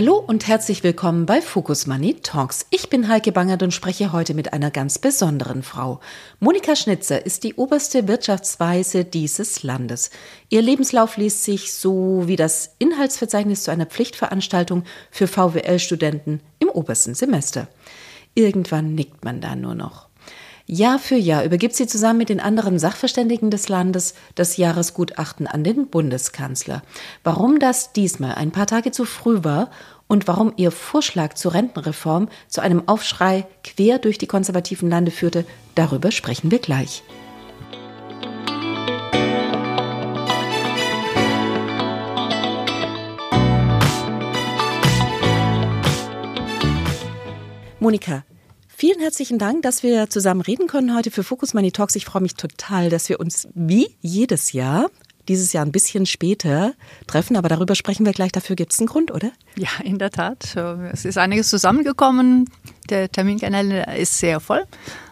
Hallo 0.00 0.14
und 0.24 0.46
herzlich 0.46 0.84
willkommen 0.84 1.26
bei 1.26 1.40
Focus 1.42 1.88
Money 1.88 2.14
Talks. 2.22 2.66
Ich 2.70 2.88
bin 2.88 3.08
Heike 3.08 3.32
Bangert 3.32 3.64
und 3.64 3.74
spreche 3.74 4.12
heute 4.12 4.32
mit 4.32 4.52
einer 4.52 4.70
ganz 4.70 5.00
besonderen 5.00 5.64
Frau. 5.64 5.98
Monika 6.38 6.76
Schnitzer 6.76 7.26
ist 7.26 7.42
die 7.42 7.54
oberste 7.54 8.06
Wirtschaftsweise 8.06 9.04
dieses 9.04 9.64
Landes. 9.64 10.10
Ihr 10.50 10.62
Lebenslauf 10.62 11.16
liest 11.16 11.42
sich 11.42 11.72
so 11.72 12.22
wie 12.26 12.36
das 12.36 12.76
Inhaltsverzeichnis 12.78 13.64
zu 13.64 13.72
einer 13.72 13.86
Pflichtveranstaltung 13.86 14.84
für 15.10 15.26
VWL-Studenten 15.26 16.42
im 16.60 16.68
obersten 16.68 17.16
Semester. 17.16 17.66
Irgendwann 18.34 18.94
nickt 18.94 19.24
man 19.24 19.40
da 19.40 19.56
nur 19.56 19.74
noch. 19.74 20.07
Jahr 20.70 20.98
für 20.98 21.16
Jahr 21.16 21.44
übergibt 21.44 21.74
sie 21.74 21.86
zusammen 21.86 22.18
mit 22.18 22.28
den 22.28 22.40
anderen 22.40 22.78
Sachverständigen 22.78 23.50
des 23.50 23.70
Landes 23.70 24.12
das 24.34 24.58
Jahresgutachten 24.58 25.46
an 25.46 25.64
den 25.64 25.88
Bundeskanzler. 25.88 26.82
Warum 27.24 27.58
das 27.58 27.94
diesmal 27.94 28.34
ein 28.34 28.50
paar 28.50 28.66
Tage 28.66 28.90
zu 28.90 29.06
früh 29.06 29.42
war 29.44 29.70
und 30.08 30.28
warum 30.28 30.52
ihr 30.58 30.70
Vorschlag 30.70 31.32
zur 31.34 31.54
Rentenreform 31.54 32.28
zu 32.48 32.60
einem 32.60 32.86
Aufschrei 32.86 33.46
quer 33.64 33.98
durch 33.98 34.18
die 34.18 34.26
konservativen 34.26 34.90
Lande 34.90 35.10
führte, 35.10 35.46
darüber 35.74 36.10
sprechen 36.10 36.50
wir 36.50 36.58
gleich. 36.58 37.02
Monika, 47.80 48.24
Vielen 48.80 49.00
herzlichen 49.00 49.40
Dank, 49.40 49.62
dass 49.62 49.82
wir 49.82 50.08
zusammen 50.08 50.40
reden 50.40 50.68
können 50.68 50.94
heute 50.94 51.10
für 51.10 51.24
Focus 51.24 51.52
Money 51.52 51.72
Talks. 51.72 51.96
Ich 51.96 52.04
freue 52.04 52.22
mich 52.22 52.36
total, 52.36 52.90
dass 52.90 53.08
wir 53.08 53.18
uns 53.18 53.48
wie 53.52 53.96
jedes 54.00 54.52
Jahr 54.52 54.88
dieses 55.26 55.52
Jahr 55.52 55.66
ein 55.66 55.72
bisschen 55.72 56.06
später 56.06 56.74
treffen, 57.08 57.36
aber 57.36 57.48
darüber 57.48 57.74
sprechen 57.74 58.06
wir 58.06 58.12
gleich. 58.12 58.30
Dafür 58.30 58.54
gibt 58.54 58.72
es 58.72 58.78
einen 58.78 58.86
Grund, 58.86 59.10
oder? 59.10 59.32
Ja, 59.56 59.68
in 59.82 59.98
der 59.98 60.12
Tat. 60.12 60.54
Es 60.92 61.04
ist 61.04 61.18
einiges 61.18 61.48
zusammengekommen. 61.50 62.48
Der 62.88 63.10
Terminkalender 63.10 63.96
ist 63.96 64.16
sehr 64.16 64.38
voll. 64.38 64.64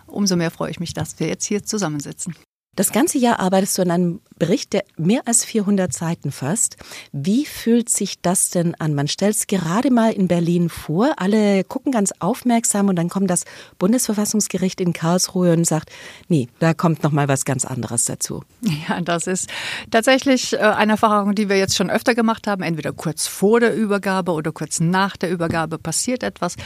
Umso 0.07 0.37
mehr 0.37 0.53
freue 0.53 0.71
ich 0.71 0.79
mich, 0.79 0.95
dass 0.95 1.19
wir 1.19 1.27
jetzt 1.27 1.45
hier 1.45 1.65
zusammensitzen. 1.65 2.37
Das 2.77 2.93
ganze 2.93 3.17
Jahr 3.19 3.41
arbeitest 3.41 3.79
du 3.79 3.83
an 3.83 3.91
einem 3.91 4.21
Bericht, 4.39 4.75
der 4.75 4.85
mehr 4.99 5.23
als 5.25 5.47
400 5.47 5.93
Seiten 5.93 6.31
fasst. 6.31 6.77
Wie 7.11 7.47
fühlt 7.47 7.89
sich 7.89 8.21
das 8.21 8.51
denn 8.51 8.75
an? 8.75 8.95
Man 8.95 9.09
stellt 9.09 9.35
es 9.35 9.47
gerade 9.47 9.91
mal 9.91 10.13
in 10.13 10.29
Berlin 10.29 10.69
vor. 10.69 11.15
Alle 11.17 11.65
gucken 11.65 11.91
ganz 11.91 12.13
aufmerksam 12.19 12.89
und 12.89 12.97
dann 12.97 13.09
kommt 13.09 13.31
das 13.31 13.45
Bundesverfassungsgericht 13.79 14.81
in 14.83 14.93
Karlsruhe 14.93 15.55
und 15.55 15.67
sagt, 15.67 15.91
nee, 16.29 16.49
da 16.59 16.75
kommt 16.75 17.03
noch 17.03 17.13
mal 17.13 17.29
was 17.29 17.47
ganz 17.47 17.65
anderes 17.65 18.05
dazu. 18.05 18.45
Ja, 18.89 19.01
das 19.01 19.27
ist 19.27 19.49
tatsächlich 19.91 20.53
äh, 20.53 20.59
eine 20.59 20.93
Erfahrung, 20.93 21.35
die 21.35 21.49
wir 21.49 21.57
jetzt 21.57 21.77
schon 21.77 21.89
öfter 21.89 22.15
gemacht 22.15 22.47
haben. 22.47 22.63
Entweder 22.63 22.93
kurz 22.93 23.27
vor 23.27 23.59
der 23.59 23.75
Übergabe 23.75 24.33
oder 24.33 24.53
kurz 24.53 24.81
nach 24.81 25.17
der 25.17 25.31
Übergabe 25.31 25.79
passiert 25.79 26.23
etwas. 26.23 26.57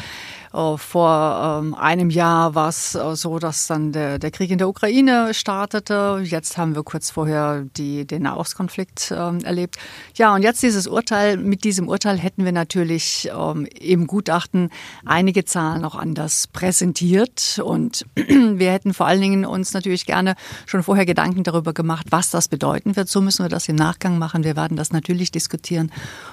Äh, 0.53 0.77
vor 0.77 1.61
ähm, 1.62 1.75
einem 1.75 2.11
Jahr 2.11 2.55
war 2.55 2.69
es 2.69 2.95
äh, 2.95 3.15
so, 3.15 3.39
dass 3.39 3.67
dann 3.67 3.93
der, 3.93 4.19
der 4.19 4.31
Krieg 4.31 4.51
in 4.51 4.59
der 4.59 4.69
Ukraine 4.69 5.33
startete. 5.33 6.20
Jetzt 6.25 6.59
haben 6.59 6.75
wir 6.75 6.83
kurz 6.83 7.11
vorher 7.11 7.65
die, 7.77 8.06
den 8.06 8.23
Nahostkonflikt 8.23 9.12
ähm, 9.17 9.41
erlebt. 9.45 9.77
Ja, 10.15 10.34
und 10.34 10.43
jetzt 10.43 10.62
dieses 10.62 10.87
Urteil. 10.87 11.37
Mit 11.37 11.65
diesem 11.65 11.88
Urteil 11.88 12.19
hätten 12.19 12.44
wir 12.44 12.53
natürlich 12.53 13.31
ähm, 13.33 13.66
im 13.78 14.06
Gutachten 14.06 14.71
einige 15.05 15.44
Zahlen 15.44 15.83
noch 15.83 15.94
anders 15.94 16.49
präsentiert. 16.49 17.61
Und 17.65 18.05
wir 18.15 18.72
hätten 18.72 18.93
vor 18.93 19.06
allen 19.06 19.21
Dingen 19.21 19.44
uns 19.44 19.72
natürlich 19.72 20.05
gerne 20.05 20.34
schon 20.67 20.82
vorher 20.82 21.06
Gedanken 21.06 21.44
darüber 21.44 21.72
gemacht, 21.72 22.09
was 22.11 22.31
das 22.31 22.49
bedeuten 22.49 22.97
wird. 22.97 23.09
So 23.09 23.21
müssen 23.21 23.44
wir 23.44 23.50
das 23.50 23.69
im 23.69 23.77
Nachgang 23.77 24.19
machen. 24.19 24.43
Wir 24.43 24.56
werden 24.56 24.77
das 24.77 24.93
natürlich 24.93 25.31
diskutieren 25.31 25.93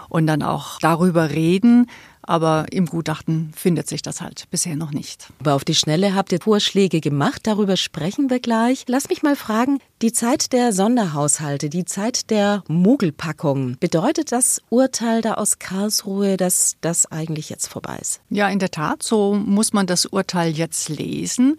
und 0.10 0.26
dann 0.26 0.42
auch 0.42 0.80
darüber 0.80 1.30
reden, 1.30 1.88
aber 2.28 2.66
im 2.72 2.86
Gutachten 2.86 3.52
findet 3.56 3.88
sich 3.88 4.02
das 4.02 4.22
halt 4.22 4.46
bisher 4.52 4.76
noch 4.76 4.92
nicht. 4.92 5.30
Aber 5.40 5.56
auf 5.56 5.66
die 5.66 5.76
Schnelle 5.76 6.14
habt 6.14 6.32
ihr 6.32 6.42
Vorschläge 6.42 7.02
gemacht, 7.02 7.42
darüber 7.46 7.78
sprechen 7.78 8.30
wir 8.30 8.40
gleich. 8.40 8.84
Lass 8.88 9.10
mich 9.10 9.24
mal 9.24 9.36
fragen, 9.36 9.80
die 10.02 10.12
Zeit 10.14 10.54
der 10.54 10.74
Sonderhaushalte, 10.74 11.70
die 11.70 11.86
Zeit 11.86 12.30
der 12.30 12.64
Mogelpackung, 12.68 13.78
bedeutet 13.80 14.32
das 14.32 14.62
Urteil 14.70 15.22
da 15.22 15.36
aus 15.36 15.58
Karlsruhe, 15.58 16.38
dass 16.38 16.76
das 16.82 17.12
eigentlich 17.12 17.50
jetzt 17.50 17.68
vorbei 17.68 17.98
ist? 18.00 18.22
Ja, 18.30 18.48
in 18.50 18.60
der 18.60 18.70
Tat, 18.70 19.02
so 19.02 19.34
muss 19.34 19.74
man 19.74 19.88
das 19.88 20.06
Urteil 20.06 20.52
jetzt 20.52 20.90
lesen. 20.90 21.58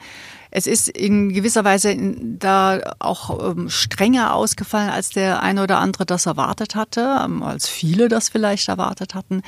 Es 0.51 0.67
ist 0.67 0.89
in 0.89 1.33
gewisser 1.33 1.65
Weise 1.65 1.97
da 2.23 2.95
auch 3.01 3.51
ähm, 3.51 3.69
strenger 3.69 4.35
ausgefallen, 4.35 4.89
als 4.89 5.11
der 5.11 5.43
eine 5.43 5.63
oder 5.63 5.79
andere 5.79 6.07
das 6.07 6.27
erwartet 6.27 6.75
hatte, 6.75 7.21
ähm, 7.23 7.43
als 7.43 7.69
viele 7.69 8.09
das 8.09 8.29
vielleicht 8.29 8.69
erwartet 8.69 9.15
hatten. 9.15 9.43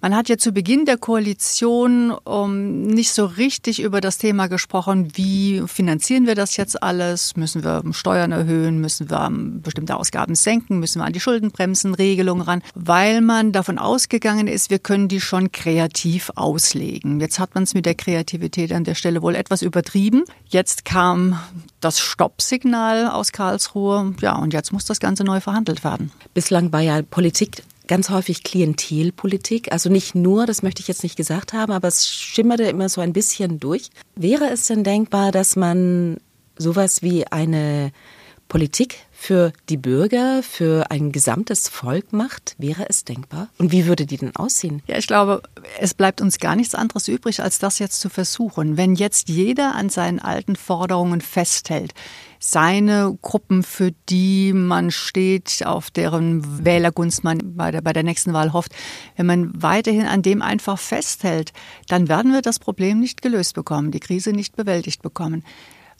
Man 0.00 0.14
hat 0.14 0.28
ja 0.28 0.38
zu 0.38 0.52
Beginn 0.52 0.84
der 0.84 0.96
Koalition 0.96 2.12
um, 2.12 2.82
nicht 2.82 3.12
so 3.12 3.24
richtig 3.24 3.82
über 3.82 4.00
das 4.00 4.18
Thema 4.18 4.46
gesprochen, 4.46 5.08
wie 5.14 5.64
finanzieren 5.66 6.28
wir 6.28 6.36
das 6.36 6.56
jetzt 6.56 6.80
alles? 6.80 7.34
Müssen 7.34 7.64
wir 7.64 7.82
Steuern 7.90 8.30
erhöhen? 8.30 8.80
Müssen 8.80 9.10
wir 9.10 9.28
bestimmte 9.60 9.96
Ausgaben 9.96 10.36
senken? 10.36 10.78
Müssen 10.78 11.00
wir 11.00 11.04
an 11.04 11.12
die 11.12 11.18
Schuldenbremsenregelung 11.18 12.42
ran? 12.42 12.62
Weil 12.76 13.20
man 13.20 13.50
davon 13.50 13.80
ausgegangen 13.80 14.46
ist, 14.46 14.70
wir 14.70 14.78
können 14.78 15.08
die 15.08 15.20
schon 15.20 15.50
kreativ 15.50 16.30
auslegen. 16.36 17.18
Jetzt 17.18 17.40
hat 17.40 17.56
man 17.56 17.64
es 17.64 17.74
mit 17.74 17.84
der 17.84 17.96
Kreativität 17.96 18.72
an 18.72 18.84
der 18.84 18.94
Stelle 18.94 19.20
wohl 19.20 19.34
etwas 19.34 19.62
übertrieben. 19.62 20.22
Jetzt 20.46 20.84
kam 20.84 21.40
das 21.80 21.98
Stoppsignal 21.98 23.08
aus 23.08 23.32
Karlsruhe. 23.32 24.14
Ja, 24.20 24.36
und 24.36 24.52
jetzt 24.52 24.72
muss 24.72 24.84
das 24.84 25.00
Ganze 25.00 25.24
neu 25.24 25.40
verhandelt 25.40 25.82
werden. 25.82 26.12
Bislang 26.34 26.72
war 26.72 26.82
ja 26.82 27.02
Politik 27.02 27.64
ganz 27.88 28.10
häufig 28.10 28.44
Klientelpolitik. 28.44 29.72
Also 29.72 29.90
nicht 29.90 30.14
nur, 30.14 30.46
das 30.46 30.62
möchte 30.62 30.80
ich 30.80 30.88
jetzt 30.88 31.02
nicht 31.02 31.16
gesagt 31.16 31.52
haben, 31.52 31.72
aber 31.72 31.88
es 31.88 32.08
schimmerte 32.08 32.64
immer 32.64 32.88
so 32.88 33.00
ein 33.00 33.12
bisschen 33.12 33.58
durch. 33.58 33.90
Wäre 34.14 34.48
es 34.50 34.66
denn 34.66 34.84
denkbar, 34.84 35.32
dass 35.32 35.56
man 35.56 36.18
sowas 36.56 37.02
wie 37.02 37.26
eine 37.26 37.92
Politik 38.48 38.96
für 39.12 39.52
die 39.68 39.76
Bürger, 39.76 40.42
für 40.42 40.90
ein 40.90 41.12
gesamtes 41.12 41.68
Volk 41.68 42.12
macht? 42.12 42.54
Wäre 42.58 42.88
es 42.88 43.04
denkbar? 43.04 43.48
Und 43.58 43.72
wie 43.72 43.86
würde 43.86 44.06
die 44.06 44.16
denn 44.16 44.34
aussehen? 44.36 44.82
Ja, 44.86 44.96
ich 44.96 45.06
glaube, 45.06 45.42
es 45.80 45.92
bleibt 45.92 46.20
uns 46.20 46.38
gar 46.38 46.56
nichts 46.56 46.74
anderes 46.74 47.08
übrig, 47.08 47.42
als 47.42 47.58
das 47.58 47.78
jetzt 47.78 48.00
zu 48.00 48.08
versuchen. 48.08 48.76
Wenn 48.76 48.94
jetzt 48.94 49.28
jeder 49.28 49.74
an 49.74 49.90
seinen 49.90 50.20
alten 50.20 50.56
Forderungen 50.56 51.20
festhält, 51.20 51.94
seine 52.38 53.16
Gruppen, 53.20 53.62
für 53.62 53.92
die 54.08 54.52
man 54.52 54.90
steht, 54.90 55.62
auf 55.64 55.90
deren 55.90 56.64
Wählergunst 56.64 57.24
man 57.24 57.56
bei 57.56 57.70
der, 57.70 57.80
bei 57.80 57.92
der 57.92 58.02
nächsten 58.02 58.32
Wahl 58.32 58.52
hofft, 58.52 58.72
wenn 59.16 59.26
man 59.26 59.62
weiterhin 59.62 60.06
an 60.06 60.22
dem 60.22 60.42
einfach 60.42 60.78
festhält, 60.78 61.52
dann 61.88 62.08
werden 62.08 62.32
wir 62.32 62.42
das 62.42 62.58
Problem 62.58 63.00
nicht 63.00 63.22
gelöst 63.22 63.54
bekommen, 63.54 63.90
die 63.90 64.00
Krise 64.00 64.32
nicht 64.32 64.56
bewältigt 64.56 65.02
bekommen. 65.02 65.44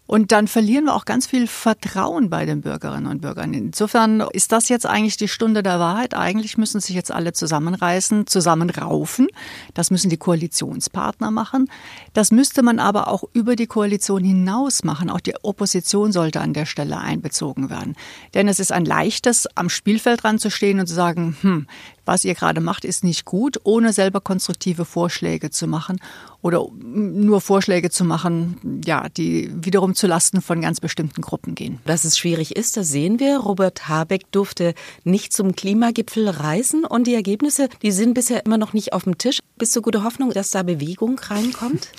Und 0.08 0.32
dann 0.32 0.48
verlieren 0.48 0.86
wir 0.86 0.94
auch 0.94 1.04
ganz 1.04 1.26
viel 1.26 1.46
Vertrauen 1.46 2.30
bei 2.30 2.46
den 2.46 2.62
Bürgerinnen 2.62 3.06
und 3.08 3.20
Bürgern. 3.20 3.52
Insofern 3.52 4.22
ist 4.32 4.52
das 4.52 4.70
jetzt 4.70 4.86
eigentlich 4.86 5.18
die 5.18 5.28
Stunde 5.28 5.62
der 5.62 5.78
Wahrheit. 5.80 6.14
Eigentlich 6.14 6.56
müssen 6.56 6.80
sich 6.80 6.96
jetzt 6.96 7.12
alle 7.12 7.34
zusammenreißen, 7.34 8.26
zusammenraufen. 8.26 9.28
Das 9.74 9.90
müssen 9.90 10.08
die 10.08 10.16
Koalitionspartner 10.16 11.30
machen. 11.30 11.70
Das 12.14 12.32
müsste 12.32 12.62
man 12.62 12.78
aber 12.78 13.08
auch 13.08 13.22
über 13.34 13.54
die 13.54 13.66
Koalition 13.66 14.24
hinaus 14.24 14.82
machen. 14.82 15.10
Auch 15.10 15.20
die 15.20 15.34
Opposition 15.42 16.10
sollte 16.10 16.40
an 16.40 16.54
der 16.54 16.64
Stelle 16.64 16.96
einbezogen 16.96 17.68
werden. 17.68 17.94
Denn 18.32 18.48
es 18.48 18.60
ist 18.60 18.72
ein 18.72 18.86
leichtes, 18.86 19.46
am 19.56 19.68
Spielfeld 19.68 20.22
dran 20.22 20.38
zu 20.38 20.50
stehen 20.50 20.80
und 20.80 20.86
zu 20.86 20.94
sagen, 20.94 21.36
hm, 21.42 21.66
was 22.08 22.24
ihr 22.24 22.34
gerade 22.34 22.60
macht, 22.60 22.84
ist 22.84 23.04
nicht 23.04 23.24
gut, 23.24 23.60
ohne 23.62 23.92
selber 23.92 24.20
konstruktive 24.20 24.84
Vorschläge 24.84 25.50
zu 25.50 25.68
machen 25.68 26.00
oder 26.42 26.66
nur 26.80 27.40
Vorschläge 27.40 27.90
zu 27.90 28.04
machen, 28.04 28.80
ja, 28.84 29.08
die 29.08 29.52
wiederum 29.54 29.94
zu 29.94 30.06
Lasten 30.06 30.40
von 30.40 30.60
ganz 30.60 30.80
bestimmten 30.80 31.20
Gruppen 31.20 31.54
gehen. 31.54 31.78
Dass 31.84 32.04
es 32.04 32.18
schwierig 32.18 32.56
ist, 32.56 32.76
das 32.76 32.88
sehen 32.88 33.20
wir. 33.20 33.38
Robert 33.38 33.88
Habeck 33.88 34.32
durfte 34.32 34.74
nicht 35.04 35.32
zum 35.32 35.54
Klimagipfel 35.54 36.28
reisen 36.28 36.84
und 36.84 37.06
die 37.06 37.14
Ergebnisse, 37.14 37.68
die 37.82 37.92
sind 37.92 38.14
bisher 38.14 38.44
immer 38.46 38.58
noch 38.58 38.72
nicht 38.72 38.92
auf 38.92 39.04
dem 39.04 39.18
Tisch. 39.18 39.40
Bist 39.56 39.76
du 39.76 39.82
gute 39.82 40.02
Hoffnung, 40.02 40.30
dass 40.32 40.50
da 40.50 40.62
Bewegung 40.62 41.18
reinkommt? 41.18 41.90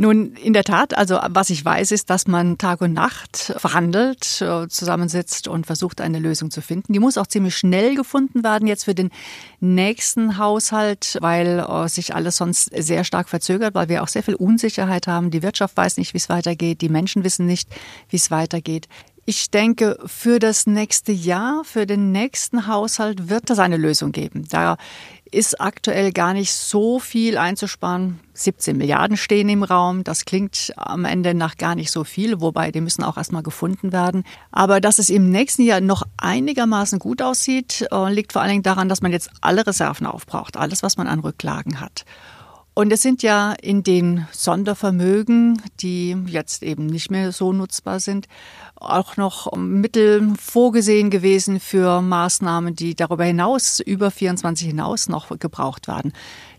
Nun, 0.00 0.32
in 0.36 0.54
der 0.54 0.64
Tat, 0.64 0.96
also 0.96 1.18
was 1.28 1.50
ich 1.50 1.62
weiß, 1.62 1.90
ist, 1.90 2.08
dass 2.08 2.26
man 2.26 2.56
Tag 2.56 2.80
und 2.80 2.94
Nacht 2.94 3.52
verhandelt, 3.58 4.40
äh, 4.40 4.66
zusammensitzt 4.66 5.46
und 5.46 5.66
versucht, 5.66 6.00
eine 6.00 6.18
Lösung 6.18 6.50
zu 6.50 6.62
finden. 6.62 6.94
Die 6.94 6.98
muss 6.98 7.18
auch 7.18 7.26
ziemlich 7.26 7.54
schnell 7.54 7.96
gefunden 7.96 8.42
werden, 8.42 8.66
jetzt 8.66 8.84
für 8.84 8.94
den 8.94 9.10
nächsten 9.60 10.38
Haushalt, 10.38 11.18
weil 11.20 11.58
äh, 11.58 11.86
sich 11.86 12.14
alles 12.14 12.38
sonst 12.38 12.70
sehr 12.74 13.04
stark 13.04 13.28
verzögert, 13.28 13.74
weil 13.74 13.90
wir 13.90 14.02
auch 14.02 14.08
sehr 14.08 14.22
viel 14.22 14.36
Unsicherheit 14.36 15.06
haben. 15.06 15.30
Die 15.30 15.42
Wirtschaft 15.42 15.76
weiß 15.76 15.98
nicht, 15.98 16.14
wie 16.14 16.18
es 16.18 16.30
weitergeht, 16.30 16.80
die 16.80 16.88
Menschen 16.88 17.22
wissen 17.22 17.44
nicht, 17.44 17.68
wie 18.08 18.16
es 18.16 18.30
weitergeht. 18.30 18.88
Ich 19.26 19.50
denke, 19.50 19.98
für 20.06 20.38
das 20.38 20.66
nächste 20.66 21.12
Jahr, 21.12 21.62
für 21.64 21.86
den 21.86 22.10
nächsten 22.10 22.66
Haushalt 22.66 23.28
wird 23.28 23.50
es 23.50 23.58
eine 23.58 23.76
Lösung 23.76 24.12
geben. 24.12 24.46
Da 24.48 24.78
ist 25.30 25.60
aktuell 25.60 26.12
gar 26.12 26.32
nicht 26.32 26.52
so 26.52 26.98
viel 26.98 27.38
einzusparen. 27.38 28.20
17 28.34 28.76
Milliarden 28.76 29.16
stehen 29.16 29.48
im 29.48 29.62
Raum. 29.62 30.02
Das 30.02 30.24
klingt 30.24 30.72
am 30.76 31.04
Ende 31.04 31.34
nach 31.34 31.56
gar 31.56 31.74
nicht 31.74 31.90
so 31.90 32.04
viel, 32.04 32.40
wobei 32.40 32.70
die 32.70 32.80
müssen 32.80 33.04
auch 33.04 33.16
erstmal 33.16 33.42
gefunden 33.42 33.92
werden. 33.92 34.24
Aber 34.50 34.80
dass 34.80 34.98
es 34.98 35.10
im 35.10 35.30
nächsten 35.30 35.62
Jahr 35.62 35.80
noch 35.80 36.02
einigermaßen 36.16 36.98
gut 36.98 37.22
aussieht, 37.22 37.86
äh, 37.92 38.12
liegt 38.12 38.32
vor 38.32 38.42
allen 38.42 38.50
Dingen 38.50 38.62
daran, 38.62 38.88
dass 38.88 39.02
man 39.02 39.12
jetzt 39.12 39.30
alle 39.40 39.66
Reserven 39.66 40.06
aufbraucht, 40.06 40.56
alles, 40.56 40.82
was 40.82 40.96
man 40.96 41.06
an 41.06 41.20
Rücklagen 41.20 41.80
hat. 41.80 42.04
Und 42.74 42.92
es 42.92 43.02
sind 43.02 43.22
ja 43.22 43.52
in 43.52 43.82
den 43.82 44.26
Sondervermögen, 44.32 45.60
die 45.80 46.16
jetzt 46.26 46.62
eben 46.62 46.86
nicht 46.86 47.10
mehr 47.10 47.32
so 47.32 47.52
nutzbar 47.52 48.00
sind, 48.00 48.26
auch 48.76 49.16
noch 49.16 49.54
Mittel 49.56 50.32
vorgesehen 50.40 51.10
gewesen 51.10 51.60
für 51.60 52.00
Maßnahmen, 52.00 52.74
die 52.74 52.94
darüber 52.94 53.24
hinaus, 53.24 53.80
über 53.80 54.10
24 54.10 54.68
hinaus 54.68 55.08
noch 55.08 55.36
gebraucht 55.38 55.88
werden. 55.88 56.12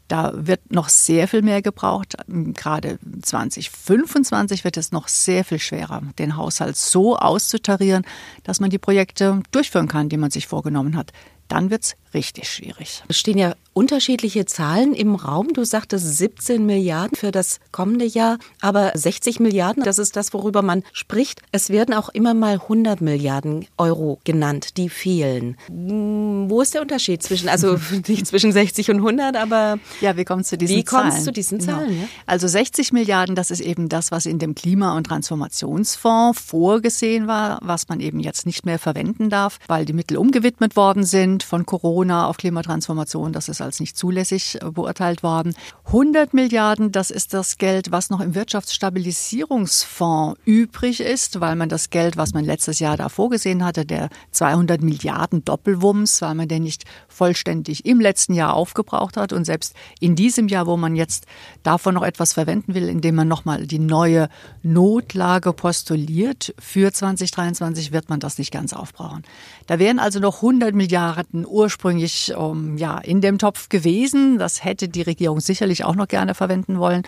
Da 0.09 0.33
wird 0.35 0.73
noch 0.73 0.89
sehr 0.89 1.29
viel 1.29 1.41
mehr 1.41 1.61
gebraucht. 1.61 2.17
Gerade 2.27 2.99
2025 3.21 4.65
wird 4.65 4.75
es 4.75 4.91
noch 4.91 5.07
sehr 5.07 5.45
viel 5.45 5.59
schwerer, 5.59 6.01
den 6.19 6.35
Haushalt 6.35 6.75
so 6.75 7.15
auszutarieren, 7.15 8.03
dass 8.43 8.59
man 8.59 8.69
die 8.69 8.77
Projekte 8.77 9.41
durchführen 9.51 9.87
kann, 9.87 10.09
die 10.09 10.17
man 10.17 10.29
sich 10.29 10.47
vorgenommen 10.47 10.97
hat. 10.97 11.13
Dann 11.51 11.69
wird 11.69 11.83
es 11.83 11.95
richtig 12.13 12.49
schwierig. 12.49 13.03
Es 13.09 13.19
stehen 13.19 13.37
ja 13.37 13.55
unterschiedliche 13.73 14.45
Zahlen 14.45 14.93
im 14.93 15.15
Raum. 15.15 15.49
Du 15.53 15.63
sagtest 15.63 16.17
17 16.17 16.65
Milliarden 16.65 17.15
für 17.15 17.31
das 17.31 17.59
kommende 17.71 18.05
Jahr, 18.05 18.37
aber 18.59 18.91
60 18.95 19.39
Milliarden, 19.39 19.83
das 19.83 19.97
ist 19.97 20.15
das, 20.15 20.33
worüber 20.33 20.61
man 20.61 20.83
spricht. 20.91 21.41
Es 21.51 21.69
werden 21.69 21.93
auch 21.93 22.09
immer 22.09 22.33
mal 22.33 22.53
100 22.53 23.01
Milliarden 23.01 23.65
Euro 23.77 24.19
genannt, 24.23 24.77
die 24.77 24.89
fehlen. 24.89 25.57
Hm, 25.67 26.49
wo 26.49 26.61
ist 26.61 26.73
der 26.73 26.81
Unterschied 26.81 27.23
zwischen, 27.23 27.49
also 27.49 27.77
nicht 28.07 28.27
zwischen 28.27 28.51
60 28.51 28.89
und 28.91 28.97
100, 28.97 29.35
aber 29.35 29.79
ja, 30.01 30.15
wie 30.17 30.25
kommst 30.25 30.51
du 30.51 30.55
zu 30.55 30.57
diesen 30.57 30.77
wie 30.77 30.85
Zahlen? 30.85 31.07
Wie 31.07 31.09
kommst 31.11 31.19
du 31.19 31.25
zu 31.25 31.31
diesen 31.33 31.59
genau. 31.59 31.71
Zahlen? 31.79 32.01
Ja? 32.01 32.07
Also 32.25 32.47
60 32.47 32.93
Milliarden, 32.93 33.35
das 33.35 33.51
ist 33.51 33.61
eben 33.61 33.89
das, 33.89 34.11
was 34.11 34.25
in 34.25 34.39
dem 34.39 34.55
Klima- 34.55 34.95
und 34.95 35.05
Transformationsfonds 35.07 36.39
vorgesehen 36.41 37.27
war, 37.27 37.59
was 37.61 37.87
man 37.89 37.99
eben 37.99 38.19
jetzt 38.19 38.45
nicht 38.45 38.65
mehr 38.65 38.79
verwenden 38.79 39.29
darf, 39.29 39.59
weil 39.67 39.85
die 39.85 39.93
Mittel 39.93 40.17
umgewidmet 40.17 40.75
worden 40.75 41.03
sind 41.03 41.40
von 41.43 41.65
Corona 41.65 42.27
auf 42.27 42.37
Klimatransformation. 42.37 43.33
Das 43.33 43.49
ist 43.49 43.61
als 43.61 43.79
nicht 43.79 43.97
zulässig 43.97 44.59
beurteilt 44.73 45.23
worden. 45.23 45.55
100 45.85 46.33
Milliarden, 46.33 46.91
das 46.91 47.11
ist 47.11 47.33
das 47.33 47.57
Geld, 47.57 47.91
was 47.91 48.09
noch 48.09 48.21
im 48.21 48.35
Wirtschaftsstabilisierungsfonds 48.35 50.39
übrig 50.45 51.01
ist, 51.01 51.39
weil 51.39 51.55
man 51.55 51.69
das 51.69 51.89
Geld, 51.89 52.17
was 52.17 52.33
man 52.33 52.45
letztes 52.45 52.79
Jahr 52.79 52.97
da 52.97 53.09
vorgesehen 53.09 53.65
hatte, 53.65 53.85
der 53.85 54.09
200 54.31 54.81
Milliarden 54.81 55.43
Doppelwumms, 55.45 56.21
weil 56.21 56.35
man 56.35 56.47
den 56.47 56.63
nicht 56.63 56.85
vollständig 57.11 57.85
im 57.85 57.99
letzten 57.99 58.33
Jahr 58.33 58.53
aufgebraucht 58.53 59.17
hat 59.17 59.33
und 59.33 59.45
selbst 59.45 59.75
in 59.99 60.15
diesem 60.15 60.47
Jahr, 60.47 60.65
wo 60.65 60.77
man 60.77 60.95
jetzt 60.95 61.25
davon 61.63 61.93
noch 61.93 62.03
etwas 62.03 62.33
verwenden 62.33 62.73
will, 62.73 62.89
indem 62.89 63.15
man 63.15 63.27
nochmal 63.27 63.67
die 63.67 63.79
neue 63.79 64.29
Notlage 64.63 65.53
postuliert 65.53 66.53
für 66.59 66.91
2023, 66.91 67.91
wird 67.91 68.09
man 68.09 68.19
das 68.19 68.37
nicht 68.37 68.51
ganz 68.51 68.73
aufbrauchen. 68.73 69.23
Da 69.67 69.79
wären 69.79 69.99
also 69.99 70.19
noch 70.19 70.37
100 70.37 70.73
Milliarden 70.73 71.45
ursprünglich 71.45 72.35
um, 72.35 72.77
ja, 72.77 72.97
in 72.97 73.21
dem 73.21 73.37
Topf 73.37 73.69
gewesen. 73.69 74.37
Das 74.37 74.63
hätte 74.63 74.87
die 74.87 75.01
Regierung 75.01 75.39
sicherlich 75.39 75.83
auch 75.83 75.95
noch 75.95 76.07
gerne 76.07 76.35
verwenden 76.35 76.79
wollen. 76.79 77.03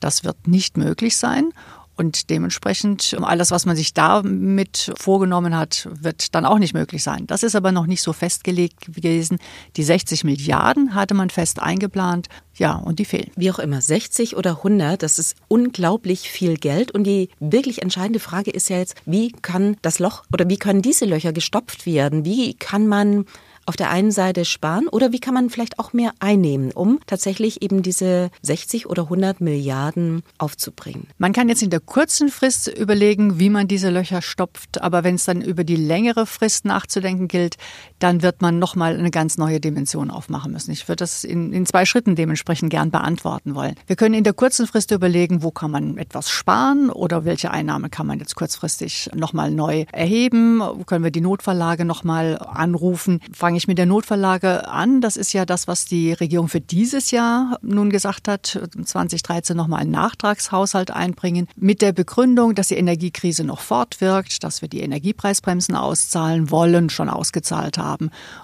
Das 0.00 0.24
wird 0.24 0.46
nicht 0.46 0.76
möglich 0.76 1.16
sein. 1.16 1.52
Und 1.98 2.30
dementsprechend 2.30 3.16
alles, 3.20 3.50
was 3.50 3.66
man 3.66 3.74
sich 3.74 3.92
damit 3.92 4.92
vorgenommen 4.96 5.56
hat, 5.56 5.88
wird 6.00 6.32
dann 6.36 6.46
auch 6.46 6.60
nicht 6.60 6.72
möglich 6.72 7.02
sein. 7.02 7.26
Das 7.26 7.42
ist 7.42 7.56
aber 7.56 7.72
noch 7.72 7.86
nicht 7.86 8.02
so 8.02 8.12
festgelegt 8.12 8.94
gewesen. 8.94 9.38
Die 9.76 9.82
60 9.82 10.22
Milliarden 10.22 10.94
hatte 10.94 11.14
man 11.14 11.28
fest 11.28 11.60
eingeplant. 11.60 12.28
Ja, 12.54 12.76
und 12.76 13.00
die 13.00 13.04
fehlen. 13.04 13.32
Wie 13.34 13.50
auch 13.50 13.58
immer, 13.58 13.80
60 13.80 14.36
oder 14.36 14.58
100, 14.58 15.02
das 15.02 15.18
ist 15.18 15.34
unglaublich 15.48 16.30
viel 16.30 16.56
Geld. 16.56 16.92
Und 16.92 17.02
die 17.02 17.30
wirklich 17.40 17.82
entscheidende 17.82 18.20
Frage 18.20 18.52
ist 18.52 18.68
ja 18.68 18.78
jetzt, 18.78 18.94
wie 19.04 19.32
kann 19.32 19.76
das 19.82 19.98
Loch 19.98 20.22
oder 20.32 20.48
wie 20.48 20.56
können 20.56 20.82
diese 20.82 21.04
Löcher 21.04 21.32
gestopft 21.32 21.84
werden? 21.84 22.24
Wie 22.24 22.54
kann 22.54 22.86
man 22.86 23.24
auf 23.68 23.76
der 23.76 23.90
einen 23.90 24.10
Seite 24.10 24.46
sparen 24.46 24.88
oder 24.88 25.12
wie 25.12 25.20
kann 25.20 25.34
man 25.34 25.50
vielleicht 25.50 25.78
auch 25.78 25.92
mehr 25.92 26.12
einnehmen, 26.20 26.72
um 26.72 27.00
tatsächlich 27.06 27.60
eben 27.60 27.82
diese 27.82 28.30
60 28.40 28.86
oder 28.86 29.02
100 29.04 29.42
Milliarden 29.42 30.22
aufzubringen? 30.38 31.06
Man 31.18 31.34
kann 31.34 31.50
jetzt 31.50 31.62
in 31.62 31.68
der 31.68 31.80
kurzen 31.80 32.30
Frist 32.30 32.68
überlegen, 32.68 33.38
wie 33.38 33.50
man 33.50 33.68
diese 33.68 33.90
Löcher 33.90 34.22
stopft, 34.22 34.80
aber 34.80 35.04
wenn 35.04 35.16
es 35.16 35.26
dann 35.26 35.42
über 35.42 35.64
die 35.64 35.76
längere 35.76 36.24
Frist 36.24 36.64
nachzudenken 36.64 37.28
gilt, 37.28 37.56
dann 37.98 38.22
wird 38.22 38.42
man 38.42 38.58
nochmal 38.58 38.96
eine 38.96 39.10
ganz 39.10 39.38
neue 39.38 39.60
Dimension 39.60 40.10
aufmachen 40.10 40.52
müssen. 40.52 40.70
Ich 40.70 40.86
würde 40.88 40.96
das 40.96 41.24
in, 41.24 41.52
in 41.52 41.66
zwei 41.66 41.84
Schritten 41.84 42.14
dementsprechend 42.14 42.70
gern 42.70 42.90
beantworten 42.90 43.54
wollen. 43.54 43.74
Wir 43.86 43.96
können 43.96 44.14
in 44.14 44.24
der 44.24 44.32
kurzen 44.32 44.66
Frist 44.66 44.90
überlegen, 44.90 45.42
wo 45.42 45.50
kann 45.50 45.70
man 45.70 45.98
etwas 45.98 46.30
sparen 46.30 46.90
oder 46.90 47.24
welche 47.24 47.50
Einnahme 47.50 47.90
kann 47.90 48.06
man 48.06 48.18
jetzt 48.18 48.36
kurzfristig 48.36 49.10
nochmal 49.14 49.50
neu 49.50 49.84
erheben, 49.92 50.62
können 50.86 51.04
wir 51.04 51.10
die 51.10 51.20
Notverlage 51.20 51.84
nochmal 51.84 52.38
anrufen. 52.38 53.20
Fange 53.32 53.56
ich 53.56 53.68
mit 53.68 53.78
der 53.78 53.86
Notverlage 53.86 54.68
an. 54.68 55.00
Das 55.00 55.16
ist 55.16 55.32
ja 55.32 55.44
das, 55.44 55.68
was 55.68 55.84
die 55.84 56.12
Regierung 56.12 56.48
für 56.48 56.60
dieses 56.60 57.10
Jahr 57.10 57.58
nun 57.62 57.90
gesagt 57.90 58.28
hat, 58.28 58.60
2013 58.84 59.56
nochmal 59.56 59.80
einen 59.80 59.90
Nachtragshaushalt 59.90 60.90
einbringen, 60.90 61.48
mit 61.56 61.82
der 61.82 61.92
Begründung, 61.92 62.54
dass 62.54 62.68
die 62.68 62.76
Energiekrise 62.76 63.44
noch 63.44 63.60
fortwirkt, 63.60 64.44
dass 64.44 64.62
wir 64.62 64.68
die 64.68 64.80
Energiepreisbremsen 64.80 65.74
auszahlen 65.74 66.50
wollen, 66.50 66.90
schon 66.90 67.08
ausgezahlt 67.08 67.78
haben 67.78 67.87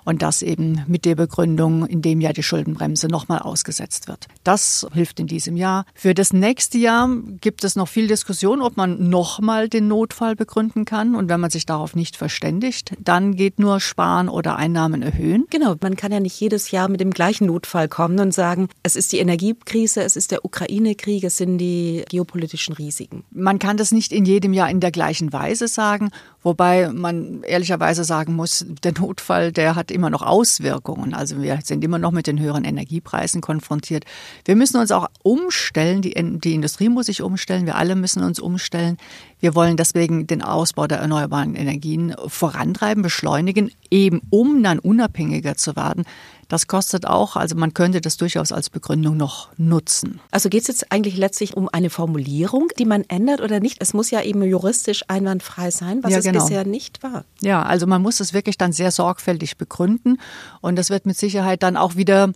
und 0.05 0.23
dass 0.23 0.43
eben 0.43 0.83
mit 0.87 1.05
der 1.05 1.17
Begründung 1.17 1.87
in 1.87 2.01
dem 2.01 2.21
Jahr 2.21 2.33
die 2.33 2.43
Schuldenbremse 2.43 3.09
nochmal 3.09 3.41
ausgesetzt 3.41 4.09
wird. 4.09 4.27
Das 4.45 4.87
hilft 4.93 5.21
in 5.21 5.27
diesem 5.27 5.57
Jahr. 5.57 5.85
Für 5.95 6.15
das 6.15 6.33
nächste 6.33 6.79
Jahr 6.79 7.09
gibt 7.41 7.65
es 7.65 7.77
noch 7.77 7.89
viel 7.89 8.07
Diskussion, 8.07 8.63
ob 8.63 8.77
man 8.77 9.09
nochmal 9.09 9.69
den 9.69 9.89
Notfall 9.89 10.37
begründen 10.37 10.85
kann. 10.85 11.15
Und 11.15 11.29
wenn 11.29 11.41
man 11.41 11.51
sich 11.51 11.67
darauf 11.67 11.95
nicht 11.95 12.17
verständigt, 12.17 12.93
dann 12.99 13.35
geht 13.35 13.59
nur 13.59 13.81
Sparen 13.81 14.29
oder 14.29 14.57
Einnahmen 14.57 15.03
erhöhen? 15.03 15.47
Genau, 15.51 15.75
man 15.81 15.97
kann 15.97 16.13
ja 16.13 16.21
nicht 16.21 16.39
jedes 16.41 16.71
Jahr 16.71 16.89
mit 16.89 17.01
dem 17.01 17.11
gleichen 17.11 17.47
Notfall 17.47 17.89
kommen 17.89 18.19
und 18.21 18.33
sagen, 18.33 18.69
es 18.83 18.97
ist 18.97 19.13
die 19.13 19.19
Energiekrise, 19.19 20.03
es 20.03 20.17
ist 20.17 20.31
der 20.31 20.45
Ukraine-Krieg, 20.45 21.25
es 21.25 21.37
sind 21.37 21.59
die 21.59 22.05
geopolitischen 22.09 22.75
Risiken. 22.75 23.25
Man 23.31 23.59
kann 23.59 23.77
das 23.77 23.93
nicht 23.93 24.13
in 24.13 24.25
jedem 24.25 24.53
Jahr 24.53 24.71
in 24.71 24.81
der 24.81 24.91
gleichen 24.91 25.33
Weise 25.33 25.69
sagen, 25.69 26.11
wobei 26.45 26.91
man 26.93 27.43
ehrlicherweise 27.43 28.05
sagen 28.05 28.37
muss, 28.37 28.65
der 28.85 28.93
Notfall, 28.93 29.51
der 29.51 29.75
hat 29.75 29.91
immer 29.91 30.11
noch 30.11 30.23
Auswirkungen. 30.23 31.15
Also 31.15 31.43
wir 31.43 31.59
sind 31.65 31.83
immer 31.83 31.99
noch 31.99 32.13
mit 32.13 32.29
den 32.29 32.39
höheren 32.39 32.65
Energiepreisen 32.65 33.41
konfrontiert. 33.41 34.05
Wir 34.45 34.55
müssen 34.55 34.77
uns 34.77 34.93
auch 34.93 35.09
umstellen, 35.23 36.03
die, 36.03 36.15
die 36.41 36.55
Industrie 36.55 36.89
muss 36.89 37.07
sich 37.07 37.23
umstellen, 37.23 37.67
wir 37.67 37.75
alle 37.75 37.97
müssen 37.97 38.23
uns 38.23 38.39
umstellen. 38.39 38.99
Wir 39.41 39.55
wollen 39.55 39.77
deswegen 39.77 40.27
den 40.27 40.43
Ausbau 40.43 40.87
der 40.87 40.99
erneuerbaren 40.99 41.55
Energien 41.55 42.15
vorantreiben, 42.29 43.03
beschleunigen, 43.03 43.71
eben 43.91 44.21
um 44.31 44.63
dann 44.63 44.79
unabhängiger 44.79 45.57
zu 45.57 45.77
werden. 45.77 46.05
Das 46.49 46.67
kostet 46.67 47.07
auch, 47.07 47.37
also 47.37 47.57
man 47.57 47.75
könnte 47.75 48.01
das 48.01 48.17
durchaus 48.17 48.53
als 48.53 48.71
Begründung 48.71 49.17
noch 49.17 49.49
nutzen. 49.57 50.21
Also 50.31 50.49
geht 50.49 50.63
es 50.63 50.69
jetzt 50.69 50.93
eigentlich 50.93 51.17
letztlich 51.17 51.57
um 51.57 51.69
eine 51.69 51.91
Formulierung, 51.91 52.69
die 52.79 52.85
man 52.85 53.05
ändert 53.09 53.41
oder 53.41 53.61
nicht? 53.61 53.79
Es 53.81 53.95
muss 53.95 54.11
ja 54.11 54.23
eben 54.23 54.43
juristisch 54.43 55.05
einwandfrei 55.09 55.71
sein, 55.71 56.03
was 56.03 56.13
ja, 56.13 56.19
es 56.19 56.25
genau. 56.25 56.41
bisher 56.43 56.67
nicht 56.67 57.03
war. 57.03 57.25
Ja, 57.41 57.63
also 57.63 57.87
man 57.87 58.03
muss 58.03 58.21
es 58.21 58.33
wirklich 58.33 58.59
dann 58.59 58.73
sehr 58.73 58.91
sorgfältig 58.91 59.57
begründen 59.57 60.19
und 60.61 60.77
das 60.77 60.91
wird 60.91 61.07
mit 61.07 61.17
Sicherheit 61.17 61.63
dann 61.63 61.77
auch 61.77 61.97
wieder 61.97 62.33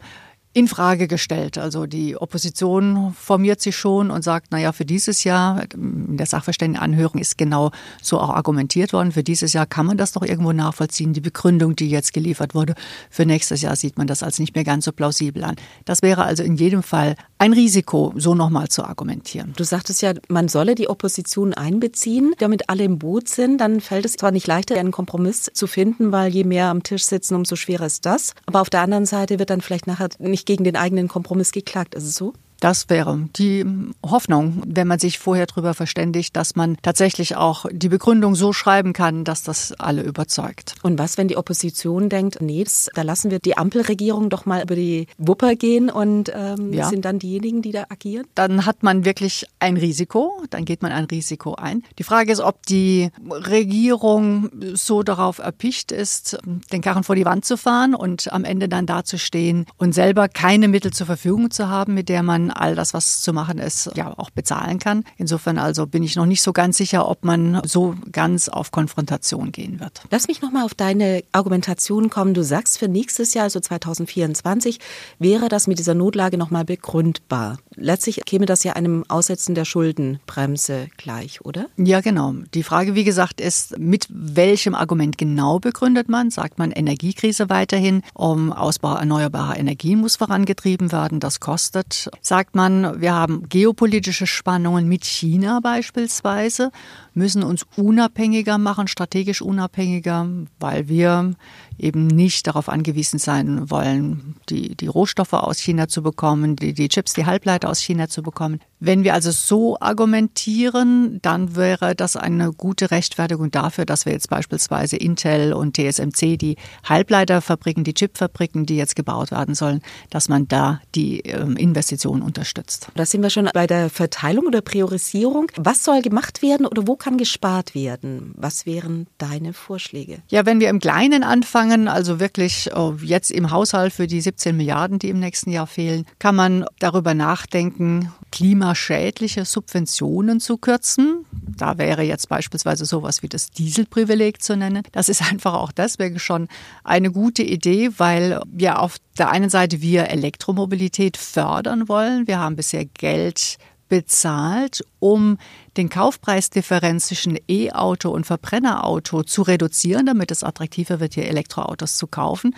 in 0.59 0.67
Frage 0.67 1.07
gestellt. 1.07 1.57
Also 1.57 1.87
die 1.87 2.17
Opposition 2.17 3.15
formiert 3.17 3.61
sich 3.61 3.77
schon 3.77 4.11
und 4.11 4.23
sagt, 4.25 4.51
naja, 4.51 4.73
für 4.73 4.85
dieses 4.85 5.23
Jahr, 5.23 5.63
in 5.73 6.17
der 6.17 6.27
Sachverständigenanhörung 6.27 7.21
ist 7.21 7.39
genau 7.39 7.71
so 8.03 8.19
auch 8.19 8.31
argumentiert 8.31 8.93
worden, 8.93 9.13
für 9.13 9.23
dieses 9.23 9.53
Jahr 9.53 9.67
kann 9.67 9.87
man 9.87 9.97
das 9.97 10.13
doch 10.13 10.23
irgendwo 10.23 10.53
nachvollziehen. 10.53 11.13
Die 11.13 11.21
Begründung, 11.21 11.77
die 11.77 11.89
jetzt 11.89 12.13
geliefert 12.13 12.57
wurde, 12.57 12.75
für 13.09 13.25
nächstes 13.25 13.63
Jahr 13.63 13.77
sieht 13.77 13.99
man 13.99 14.09
das 14.09 14.25
als 14.25 14.41
nicht 14.41 14.57
mehr 14.57 14.65
ganz 14.65 14.85
so 14.85 14.91
plausibel 14.91 15.45
an. 15.45 15.55
Das 15.85 16.03
wäre 16.03 16.25
also 16.25 16.43
in 16.43 16.57
jedem 16.57 16.83
Fall 16.83 17.15
ein 17.39 17.53
Risiko, 17.53 18.13
so 18.17 18.35
nochmal 18.35 18.67
zu 18.67 18.83
argumentieren. 18.83 19.53
Du 19.57 19.63
sagtest 19.63 20.03
ja, 20.03 20.13
man 20.27 20.49
solle 20.49 20.75
die 20.75 20.89
Opposition 20.89 21.55
einbeziehen, 21.55 22.35
damit 22.39 22.69
alle 22.69 22.83
im 22.83 22.99
Boot 22.99 23.29
sind. 23.29 23.59
Dann 23.61 23.81
fällt 23.81 24.05
es 24.07 24.15
zwar 24.15 24.33
nicht 24.33 24.49
leichter, 24.49 24.75
einen 24.75 24.91
Kompromiss 24.91 25.49
zu 25.55 25.69
finden, 25.69 26.11
weil 26.11 26.35
je 26.35 26.43
mehr 26.43 26.67
am 26.67 26.83
Tisch 26.83 27.05
sitzen, 27.05 27.37
umso 27.37 27.55
schwerer 27.55 27.87
ist 27.87 28.05
das. 28.07 28.35
Aber 28.47 28.61
auf 28.61 28.71
der 28.71 28.81
anderen 28.81 29.07
Seite 29.07 29.39
wird 29.39 29.51
dann 29.51 29.61
vielleicht 29.61 29.87
nachher 29.87 30.09
nicht 30.19 30.48
gegen 30.49 30.65
den 30.65 30.77
eigenen 30.77 31.09
Kompromiss 31.09 31.53
geklagt. 31.53 31.95
Ist 31.95 32.05
es 32.05 32.15
so? 32.15 32.33
Das 32.61 32.89
wäre 32.89 33.29
die 33.37 33.65
Hoffnung, 34.05 34.63
wenn 34.67 34.89
man 34.89 34.99
sich 34.99 35.19
vorher 35.19 35.47
darüber 35.47 35.75
verständigt, 35.75 36.37
dass 36.37 36.57
man 36.57 36.77
tatsächlich 36.83 37.37
auch 37.37 37.67
die 37.71 37.89
Begründung 37.89 38.35
so 38.35 38.53
schreiben 38.53 38.93
kann, 38.93 39.25
dass 39.25 39.43
das 39.43 39.73
alle 39.73 40.03
überzeugt. 40.03 40.75
Und 40.83 40.99
was, 40.99 41.19
wenn 41.19 41.29
die 41.29 41.37
Opposition 41.37 42.09
denkt, 42.09 42.41
nee, 42.41 42.65
da 42.95 43.03
lassen 43.03 43.31
wir 43.31 43.39
die 43.39 43.57
Ampelregierung 43.57 44.31
doch 44.31 44.45
mal 44.47 44.63
über 44.63 44.75
die 44.75 45.07
Wupper 45.19 45.55
gehen 45.55 45.91
und 45.91 46.33
ähm, 46.35 46.73
ja. 46.73 46.89
sind 46.89 47.05
dann 47.05 47.19
diejenigen, 47.19 47.63
die 47.63 47.73
da 47.73 47.87
agieren? 47.89 48.27
Dann 48.35 48.67
hat 48.67 48.83
man 48.83 49.05
wirklich 49.05 49.47
ein 49.61 49.77
Risiko, 49.77 50.43
dann 50.51 50.65
geht 50.65 50.83
man 50.83 50.91
ein 50.91 51.05
Risiko 51.05 51.55
ein. 51.55 51.85
Die 51.99 52.03
Frage 52.03 52.33
ist, 52.33 52.41
ob 52.41 52.67
die 52.67 53.11
Regierung 53.31 54.51
so 54.75 55.03
darauf 55.03 55.39
erpicht 55.39 55.93
ist, 55.93 56.39
den 56.73 56.81
Karren 56.81 57.05
vor 57.05 57.15
die 57.15 57.25
Wand 57.25 57.45
zu 57.45 57.57
fahren 57.57 57.95
und 57.95 58.33
am 58.33 58.45
Ende 58.45 58.69
dann 58.69 58.87
dazustehen 58.87 59.67
und 59.77 59.95
selber 59.95 60.29
keine 60.29 60.69
Mittel 60.69 60.93
zur 60.93 61.07
Verfügung 61.07 61.51
zu 61.51 61.69
haben, 61.69 61.95
mit 61.95 62.09
der 62.09 62.23
man 62.23 62.48
all 62.51 62.75
das, 62.75 62.95
was 62.95 63.21
zu 63.23 63.33
machen 63.33 63.59
ist, 63.59 63.91
ja 63.95 64.17
auch 64.17 64.31
bezahlen 64.31 64.79
kann. 64.79 65.05
Insofern 65.17 65.59
also 65.59 65.87
bin 65.87 66.03
ich 66.03 66.17
noch 66.17 66.27
nicht 66.27 66.43
so 66.43 66.53
ganz 66.53 66.77
sicher, 66.77 67.09
ob 67.09 67.25
man 67.25 67.61
so 67.65 67.95
ganz 68.13 68.49
auf 68.49 68.71
Konfrontation 68.71 69.53
gehen 69.53 69.81
wird. 69.81 70.03
Lass 70.11 70.29
mich 70.29 70.43
noch 70.43 70.51
mal 70.51 70.65
auf 70.65 70.75
deine 70.75 71.23
Argumentation 71.33 72.11
kommen. 72.11 72.35
Du 72.35 72.43
sagst, 72.43 72.79
für 72.79 72.89
nächstes 72.89 73.35
Jahr, 73.35 73.45
also 73.45 73.61
2024, 73.61 74.79
wäre 75.19 75.49
das 75.49 75.67
mit 75.67 75.79
dieser 75.79 75.95
Notlage 75.95 76.39
noch 76.39 76.51
mal 76.51 76.65
begründbar. 76.65 77.59
Letztlich 77.75 78.21
käme 78.25 78.47
das 78.47 78.65
ja 78.65 78.73
einem 78.73 79.05
Aussetzen 79.09 79.55
der 79.55 79.65
Schuldenbremse 79.65 80.89
gleich, 80.97 81.45
oder? 81.45 81.67
Ja, 81.77 82.01
genau. 82.01 82.35
Die 82.55 82.63
Frage, 82.63 82.95
wie 82.95 83.05
gesagt, 83.05 83.41
ist, 83.41 83.79
mit 83.79 84.07
welchem 84.11 84.75
Argument 84.75 85.17
genau 85.19 85.59
begründet 85.59 86.09
man? 86.09 86.31
Sagt 86.31 86.59
man 86.59 86.73
Energiekrise 86.73 87.49
weiterhin, 87.49 88.03
um 88.15 88.53
Ausbau 88.53 88.95
erneuerbarer 88.95 89.57
Energien 89.57 90.01
muss 90.01 90.17
vorangetrieben 90.17 90.93
werden, 90.93 91.21
das 91.21 91.41
kostet. 91.41 92.11
Sagt 92.21 92.38
man, 92.55 93.01
wir 93.01 93.15
haben 93.15 93.49
geopolitische 93.49 94.27
Spannungen 94.27 94.89
mit 94.89 95.05
China 95.05 95.61
beispielsweise, 95.61 96.71
müssen 97.19 97.43
uns 97.43 97.67
unabhängiger 97.77 98.57
machen, 98.57 98.89
strategisch 98.89 99.43
unabhängiger, 99.43 100.27
weil 100.59 100.89
wir 100.89 101.35
eben 101.79 102.07
nicht 102.07 102.47
darauf 102.47 102.69
angewiesen 102.69 103.19
sein 103.19 103.71
wollen, 103.71 104.37
die, 104.49 104.75
die 104.75 104.87
Rohstoffe 104.87 105.33
aus 105.33 105.59
China 105.59 105.89
zu 105.89 106.03
bekommen, 106.03 106.57
die, 106.57 106.73
die 106.73 106.89
Chips, 106.89 107.13
die 107.13 107.27
Halbleiter 107.27 107.71
aus 107.71 107.81
China 107.81 108.09
zu 108.09 108.23
bekommen. 108.23 108.61
Wenn 108.81 109.05
wir 109.05 109.15
also 109.15 109.31
so 109.31 109.79
argumentieren, 109.81 111.19
dann 111.23 111.57
wäre 111.57 111.95
das 111.95 112.17
eine 112.17 112.53
gute 112.53 112.91
Rechtfertigung 112.91 113.51
dafür, 113.51 113.85
dass 113.85 114.07
wir 114.07 114.13
jetzt 114.13 114.31
beispielsweise 114.31 114.97
Intel 114.97 115.53
und 115.53 115.77
TSMC, 115.77 116.37
die 116.37 116.57
Halbleiterfabriken, 116.85 117.85
die 117.85 117.95
Chipfabriken, 117.95 118.67
die 118.67 118.77
jetzt 118.77 118.95
gebaut 118.97 119.31
werden 119.31 119.55
sollen, 119.55 119.83
dass 120.11 120.29
man 120.29 120.47
da 120.49 120.81
die 120.95 121.21
ähm, 121.21 121.57
Investitionen 121.57 122.23
unterstützt. 122.23 122.89
Da 122.95 123.05
sind 123.05 123.23
wir 123.23 123.31
schon 123.31 123.49
bei 123.53 123.67
der 123.67 123.91
Verteilung 123.91 124.47
oder 124.47 124.61
Priorisierung. 124.61 125.51
Was 125.57 125.85
soll 125.85 126.03
gemacht 126.03 126.43
werden 126.43 126.67
oder 126.67 126.87
wo 126.87 126.97
kann 126.97 127.08
gespart 127.17 127.75
werden? 127.75 128.35
Was 128.37 128.67
wären 128.67 129.07
deine 129.17 129.53
Vorschläge? 129.53 130.19
Ja, 130.29 130.45
wenn 130.45 130.61
wir 130.61 130.69
im 130.69 130.81
Kleinen 130.81 131.23
anfangen, 131.23 131.89
also 131.89 132.21
wirklich 132.21 132.71
oh, 132.75 132.97
jetzt 133.03 133.31
im 133.31 133.51
Haushalt 133.51 133.93
für 133.93 134.07
die 134.07 134.21
17 134.21 134.57
Milliarden, 134.57 134.99
die 134.99 135.09
im 135.09 135.21
nächsten 135.21 135.51
Jahr 135.51 135.67
fehlen, 135.67 136.05
kann 136.19 136.37
man 136.37 136.67
darüber 136.79 137.15
nachdenken, 137.15 138.13
klimaschädliche 138.31 139.45
Subventionen 139.45 140.41
zu 140.41 140.59
kürzen. 140.59 141.25
Da 141.33 141.79
wäre 141.79 142.03
jetzt 142.03 142.29
beispielsweise 142.29 142.85
sowas 142.85 143.23
wie 143.23 143.29
das 143.29 143.51
Dieselprivileg 143.51 144.43
zu 144.43 144.57
nennen. 144.57 144.83
Das 144.93 145.09
ist 145.09 145.23
einfach 145.31 145.55
auch 145.55 145.73
deswegen 145.73 146.19
schon 146.19 146.49
eine 146.85 147.11
gute 147.11 147.43
Idee, 147.43 147.91
weil 147.97 148.41
wir 148.47 148.81
auf 148.81 148.97
der 149.19 149.31
einen 149.31 149.51
Seite 149.51 149.81
wir 149.81 150.09
Elektromobilität 150.09 151.17
fördern 151.17 151.89
wollen. 151.89 152.27
Wir 152.27 152.39
haben 152.39 152.57
bisher 152.57 152.85
Geld 152.85 153.59
bezahlt, 153.89 154.85
um 154.99 155.39
den 155.79 155.89
Kaufpreisdifferenz 155.89 157.07
zwischen 157.07 157.39
E-Auto 157.49 158.11
und 158.11 158.27
Verbrennerauto 158.27 159.23
zu 159.23 159.43
reduzieren, 159.43 160.07
damit 160.07 160.31
es 160.31 160.45
attraktiver 160.45 161.01
wird, 161.01 161.15
hier 161.15 161.29
Elektroautos 161.29 161.97
zu 161.97 162.07
kaufen. 162.07 162.55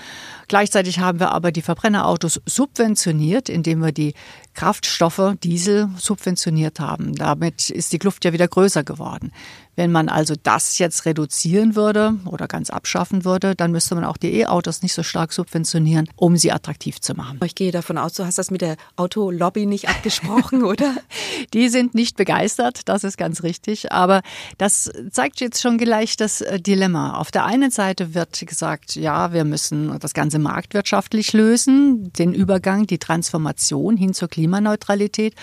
Gleichzeitig 0.49 0.99
haben 0.99 1.21
wir 1.21 1.31
aber 1.31 1.53
die 1.53 1.63
Verbrennerautos 1.63 2.41
subventioniert, 2.47 3.49
indem 3.49 3.85
wir 3.85 3.93
die 3.93 4.15
Kraftstoffe 4.55 5.35
Diesel 5.43 5.89
subventioniert 5.97 6.81
haben. 6.81 7.15
Damit 7.15 7.71
ist 7.71 7.93
die 7.93 7.99
Kluft 7.99 8.25
ja 8.25 8.33
wieder 8.33 8.49
größer 8.49 8.85
geworden. 8.85 9.33
Wenn 9.77 9.93
man 9.93 10.11
also 10.11 10.35
das 10.43 10.79
jetzt 10.79 11.07
reduzieren 11.07 11.75
würde 11.75 12.15
oder 12.27 12.49
ganz 12.49 12.69
abschaffen 12.69 13.25
würde, 13.25 13.55
dann 13.55 13.71
müsste 13.71 13.95
man 13.95 14.05
auch 14.05 14.19
die 14.19 14.35
E-Autos 14.41 14.83
nicht 14.83 14.93
so 14.93 15.03
stark 15.03 15.33
subventionieren, 15.33 16.07
um 16.17 16.37
sie 16.37 16.53
attraktiv 16.53 17.01
zu 17.01 17.15
machen. 17.15 17.41
Ich 17.45 17.55
gehe 17.55 17.73
davon 17.73 17.97
aus, 17.97 18.13
du 18.13 18.27
hast 18.27 18.37
das 18.37 18.51
mit 18.51 18.61
der 18.61 18.77
Autolobby 18.97 19.65
nicht 19.65 19.89
abgesprochen, 19.89 20.65
oder? 20.65 20.97
Die 21.55 21.71
sind 21.71 21.95
nicht 21.95 22.19
begeistert, 22.19 22.89
das 22.91 23.05
ist 23.05 23.17
ganz 23.17 23.43
richtig. 23.43 23.91
Aber 23.91 24.21
das 24.59 24.91
zeigt 25.11 25.41
jetzt 25.41 25.63
schon 25.63 25.79
gleich 25.79 26.17
das 26.19 26.43
äh, 26.43 26.61
Dilemma. 26.61 27.15
Auf 27.15 27.31
der 27.31 27.47
einen 27.47 27.71
Seite 27.71 28.15
wird 28.15 28.39
gesagt, 28.47 28.97
ja, 28.97 29.33
wir 29.33 29.45
müssen 29.45 29.99
das 29.99 30.13
Ganze 30.13 30.39
marktwirtschaftlich 30.39 31.33
lösen, 31.33 32.13
den 32.13 32.35
Übergang, 32.35 32.87
die 32.87 32.99
Transformation 32.99 33.97
hin 33.97 34.13
zur 34.13 34.29
Klimaneutralität. 34.51 35.35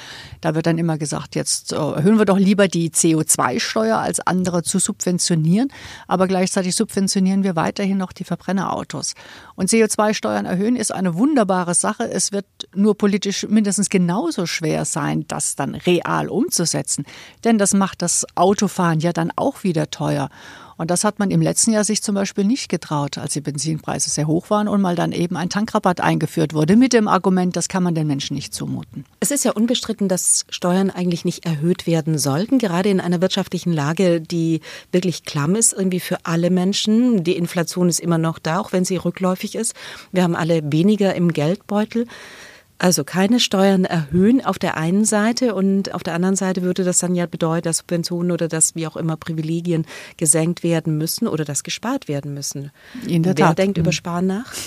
Da 0.42 0.54
wird 0.54 0.66
dann 0.66 0.78
immer 0.78 0.98
gesagt, 0.98 1.36
jetzt 1.36 1.72
äh, 1.72 1.76
erhöhen 1.76 2.18
wir 2.18 2.26
doch 2.26 2.38
lieber 2.38 2.68
die 2.68 2.90
CO2-Steuer 2.90 3.98
als 3.98 4.20
andere 4.20 4.64
zu 4.64 4.80
subventionieren. 4.80 5.72
Aber 6.08 6.28
gleichzeitig 6.28 6.76
subventionieren 6.76 7.44
wir 7.44 7.56
weiterhin 7.56 7.98
noch 7.98 8.12
die 8.12 8.26
Verbrennerautos. 8.26 9.14
Und 9.56 9.70
CO2-Steuern 9.70 10.46
erhöhen 10.46 10.76
ist 10.76 10.94
eine 10.94 11.16
wunderbare 11.16 11.74
Sache. 11.74 12.10
Es 12.12 12.32
wird 12.32 12.46
nur 12.76 12.98
politisch 12.98 13.48
mindestens 13.48 13.90
genauso 13.90 14.46
schwer 14.46 14.84
sein, 14.84 15.26
das 15.28 15.56
dann 15.56 15.76
real 15.76 16.28
umzusetzen. 16.28 17.06
Denn 17.46 17.58
das 17.58 17.74
macht 17.74 18.02
das 18.02 18.26
Autofahren 18.36 19.00
ja 19.00 19.14
dann 19.14 19.32
auch 19.36 19.64
wieder 19.64 19.90
teuer. 19.90 20.30
Und 20.78 20.92
das 20.92 21.04
hat 21.04 21.20
man 21.20 21.32
im 21.32 21.42
letzten 21.42 21.72
Jahr 21.72 21.84
sich 21.84 22.04
zum 22.04 22.16
Beispiel 22.16 22.44
nicht 22.44 22.70
getraut, 22.70 23.18
als 23.18 23.34
die 23.34 23.42
Benzinpreise 23.42 24.10
sehr 24.10 24.28
hoch 24.28 24.50
waren 24.50 24.68
und 24.68 24.82
mal 24.82 24.96
dann 24.96 25.12
eben 25.12 25.36
ein 25.36 25.50
Tankrabatt 25.50 26.02
eingeführt 26.02 26.54
wurde 26.54 26.76
mit 26.76 26.94
dem 26.94 27.08
Argument, 27.08 27.56
das 27.56 27.68
kann 27.68 27.84
man 27.84 27.96
den 27.96 28.08
Menschen 28.08 28.36
nicht 28.36 28.54
zumuten. 28.54 29.06
Es 29.20 29.32
ist 29.32 29.44
ja 29.44 29.52
unbestritten, 29.52 30.08
dass 30.08 30.46
Steuern 30.50 30.90
eigentlich 30.90 31.26
nicht 31.26 31.46
erhöht 31.46 31.88
werden 31.88 32.18
sollten, 32.18 32.60
gerade 32.60 32.90
in 32.90 33.00
einer 33.00 33.22
wirtschaftlichen 33.22 33.74
Lage, 33.74 34.22
die 34.22 34.62
wirklich 34.92 35.24
klamm 35.24 35.56
ist, 35.56 35.74
irgendwie 35.74 36.00
für 36.00 36.18
alle 36.24 36.50
Menschen. 36.50 37.24
Die 37.24 37.36
Inflation 37.36 37.90
ist 37.90 38.00
immer 38.00 38.18
noch 38.18 38.40
da, 38.40 38.60
auch 38.60 38.72
wenn 38.72 38.86
sie 38.86 38.98
rückläufig 38.98 39.56
ist. 39.56 39.74
Wir 40.12 40.24
haben 40.24 40.36
alle 40.36 40.62
weniger 40.72 41.16
im 41.16 41.34
Geldbeutel. 41.34 42.06
Also 42.80 43.04
keine 43.04 43.40
Steuern 43.40 43.86
erhöhen 43.86 44.44
auf 44.44 44.60
der 44.60 44.78
einen 44.78 45.04
Seite 45.04 45.56
und 45.56 45.94
auf 45.96 46.04
der 46.04 46.14
anderen 46.14 46.36
Seite 46.36 46.62
würde 46.62 46.84
das 46.84 47.00
dann 47.00 47.16
ja 47.16 47.26
bedeuten, 47.26 47.64
dass 47.64 47.78
Subventionen 47.78 48.32
oder 48.32 48.48
dass 48.48 48.76
wie 48.76 48.86
auch 48.86 48.96
immer 48.96 49.18
Privilegien 49.18 49.86
gesenkt 50.18 50.62
werden 50.62 50.98
müssen 50.98 51.28
oder 51.28 51.44
dass 51.44 51.64
gespart 51.64 52.08
werden 52.08 52.34
müssen. 52.34 52.72
In 53.08 53.24
der 53.24 53.38
Wer 53.38 53.48
Tat. 53.48 53.58
denkt 53.58 53.78
über 53.78 53.92
Sparen 53.92 54.28
nach? 54.28 54.52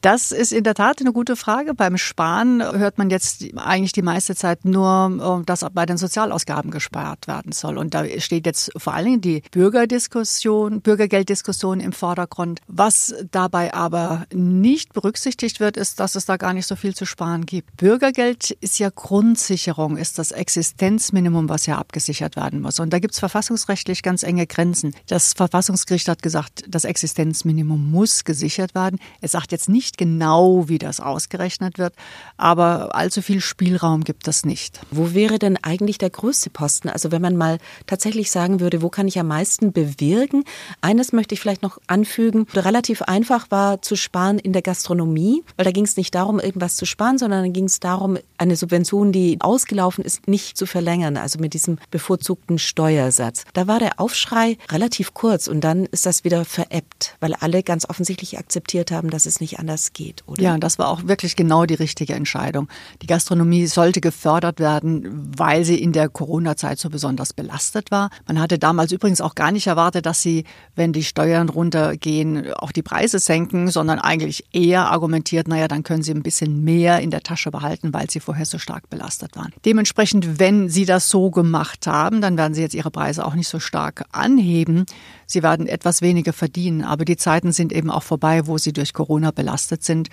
Das 0.00 0.30
ist 0.30 0.52
in 0.52 0.64
der 0.64 0.74
Tat 0.74 1.00
eine 1.00 1.12
gute 1.12 1.36
Frage. 1.36 1.74
Beim 1.74 1.96
Sparen 1.96 2.62
hört 2.62 2.98
man 2.98 3.10
jetzt 3.10 3.44
eigentlich 3.56 3.92
die 3.92 4.02
meiste 4.02 4.34
Zeit 4.34 4.64
nur, 4.64 5.42
dass 5.46 5.64
bei 5.72 5.84
den 5.84 5.96
Sozialausgaben 5.96 6.70
gespart 6.70 7.26
werden 7.26 7.52
soll. 7.52 7.76
Und 7.78 7.94
da 7.94 8.04
steht 8.18 8.46
jetzt 8.46 8.70
vor 8.76 8.94
allen 8.94 9.06
Dingen 9.06 9.20
die 9.20 9.42
Bürgerdiskussion, 9.50 10.80
Bürgergelddiskussion 10.80 11.80
im 11.80 11.92
Vordergrund. 11.92 12.60
Was 12.68 13.14
dabei 13.30 13.74
aber 13.74 14.26
nicht 14.32 14.92
berücksichtigt 14.92 15.60
wird, 15.60 15.76
ist, 15.76 16.00
dass 16.00 16.14
es 16.14 16.24
da 16.24 16.36
gar 16.36 16.52
nicht 16.52 16.66
so 16.66 16.76
viel 16.76 16.94
zu 16.96 17.04
sparen 17.04 17.46
gibt. 17.46 17.76
Bürgergeld 17.76 18.50
ist 18.60 18.78
ja 18.78 18.90
Grundsicherung, 18.90 19.96
ist 19.96 20.18
das 20.18 20.32
Existenzminimum, 20.32 21.48
was 21.48 21.66
ja 21.66 21.78
abgesichert 21.78 22.36
werden 22.36 22.60
muss. 22.60 22.80
Und 22.80 22.92
da 22.92 22.98
gibt 22.98 23.14
es 23.14 23.20
verfassungsrechtlich 23.20 24.02
ganz 24.02 24.22
enge 24.22 24.46
Grenzen. 24.46 24.94
Das 25.06 25.34
Verfassungsgericht 25.34 26.08
hat 26.08 26.22
gesagt, 26.22 26.64
das 26.68 26.84
Existenzminimum 26.84 27.90
muss 27.90 28.24
gesichert 28.24 28.74
werden. 28.74 28.98
Es 29.20 29.32
sagt 29.32 29.52
jetzt 29.52 29.68
nicht 29.68 29.98
genau, 29.98 30.68
wie 30.68 30.78
das 30.78 31.00
ausgerechnet 31.00 31.78
wird, 31.78 31.94
aber 32.36 32.94
allzu 32.94 33.22
viel 33.22 33.40
Spielraum 33.40 34.02
gibt 34.04 34.26
es 34.26 34.44
nicht. 34.44 34.80
Wo 34.90 35.12
wäre 35.12 35.38
denn 35.38 35.58
eigentlich 35.62 35.98
der 35.98 36.10
größte 36.10 36.50
Posten? 36.50 36.88
Also 36.88 37.12
wenn 37.12 37.22
man 37.22 37.36
mal 37.36 37.58
tatsächlich 37.86 38.30
sagen 38.30 38.60
würde, 38.60 38.80
wo 38.80 38.88
kann 38.88 39.06
ich 39.06 39.18
am 39.18 39.28
meisten 39.28 39.72
bewirken? 39.72 40.44
Eines 40.80 41.12
möchte 41.12 41.34
ich 41.34 41.40
vielleicht 41.40 41.62
noch 41.62 41.78
anfügen. 41.86 42.46
Relativ 42.54 43.02
einfach 43.02 43.50
war 43.50 43.82
zu 43.82 43.96
sparen 43.96 44.38
in 44.38 44.52
der 44.52 44.62
Gastronomie, 44.62 45.44
weil 45.56 45.64
da 45.64 45.72
ging 45.72 45.84
es 45.84 45.96
nicht 45.96 46.14
darum, 46.14 46.40
irgendwas 46.40 46.76
zu 46.76 46.85
sparen, 46.86 47.18
sondern 47.18 47.44
dann 47.44 47.52
ging 47.52 47.64
es 47.64 47.80
darum, 47.80 48.18
eine 48.38 48.56
Subvention, 48.56 49.12
die 49.12 49.38
ausgelaufen 49.40 50.04
ist, 50.04 50.28
nicht 50.28 50.56
zu 50.56 50.66
verlängern, 50.66 51.16
also 51.16 51.38
mit 51.38 51.54
diesem 51.54 51.78
bevorzugten 51.90 52.58
Steuersatz. 52.58 53.44
Da 53.52 53.66
war 53.66 53.78
der 53.78 54.00
Aufschrei 54.00 54.58
relativ 54.70 55.14
kurz 55.14 55.48
und 55.48 55.62
dann 55.62 55.86
ist 55.86 56.06
das 56.06 56.24
wieder 56.24 56.44
veräppt, 56.44 57.16
weil 57.20 57.34
alle 57.34 57.62
ganz 57.62 57.88
offensichtlich 57.88 58.38
akzeptiert 58.38 58.90
haben, 58.90 59.10
dass 59.10 59.26
es 59.26 59.40
nicht 59.40 59.58
anders 59.58 59.92
geht, 59.92 60.22
oder? 60.26 60.42
Ja, 60.42 60.58
das 60.58 60.78
war 60.78 60.88
auch 60.88 61.06
wirklich 61.06 61.36
genau 61.36 61.66
die 61.66 61.74
richtige 61.74 62.14
Entscheidung. 62.14 62.68
Die 63.02 63.06
Gastronomie 63.06 63.66
sollte 63.66 64.00
gefördert 64.00 64.60
werden, 64.60 65.32
weil 65.36 65.64
sie 65.64 65.80
in 65.80 65.92
der 65.92 66.08
Corona-Zeit 66.08 66.78
so 66.78 66.90
besonders 66.90 67.32
belastet 67.32 67.90
war. 67.90 68.10
Man 68.26 68.40
hatte 68.40 68.58
damals 68.58 68.92
übrigens 68.92 69.20
auch 69.20 69.34
gar 69.34 69.52
nicht 69.52 69.66
erwartet, 69.66 70.06
dass 70.06 70.22
sie, 70.22 70.44
wenn 70.74 70.92
die 70.92 71.04
Steuern 71.04 71.48
runtergehen, 71.48 72.52
auch 72.54 72.72
die 72.72 72.82
Preise 72.82 73.18
senken, 73.18 73.70
sondern 73.70 73.98
eigentlich 73.98 74.44
eher 74.52 74.90
argumentiert, 74.90 75.48
naja, 75.48 75.68
dann 75.68 75.82
können 75.82 76.02
sie 76.02 76.12
ein 76.12 76.22
bisschen 76.22 76.64
mehr 76.64 76.75
mehr 76.76 77.00
in 77.00 77.10
der 77.10 77.22
Tasche 77.22 77.50
behalten, 77.50 77.94
weil 77.94 78.10
sie 78.10 78.20
vorher 78.20 78.44
so 78.44 78.58
stark 78.58 78.90
belastet 78.90 79.34
waren. 79.34 79.52
Dementsprechend, 79.64 80.38
wenn 80.38 80.68
Sie 80.68 80.84
das 80.84 81.08
so 81.08 81.30
gemacht 81.30 81.86
haben, 81.86 82.20
dann 82.20 82.36
werden 82.36 82.54
Sie 82.54 82.60
jetzt 82.60 82.74
Ihre 82.74 82.90
Preise 82.90 83.24
auch 83.24 83.34
nicht 83.34 83.48
so 83.48 83.60
stark 83.60 84.04
anheben. 84.12 84.84
Sie 85.26 85.42
werden 85.42 85.66
etwas 85.66 86.02
weniger 86.02 86.32
verdienen, 86.32 86.84
aber 86.84 87.04
die 87.04 87.16
Zeiten 87.16 87.52
sind 87.52 87.72
eben 87.72 87.90
auch 87.90 88.02
vorbei, 88.02 88.46
wo 88.46 88.58
Sie 88.58 88.72
durch 88.72 88.92
Corona 88.92 89.30
belastet 89.30 89.82
sind. 89.82 90.08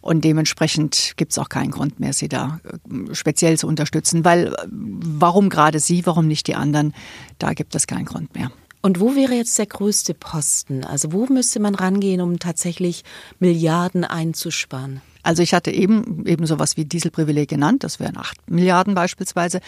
Und 0.00 0.22
dementsprechend 0.24 1.14
gibt 1.16 1.32
es 1.32 1.38
auch 1.38 1.48
keinen 1.48 1.72
Grund 1.72 1.98
mehr, 1.98 2.12
sie 2.12 2.28
da 2.28 2.60
äh, 2.64 3.12
speziell 3.12 3.58
zu 3.58 3.66
unterstützen. 3.66 4.24
Weil 4.24 4.46
äh, 4.46 4.66
warum 4.70 5.48
gerade 5.48 5.80
sie, 5.80 6.06
warum 6.06 6.28
nicht 6.28 6.46
die 6.46 6.54
anderen, 6.54 6.94
da 7.40 7.54
gibt 7.54 7.74
es 7.74 7.88
keinen 7.88 8.04
Grund 8.04 8.32
mehr. 8.36 8.52
Und 8.82 9.00
wo 9.00 9.16
wäre 9.16 9.34
jetzt 9.34 9.58
der 9.58 9.66
größte 9.66 10.14
Posten? 10.14 10.84
Also 10.84 11.12
wo 11.12 11.26
müsste 11.26 11.58
man 11.58 11.74
rangehen, 11.74 12.20
um 12.20 12.38
tatsächlich 12.38 13.02
Milliarden 13.40 14.04
einzusparen? 14.04 15.00
Also 15.26 15.42
ich 15.42 15.52
hatte 15.52 15.72
eben 15.72 16.24
eben 16.24 16.46
sowas 16.46 16.76
wie 16.76 16.84
Dieselprivileg 16.84 17.48
genannt, 17.48 17.82
das 17.82 17.98
wären 17.98 18.16
acht 18.16 18.48
Milliarden 18.48 18.94
beispielsweise. 18.94 19.60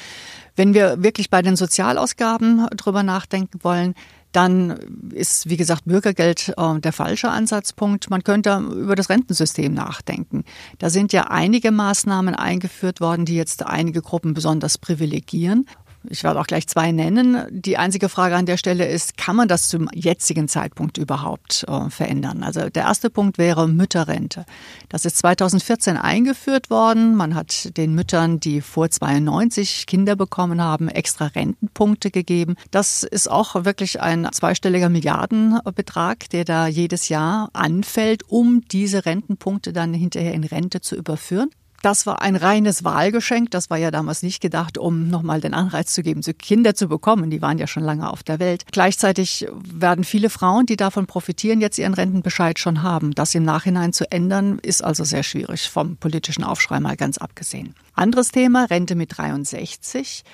Wenn 0.54 0.72
wir 0.72 1.02
wirklich 1.02 1.30
bei 1.30 1.42
den 1.42 1.56
Sozialausgaben 1.56 2.68
drüber 2.76 3.02
nachdenken 3.02 3.58
wollen, 3.62 3.94
dann 4.30 4.78
ist, 5.12 5.48
wie 5.48 5.56
gesagt, 5.56 5.86
Bürgergeld 5.86 6.54
äh, 6.56 6.78
der 6.78 6.92
falsche 6.92 7.30
Ansatzpunkt. 7.30 8.08
Man 8.08 8.22
könnte 8.22 8.58
über 8.58 8.94
das 8.94 9.08
Rentensystem 9.08 9.74
nachdenken. 9.74 10.44
Da 10.78 10.90
sind 10.90 11.12
ja 11.12 11.24
einige 11.24 11.72
Maßnahmen 11.72 12.36
eingeführt 12.36 13.00
worden, 13.00 13.24
die 13.24 13.34
jetzt 13.34 13.66
einige 13.66 14.00
Gruppen 14.00 14.34
besonders 14.34 14.78
privilegieren. 14.78 15.66
Ich 16.04 16.22
werde 16.22 16.40
auch 16.40 16.46
gleich 16.46 16.66
zwei 16.68 16.92
nennen. 16.92 17.44
Die 17.50 17.76
einzige 17.76 18.08
Frage 18.08 18.36
an 18.36 18.46
der 18.46 18.56
Stelle 18.56 18.86
ist, 18.86 19.16
kann 19.16 19.36
man 19.36 19.48
das 19.48 19.68
zum 19.68 19.88
jetzigen 19.92 20.48
Zeitpunkt 20.48 20.96
überhaupt 20.96 21.64
äh, 21.68 21.90
verändern? 21.90 22.42
Also 22.42 22.68
der 22.70 22.84
erste 22.84 23.10
Punkt 23.10 23.36
wäre 23.36 23.68
Mütterrente. 23.68 24.46
Das 24.88 25.04
ist 25.04 25.18
2014 25.18 25.96
eingeführt 25.96 26.70
worden. 26.70 27.14
Man 27.14 27.34
hat 27.34 27.76
den 27.76 27.94
Müttern, 27.94 28.40
die 28.40 28.60
vor 28.60 28.90
92 28.90 29.86
Kinder 29.86 30.16
bekommen 30.16 30.62
haben, 30.62 30.88
extra 30.88 31.26
Rentenpunkte 31.26 32.10
gegeben. 32.10 32.54
Das 32.70 33.02
ist 33.02 33.30
auch 33.30 33.64
wirklich 33.64 34.00
ein 34.00 34.28
zweistelliger 34.32 34.88
Milliardenbetrag, 34.88 36.30
der 36.30 36.44
da 36.44 36.68
jedes 36.68 37.08
Jahr 37.08 37.50
anfällt, 37.52 38.22
um 38.28 38.62
diese 38.70 39.04
Rentenpunkte 39.04 39.72
dann 39.72 39.92
hinterher 39.94 40.32
in 40.32 40.44
Rente 40.44 40.80
zu 40.80 40.94
überführen. 40.96 41.50
Das 41.82 42.06
war 42.06 42.22
ein 42.22 42.34
reines 42.34 42.82
Wahlgeschenk. 42.82 43.50
Das 43.50 43.70
war 43.70 43.76
ja 43.76 43.90
damals 43.90 44.22
nicht 44.22 44.40
gedacht, 44.40 44.78
um 44.78 45.08
nochmal 45.08 45.40
den 45.40 45.54
Anreiz 45.54 45.92
zu 45.92 46.02
geben, 46.02 46.22
Kinder 46.38 46.74
zu 46.74 46.88
bekommen. 46.88 47.30
Die 47.30 47.40
waren 47.40 47.58
ja 47.58 47.66
schon 47.66 47.84
lange 47.84 48.10
auf 48.10 48.22
der 48.22 48.40
Welt. 48.40 48.64
Gleichzeitig 48.72 49.46
werden 49.62 50.04
viele 50.04 50.30
Frauen, 50.30 50.66
die 50.66 50.76
davon 50.76 51.06
profitieren, 51.06 51.60
jetzt 51.60 51.78
ihren 51.78 51.94
Rentenbescheid 51.94 52.58
schon 52.58 52.82
haben. 52.82 53.14
Das 53.14 53.34
im 53.34 53.44
Nachhinein 53.44 53.92
zu 53.92 54.10
ändern, 54.10 54.58
ist 54.60 54.82
also 54.82 55.04
sehr 55.04 55.22
schwierig, 55.22 55.68
vom 55.68 55.96
politischen 55.96 56.42
Aufschrei 56.42 56.80
mal 56.80 56.96
ganz 56.96 57.18
abgesehen. 57.18 57.74
Anderes 57.94 58.30
Thema, 58.30 58.64
Rente 58.64 58.94
mit 58.94 59.16
63. 59.16 60.24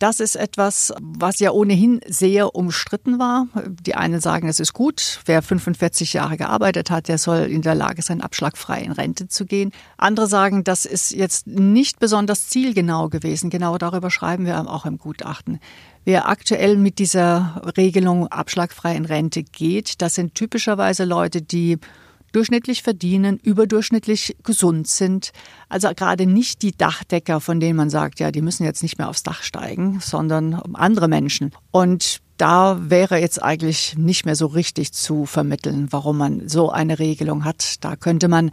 Das 0.00 0.18
ist 0.18 0.34
etwas, 0.34 0.92
was 1.00 1.38
ja 1.38 1.52
ohnehin 1.52 2.00
sehr 2.06 2.54
umstritten 2.54 3.18
war. 3.18 3.46
Die 3.80 3.94
einen 3.94 4.20
sagen, 4.20 4.48
es 4.48 4.58
ist 4.58 4.72
gut. 4.72 5.20
Wer 5.24 5.40
45 5.40 6.12
Jahre 6.14 6.36
gearbeitet 6.36 6.90
hat, 6.90 7.06
der 7.08 7.18
soll 7.18 7.38
in 7.42 7.62
der 7.62 7.76
Lage 7.76 8.02
sein, 8.02 8.20
abschlagfrei 8.20 8.80
in 8.80 8.92
Rente 8.92 9.28
zu 9.28 9.46
gehen. 9.46 9.70
Andere 9.96 10.26
sagen, 10.26 10.64
das 10.64 10.84
ist 10.84 11.12
jetzt 11.12 11.46
nicht 11.46 12.00
besonders 12.00 12.48
zielgenau 12.48 13.08
gewesen. 13.08 13.50
Genau 13.50 13.78
darüber 13.78 14.10
schreiben 14.10 14.46
wir 14.46 14.68
auch 14.68 14.84
im 14.84 14.98
Gutachten. 14.98 15.60
Wer 16.04 16.28
aktuell 16.28 16.76
mit 16.76 16.98
dieser 16.98 17.62
Regelung 17.76 18.26
abschlagfrei 18.28 18.96
in 18.96 19.06
Rente 19.06 19.42
geht, 19.42 20.02
das 20.02 20.14
sind 20.14 20.34
typischerweise 20.34 21.04
Leute, 21.04 21.40
die 21.40 21.78
durchschnittlich 22.34 22.82
verdienen, 22.82 23.38
überdurchschnittlich 23.42 24.36
gesund 24.42 24.86
sind. 24.88 25.32
Also 25.68 25.88
gerade 25.94 26.26
nicht 26.26 26.62
die 26.62 26.72
Dachdecker, 26.72 27.40
von 27.40 27.60
denen 27.60 27.76
man 27.76 27.90
sagt, 27.90 28.20
ja, 28.20 28.30
die 28.30 28.42
müssen 28.42 28.64
jetzt 28.64 28.82
nicht 28.82 28.98
mehr 28.98 29.08
aufs 29.08 29.22
Dach 29.22 29.42
steigen, 29.42 30.00
sondern 30.00 30.54
andere 30.74 31.08
Menschen. 31.08 31.52
Und 31.70 32.20
da 32.36 32.78
wäre 32.90 33.18
jetzt 33.18 33.42
eigentlich 33.42 33.96
nicht 33.96 34.26
mehr 34.26 34.36
so 34.36 34.46
richtig 34.46 34.92
zu 34.92 35.26
vermitteln, 35.26 35.88
warum 35.90 36.18
man 36.18 36.48
so 36.48 36.70
eine 36.70 36.98
Regelung 36.98 37.44
hat. 37.44 37.84
Da 37.84 37.96
könnte 37.96 38.28
man 38.28 38.50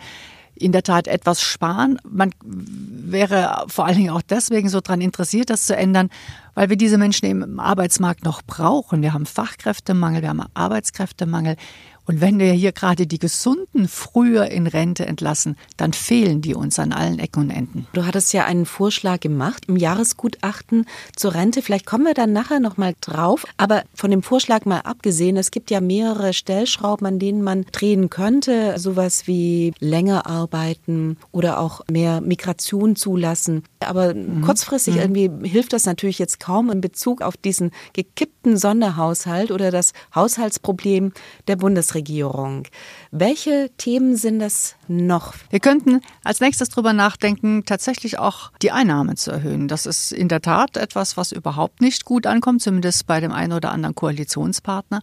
in 0.53 0.71
der 0.71 0.83
Tat 0.83 1.07
etwas 1.07 1.41
sparen. 1.41 1.97
Man 2.07 2.31
wäre 2.43 3.65
vor 3.67 3.85
allen 3.85 3.97
Dingen 3.97 4.09
auch 4.11 4.21
deswegen 4.21 4.69
so 4.69 4.79
daran 4.79 5.01
interessiert, 5.01 5.49
das 5.49 5.65
zu 5.65 5.75
ändern, 5.75 6.09
weil 6.53 6.69
wir 6.69 6.77
diese 6.77 6.97
Menschen 6.97 7.25
im 7.25 7.59
Arbeitsmarkt 7.59 8.23
noch 8.23 8.41
brauchen. 8.43 9.01
Wir 9.01 9.13
haben 9.13 9.25
Fachkräftemangel, 9.25 10.21
wir 10.21 10.29
haben 10.29 10.43
Arbeitskräftemangel. 10.53 11.55
Und 12.05 12.21
wenn 12.21 12.39
wir 12.39 12.51
hier 12.53 12.71
gerade 12.71 13.07
die 13.07 13.19
Gesunden 13.19 13.87
früher 13.87 14.47
in 14.47 14.67
Rente 14.67 15.05
entlassen, 15.05 15.55
dann 15.77 15.93
fehlen 15.93 16.41
die 16.41 16.55
uns 16.55 16.79
an 16.79 16.91
allen 16.91 17.19
Ecken 17.19 17.43
und 17.43 17.49
Enden. 17.51 17.87
Du 17.93 18.05
hattest 18.05 18.33
ja 18.33 18.45
einen 18.45 18.65
Vorschlag 18.65 19.19
gemacht 19.19 19.65
im 19.67 19.77
Jahresgutachten 19.77 20.85
zur 21.15 21.33
Rente. 21.33 21.61
Vielleicht 21.61 21.85
kommen 21.85 22.05
wir 22.05 22.13
dann 22.13 22.33
nachher 22.33 22.59
nochmal 22.59 22.95
drauf. 23.01 23.45
Aber 23.57 23.83
von 23.93 24.11
dem 24.11 24.23
Vorschlag 24.23 24.65
mal 24.65 24.79
abgesehen, 24.79 25.37
es 25.37 25.51
gibt 25.51 25.71
ja 25.71 25.81
mehrere 25.81 26.33
Stellschrauben, 26.33 27.05
an 27.07 27.19
denen 27.19 27.43
man 27.43 27.65
drehen 27.71 28.09
könnte. 28.09 28.77
Sowas 28.79 29.27
wie 29.27 29.73
länger 29.79 30.25
arbeiten 30.25 31.17
oder 31.31 31.59
auch 31.59 31.81
mehr 31.89 32.21
Migration 32.21 32.95
zulassen. 32.95 33.63
Aber 33.87 34.13
mhm. 34.13 34.41
kurzfristig 34.41 34.95
mhm. 34.95 35.01
irgendwie 35.01 35.49
hilft 35.49 35.73
das 35.73 35.85
natürlich 35.85 36.19
jetzt 36.19 36.39
kaum 36.39 36.69
in 36.69 36.81
Bezug 36.81 37.21
auf 37.21 37.37
diesen 37.37 37.71
gekippten 37.93 38.57
Sonderhaushalt 38.57 39.51
oder 39.51 39.71
das 39.71 39.93
Haushaltsproblem 40.13 41.13
der 41.47 41.55
Bundesregierung. 41.55 42.67
Welche 43.11 43.69
Themen 43.77 44.15
sind 44.15 44.39
das 44.39 44.75
noch? 44.87 45.33
Wir 45.49 45.59
könnten 45.59 46.01
als 46.23 46.39
nächstes 46.39 46.69
darüber 46.69 46.93
nachdenken, 46.93 47.63
tatsächlich 47.65 48.19
auch 48.19 48.51
die 48.61 48.71
Einnahmen 48.71 49.17
zu 49.17 49.31
erhöhen. 49.31 49.67
Das 49.67 49.85
ist 49.85 50.11
in 50.11 50.27
der 50.27 50.41
Tat 50.41 50.77
etwas, 50.77 51.17
was 51.17 51.31
überhaupt 51.31 51.81
nicht 51.81 52.05
gut 52.05 52.27
ankommt, 52.27 52.61
zumindest 52.61 53.07
bei 53.07 53.19
dem 53.19 53.31
einen 53.31 53.53
oder 53.53 53.71
anderen 53.71 53.95
Koalitionspartner. 53.95 55.01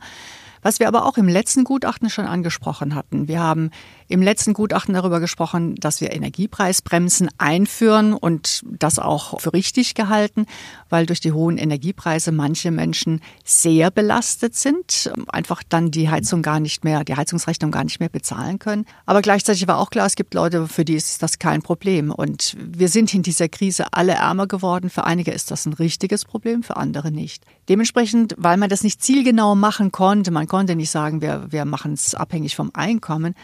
Was 0.62 0.80
wir 0.80 0.88
aber 0.88 1.06
auch 1.06 1.16
im 1.16 1.28
letzten 1.28 1.64
Gutachten 1.64 2.10
schon 2.10 2.26
angesprochen 2.26 2.94
hatten. 2.94 3.28
Wir 3.28 3.40
haben 3.40 3.70
im 4.08 4.22
letzten 4.22 4.54
Gutachten 4.54 4.94
darüber 4.94 5.20
gesprochen, 5.20 5.74
dass 5.76 6.00
wir 6.00 6.12
Energiepreisbremsen 6.12 7.28
einführen 7.38 8.14
und 8.14 8.62
das 8.64 8.98
auch 8.98 9.40
für 9.40 9.52
richtig 9.52 9.94
gehalten, 9.94 10.46
weil 10.88 11.06
durch 11.06 11.20
die 11.20 11.32
hohen 11.32 11.58
Energiepreise 11.58 12.32
manche 12.32 12.70
Menschen 12.70 13.20
sehr 13.44 13.90
belastet 13.90 14.54
sind, 14.54 15.12
einfach 15.28 15.62
dann 15.68 15.90
die 15.90 16.08
Heizung 16.08 16.42
gar 16.42 16.58
nicht 16.58 16.84
mehr, 16.84 17.04
die 17.04 17.16
Heizungsrechnung 17.16 17.70
gar 17.70 17.84
nicht 17.84 18.00
mehr 18.00 18.08
bezahlen 18.08 18.58
können. 18.58 18.86
Aber 19.04 19.20
gleichzeitig 19.20 19.68
war 19.68 19.78
auch 19.78 19.90
klar, 19.90 20.06
es 20.06 20.16
gibt 20.16 20.32
Leute, 20.34 20.66
für 20.66 20.84
die 20.84 20.94
ist 20.94 21.22
das 21.22 21.38
kein 21.38 21.60
Problem. 21.60 22.10
Und 22.10 22.56
wir 22.58 22.88
sind 22.88 23.12
in 23.12 23.22
dieser 23.22 23.48
Krise 23.48 23.86
alle 23.92 24.12
ärmer 24.12 24.46
geworden. 24.46 24.88
Für 24.88 25.04
einige 25.04 25.32
ist 25.32 25.50
das 25.50 25.66
ein 25.66 25.74
richtiges 25.74 26.24
Problem, 26.24 26.62
für 26.62 26.76
andere 26.76 27.10
nicht. 27.10 27.44
Dementsprechend, 27.68 28.34
weil 28.38 28.56
man 28.56 28.70
das 28.70 28.82
nicht 28.82 29.02
zielgenau 29.02 29.54
machen 29.54 29.92
konnte, 29.92 30.30
man 30.30 30.46
konnte 30.46 30.76
nicht 30.76 30.90
sagen, 30.90 31.20
wir, 31.20 31.46
wir 31.50 31.66
machen 31.66 31.92
es 31.92 32.14
abhängig 32.14 32.56
vom 32.56 32.70
Einkommen, 32.72 33.34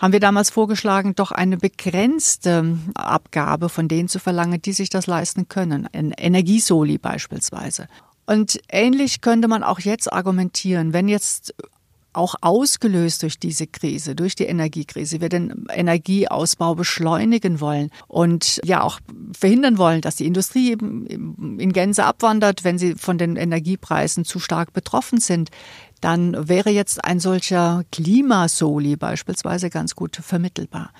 haben 0.00 0.12
wir 0.12 0.20
damals 0.20 0.50
vorgeschlagen, 0.50 1.14
doch 1.14 1.30
eine 1.30 1.58
begrenzte 1.58 2.78
Abgabe 2.94 3.68
von 3.68 3.86
denen 3.86 4.08
zu 4.08 4.18
verlangen, 4.18 4.60
die 4.62 4.72
sich 4.72 4.88
das 4.88 5.06
leisten 5.06 5.48
können. 5.48 5.88
Ein 5.92 6.12
Energiesoli 6.12 6.98
beispielsweise. 6.98 7.86
Und 8.26 8.60
ähnlich 8.68 9.20
könnte 9.20 9.46
man 9.46 9.62
auch 9.62 9.80
jetzt 9.80 10.12
argumentieren, 10.12 10.92
wenn 10.92 11.08
jetzt 11.08 11.54
auch 12.12 12.34
ausgelöst 12.40 13.22
durch 13.22 13.38
diese 13.38 13.66
Krise, 13.66 14.16
durch 14.16 14.34
die 14.34 14.44
Energiekrise, 14.44 15.20
wir 15.20 15.28
den 15.28 15.66
Energieausbau 15.72 16.74
beschleunigen 16.74 17.60
wollen 17.60 17.90
und 18.08 18.60
ja 18.64 18.82
auch 18.82 18.98
verhindern 19.38 19.78
wollen, 19.78 20.00
dass 20.00 20.16
die 20.16 20.26
Industrie 20.26 20.72
in 20.72 21.72
Gänze 21.72 22.04
abwandert, 22.04 22.64
wenn 22.64 22.78
sie 22.78 22.94
von 22.94 23.16
den 23.16 23.36
Energiepreisen 23.36 24.24
zu 24.24 24.40
stark 24.40 24.72
betroffen 24.72 25.20
sind, 25.20 25.50
dann 26.00 26.48
wäre 26.48 26.70
jetzt 26.70 27.04
ein 27.04 27.20
solcher 27.20 27.84
Klimasoli 27.92 28.96
beispielsweise 28.96 29.70
ganz 29.70 29.94
gut 29.94 30.16
vermittelbar. 30.16 30.90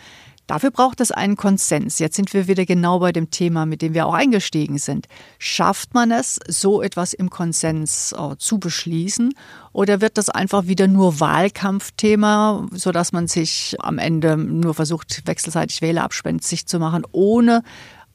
Dafür 0.50 0.72
braucht 0.72 1.00
es 1.00 1.12
einen 1.12 1.36
Konsens. 1.36 2.00
Jetzt 2.00 2.16
sind 2.16 2.34
wir 2.34 2.48
wieder 2.48 2.66
genau 2.66 2.98
bei 2.98 3.12
dem 3.12 3.30
Thema, 3.30 3.66
mit 3.66 3.82
dem 3.82 3.94
wir 3.94 4.06
auch 4.06 4.14
eingestiegen 4.14 4.78
sind. 4.78 5.06
Schafft 5.38 5.94
man 5.94 6.10
es, 6.10 6.40
so 6.48 6.82
etwas 6.82 7.12
im 7.12 7.30
Konsens 7.30 8.10
äh, 8.10 8.36
zu 8.36 8.58
beschließen? 8.58 9.32
Oder 9.72 10.00
wird 10.00 10.18
das 10.18 10.28
einfach 10.28 10.66
wieder 10.66 10.88
nur 10.88 11.20
Wahlkampfthema, 11.20 12.66
sodass 12.72 13.12
man 13.12 13.28
sich 13.28 13.76
am 13.78 13.98
Ende 13.98 14.36
nur 14.36 14.74
versucht, 14.74 15.22
wechselseitig 15.24 15.82
sich 16.48 16.66
zu 16.66 16.80
machen, 16.80 17.04
ohne 17.12 17.62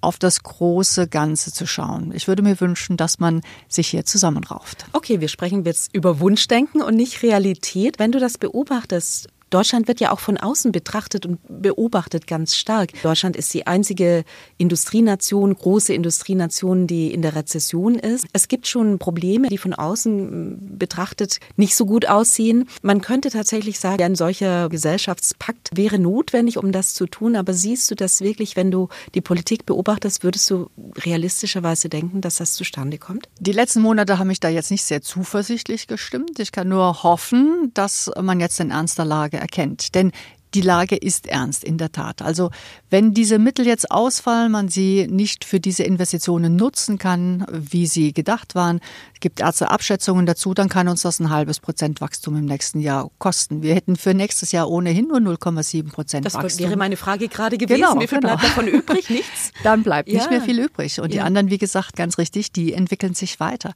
auf 0.05 0.19
das 0.19 0.43
große 0.43 1.07
Ganze 1.07 1.51
zu 1.51 1.65
schauen. 1.65 2.11
Ich 2.13 2.27
würde 2.27 2.43
mir 2.43 2.61
wünschen, 2.61 2.95
dass 2.95 3.19
man 3.19 3.41
sich 3.67 3.87
hier 3.87 4.05
zusammenrauft. 4.05 4.85
Okay, 4.93 5.19
wir 5.19 5.27
sprechen 5.27 5.65
jetzt 5.65 5.93
über 5.93 6.19
Wunschdenken 6.19 6.81
und 6.81 6.95
nicht 6.95 7.23
Realität. 7.23 7.99
Wenn 7.99 8.11
du 8.11 8.19
das 8.19 8.37
beobachtest, 8.37 9.27
Deutschland 9.55 9.87
wird 9.87 10.01
ja 10.01 10.11
auch 10.11 10.19
von 10.19 10.37
außen 10.37 10.73
betrachtet 10.73 11.25
und 11.25 11.39
beobachtet 11.47 12.27
ganz 12.27 12.57
stark. 12.57 12.89
Deutschland 13.03 13.37
ist 13.37 13.53
die 13.53 13.65
einzige 13.65 14.25
Industrienation, 14.57 15.55
große 15.55 15.93
Industrienation, 15.93 16.87
die 16.87 17.13
in 17.13 17.21
der 17.21 17.37
Rezession 17.37 17.95
ist. 17.95 18.27
Es 18.33 18.49
gibt 18.49 18.67
schon 18.67 18.99
Probleme, 18.99 19.47
die 19.47 19.57
von 19.57 19.73
außen 19.73 20.77
betrachtet 20.77 21.39
nicht 21.55 21.73
so 21.73 21.85
gut 21.85 22.05
aussehen. 22.05 22.67
Man 22.81 22.99
könnte 22.99 23.29
tatsächlich 23.29 23.79
sagen, 23.79 24.03
ein 24.03 24.15
solcher 24.15 24.67
Gesellschaftspakt 24.67 25.69
wäre 25.73 25.99
notwendig, 25.99 26.57
um 26.57 26.73
das 26.73 26.93
zu 26.93 27.05
tun. 27.05 27.37
Aber 27.37 27.53
siehst 27.53 27.89
du 27.89 27.95
das 27.95 28.19
wirklich, 28.19 28.57
wenn 28.57 28.71
du 28.71 28.89
die 29.13 29.21
Politik 29.21 29.65
beobachtest, 29.65 30.25
würdest 30.25 30.49
du 30.49 30.69
realistischerweise 30.97 31.87
denken, 31.87 32.19
dass 32.19 32.35
das 32.35 32.55
zustande 32.55 32.97
kommt? 32.97 33.29
Die 33.39 33.53
letzten 33.53 33.79
Monate 33.79 34.19
haben 34.19 34.27
mich 34.27 34.41
da 34.41 34.49
jetzt 34.49 34.69
nicht 34.69 34.83
sehr 34.83 35.01
zuversichtlich 35.01 35.87
gestimmt. 35.87 36.39
Ich 36.39 36.51
kann 36.51 36.67
nur 36.67 37.03
hoffen, 37.03 37.71
dass 37.73 38.11
man 38.21 38.41
jetzt 38.41 38.59
den 38.59 38.71
Ernst 38.71 38.97
der 38.97 39.05
Lage 39.05 39.44
erkennt. 39.45 39.93
Denn 39.93 40.11
die 40.55 40.61
Lage 40.61 40.95
ist 40.95 41.27
ernst, 41.27 41.63
in 41.63 41.77
der 41.77 41.91
Tat. 41.91 42.21
Also 42.21 42.49
wenn 42.89 43.13
diese 43.13 43.39
Mittel 43.39 43.67
jetzt 43.67 43.91
ausfallen, 43.91 44.51
man 44.51 44.69
sie 44.69 45.05
nicht 45.09 45.43
für 45.43 45.59
diese 45.59 45.83
Investitionen 45.83 46.55
nutzen 46.55 46.97
kann, 46.97 47.45
wie 47.51 47.85
sie 47.85 48.13
gedacht 48.13 48.55
waren, 48.55 48.79
gibt 49.19 49.41
Ärzte 49.41 49.69
Abschätzungen 49.69 50.25
dazu, 50.25 50.53
dann 50.53 50.69
kann 50.69 50.87
uns 50.87 51.01
das 51.01 51.19
ein 51.19 51.29
halbes 51.29 51.59
Prozent 51.59 51.99
Wachstum 51.99 52.37
im 52.37 52.45
nächsten 52.45 52.79
Jahr 52.79 53.09
kosten. 53.17 53.63
Wir 53.63 53.75
hätten 53.75 53.97
für 53.97 54.13
nächstes 54.13 54.53
Jahr 54.53 54.69
ohnehin 54.69 55.09
nur 55.09 55.17
0,7 55.17 55.91
Prozent 55.91 56.25
Wachstum. 56.25 56.43
Das 56.43 56.59
wäre 56.59 56.77
meine 56.77 56.95
Frage 56.95 57.27
gerade 57.27 57.57
gewesen. 57.57 57.81
Genau, 57.81 57.99
wie 57.99 58.07
viel 58.07 58.19
genau. 58.19 58.35
bleibt 58.35 58.43
davon 58.43 58.67
übrig? 58.67 59.09
Nichts? 59.09 59.51
Dann 59.63 59.83
bleibt 59.83 60.07
ja. 60.07 60.19
nicht 60.19 60.29
mehr 60.29 60.41
viel 60.41 60.59
übrig. 60.59 61.01
Und 61.01 61.13
ja. 61.13 61.19
die 61.19 61.21
anderen, 61.21 61.49
wie 61.49 61.57
gesagt, 61.57 61.97
ganz 61.97 62.17
richtig, 62.17 62.53
die 62.53 62.73
entwickeln 62.73 63.13
sich 63.13 63.39
weiter. 63.41 63.73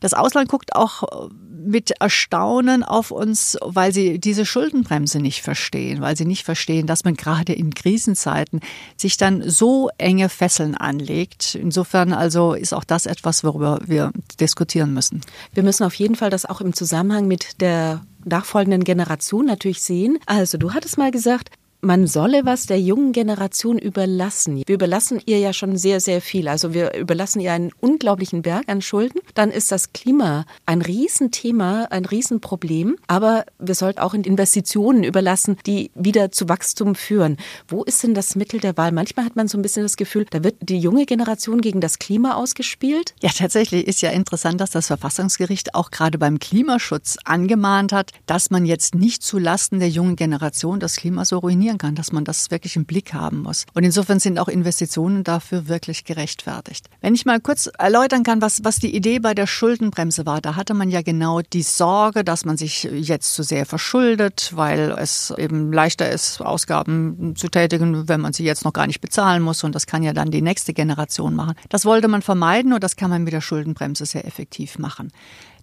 Das 0.00 0.12
Ausland 0.12 0.48
guckt 0.48 0.74
auch 0.74 1.30
mit 1.66 1.90
Erstaunen 2.00 2.82
auf 2.82 3.10
uns, 3.10 3.58
weil 3.62 3.92
sie 3.92 4.18
diese 4.18 4.46
Schuldenbremse 4.46 5.18
nicht 5.18 5.42
verstehen, 5.42 6.00
weil 6.00 6.16
sie 6.16 6.24
nicht 6.24 6.44
verstehen, 6.44 6.86
dass 6.86 7.04
man 7.04 7.14
gerade 7.14 7.52
in 7.52 7.74
Krisenzeiten 7.74 8.60
sich 8.96 9.16
dann 9.16 9.48
so 9.48 9.90
enge 9.98 10.28
Fesseln 10.28 10.74
anlegt. 10.74 11.54
Insofern 11.54 12.12
also 12.12 12.54
ist 12.54 12.72
auch 12.72 12.84
das 12.84 13.06
etwas, 13.06 13.44
worüber 13.44 13.80
wir 13.84 14.12
diskutieren 14.40 14.94
müssen. 14.94 15.20
Wir 15.52 15.62
müssen 15.62 15.84
auf 15.84 15.94
jeden 15.94 16.14
Fall 16.14 16.30
das 16.30 16.46
auch 16.46 16.60
im 16.60 16.72
Zusammenhang 16.72 17.26
mit 17.26 17.60
der 17.60 18.02
nachfolgenden 18.24 18.84
Generation 18.84 19.46
natürlich 19.46 19.82
sehen. 19.82 20.18
Also 20.26 20.58
du 20.58 20.74
hattest 20.74 20.98
mal 20.98 21.10
gesagt, 21.10 21.50
man 21.80 22.06
solle 22.06 22.44
was 22.44 22.66
der 22.66 22.80
jungen 22.80 23.12
Generation 23.12 23.78
überlassen. 23.78 24.62
Wir 24.66 24.74
überlassen 24.74 25.20
ihr 25.26 25.38
ja 25.38 25.52
schon 25.52 25.76
sehr, 25.76 26.00
sehr 26.00 26.20
viel. 26.20 26.48
Also 26.48 26.74
wir 26.74 26.94
überlassen 26.94 27.40
ihr 27.40 27.52
einen 27.52 27.72
unglaublichen 27.80 28.42
Berg 28.42 28.68
an 28.68 28.82
Schulden. 28.82 29.20
Dann 29.34 29.50
ist 29.50 29.72
das 29.72 29.92
Klima 29.92 30.44
ein 30.64 30.82
Riesenthema, 30.82 31.84
ein 31.90 32.04
Riesenproblem. 32.04 32.96
Aber 33.06 33.44
wir 33.58 33.74
sollten 33.74 34.00
auch 34.00 34.14
in 34.14 34.24
Investitionen 34.24 35.04
überlassen, 35.04 35.56
die 35.66 35.90
wieder 35.94 36.32
zu 36.32 36.48
Wachstum 36.48 36.94
führen. 36.94 37.36
Wo 37.68 37.84
ist 37.84 38.02
denn 38.02 38.14
das 38.14 38.36
Mittel 38.36 38.60
der 38.60 38.76
Wahl? 38.76 38.92
Manchmal 38.92 39.26
hat 39.26 39.36
man 39.36 39.48
so 39.48 39.58
ein 39.58 39.62
bisschen 39.62 39.82
das 39.82 39.96
Gefühl, 39.96 40.26
da 40.30 40.42
wird 40.42 40.56
die 40.60 40.78
junge 40.78 41.06
Generation 41.06 41.60
gegen 41.60 41.80
das 41.80 41.98
Klima 41.98 42.34
ausgespielt. 42.34 43.14
Ja, 43.22 43.30
tatsächlich 43.30 43.86
ist 43.86 44.02
ja 44.02 44.10
interessant, 44.10 44.60
dass 44.60 44.70
das 44.70 44.86
Verfassungsgericht 44.88 45.74
auch 45.74 45.90
gerade 45.90 46.18
beim 46.18 46.38
Klimaschutz 46.38 47.16
angemahnt 47.24 47.92
hat, 47.92 48.12
dass 48.26 48.50
man 48.50 48.66
jetzt 48.66 48.94
nicht 48.94 49.22
zulasten 49.22 49.78
der 49.78 49.88
jungen 49.88 50.16
Generation 50.16 50.80
das 50.80 50.96
Klima 50.96 51.24
so 51.24 51.38
ruinieren 51.66 51.78
kann, 51.78 51.94
dass 51.94 52.12
man 52.12 52.24
das 52.24 52.50
wirklich 52.50 52.76
im 52.76 52.84
Blick 52.84 53.12
haben 53.12 53.42
muss. 53.42 53.66
Und 53.74 53.84
insofern 53.84 54.20
sind 54.20 54.38
auch 54.38 54.48
Investitionen 54.48 55.24
dafür 55.24 55.68
wirklich 55.68 56.04
gerechtfertigt. 56.04 56.88
Wenn 57.00 57.14
ich 57.14 57.26
mal 57.26 57.40
kurz 57.40 57.68
erläutern 57.78 58.22
kann, 58.22 58.40
was, 58.40 58.62
was 58.64 58.78
die 58.78 58.94
Idee 58.94 59.18
bei 59.18 59.34
der 59.34 59.46
Schuldenbremse 59.46 60.26
war, 60.26 60.40
da 60.40 60.56
hatte 60.56 60.74
man 60.74 60.90
ja 60.90 61.02
genau 61.02 61.40
die 61.40 61.62
Sorge, 61.62 62.24
dass 62.24 62.44
man 62.44 62.56
sich 62.56 62.84
jetzt 62.84 63.34
zu 63.34 63.42
sehr 63.42 63.66
verschuldet, 63.66 64.52
weil 64.54 64.94
es 64.98 65.32
eben 65.36 65.72
leichter 65.72 66.10
ist, 66.10 66.40
Ausgaben 66.40 67.34
zu 67.36 67.48
tätigen, 67.48 68.08
wenn 68.08 68.20
man 68.20 68.32
sie 68.32 68.44
jetzt 68.44 68.64
noch 68.64 68.72
gar 68.72 68.86
nicht 68.86 69.00
bezahlen 69.00 69.42
muss. 69.42 69.64
Und 69.64 69.74
das 69.74 69.86
kann 69.86 70.02
ja 70.02 70.12
dann 70.12 70.30
die 70.30 70.42
nächste 70.42 70.72
Generation 70.72 71.34
machen. 71.34 71.54
Das 71.68 71.84
wollte 71.84 72.08
man 72.08 72.22
vermeiden 72.22 72.72
und 72.72 72.84
das 72.84 72.96
kann 72.96 73.10
man 73.10 73.24
mit 73.24 73.32
der 73.32 73.40
Schuldenbremse 73.40 74.06
sehr 74.06 74.26
effektiv 74.26 74.78
machen. 74.78 75.10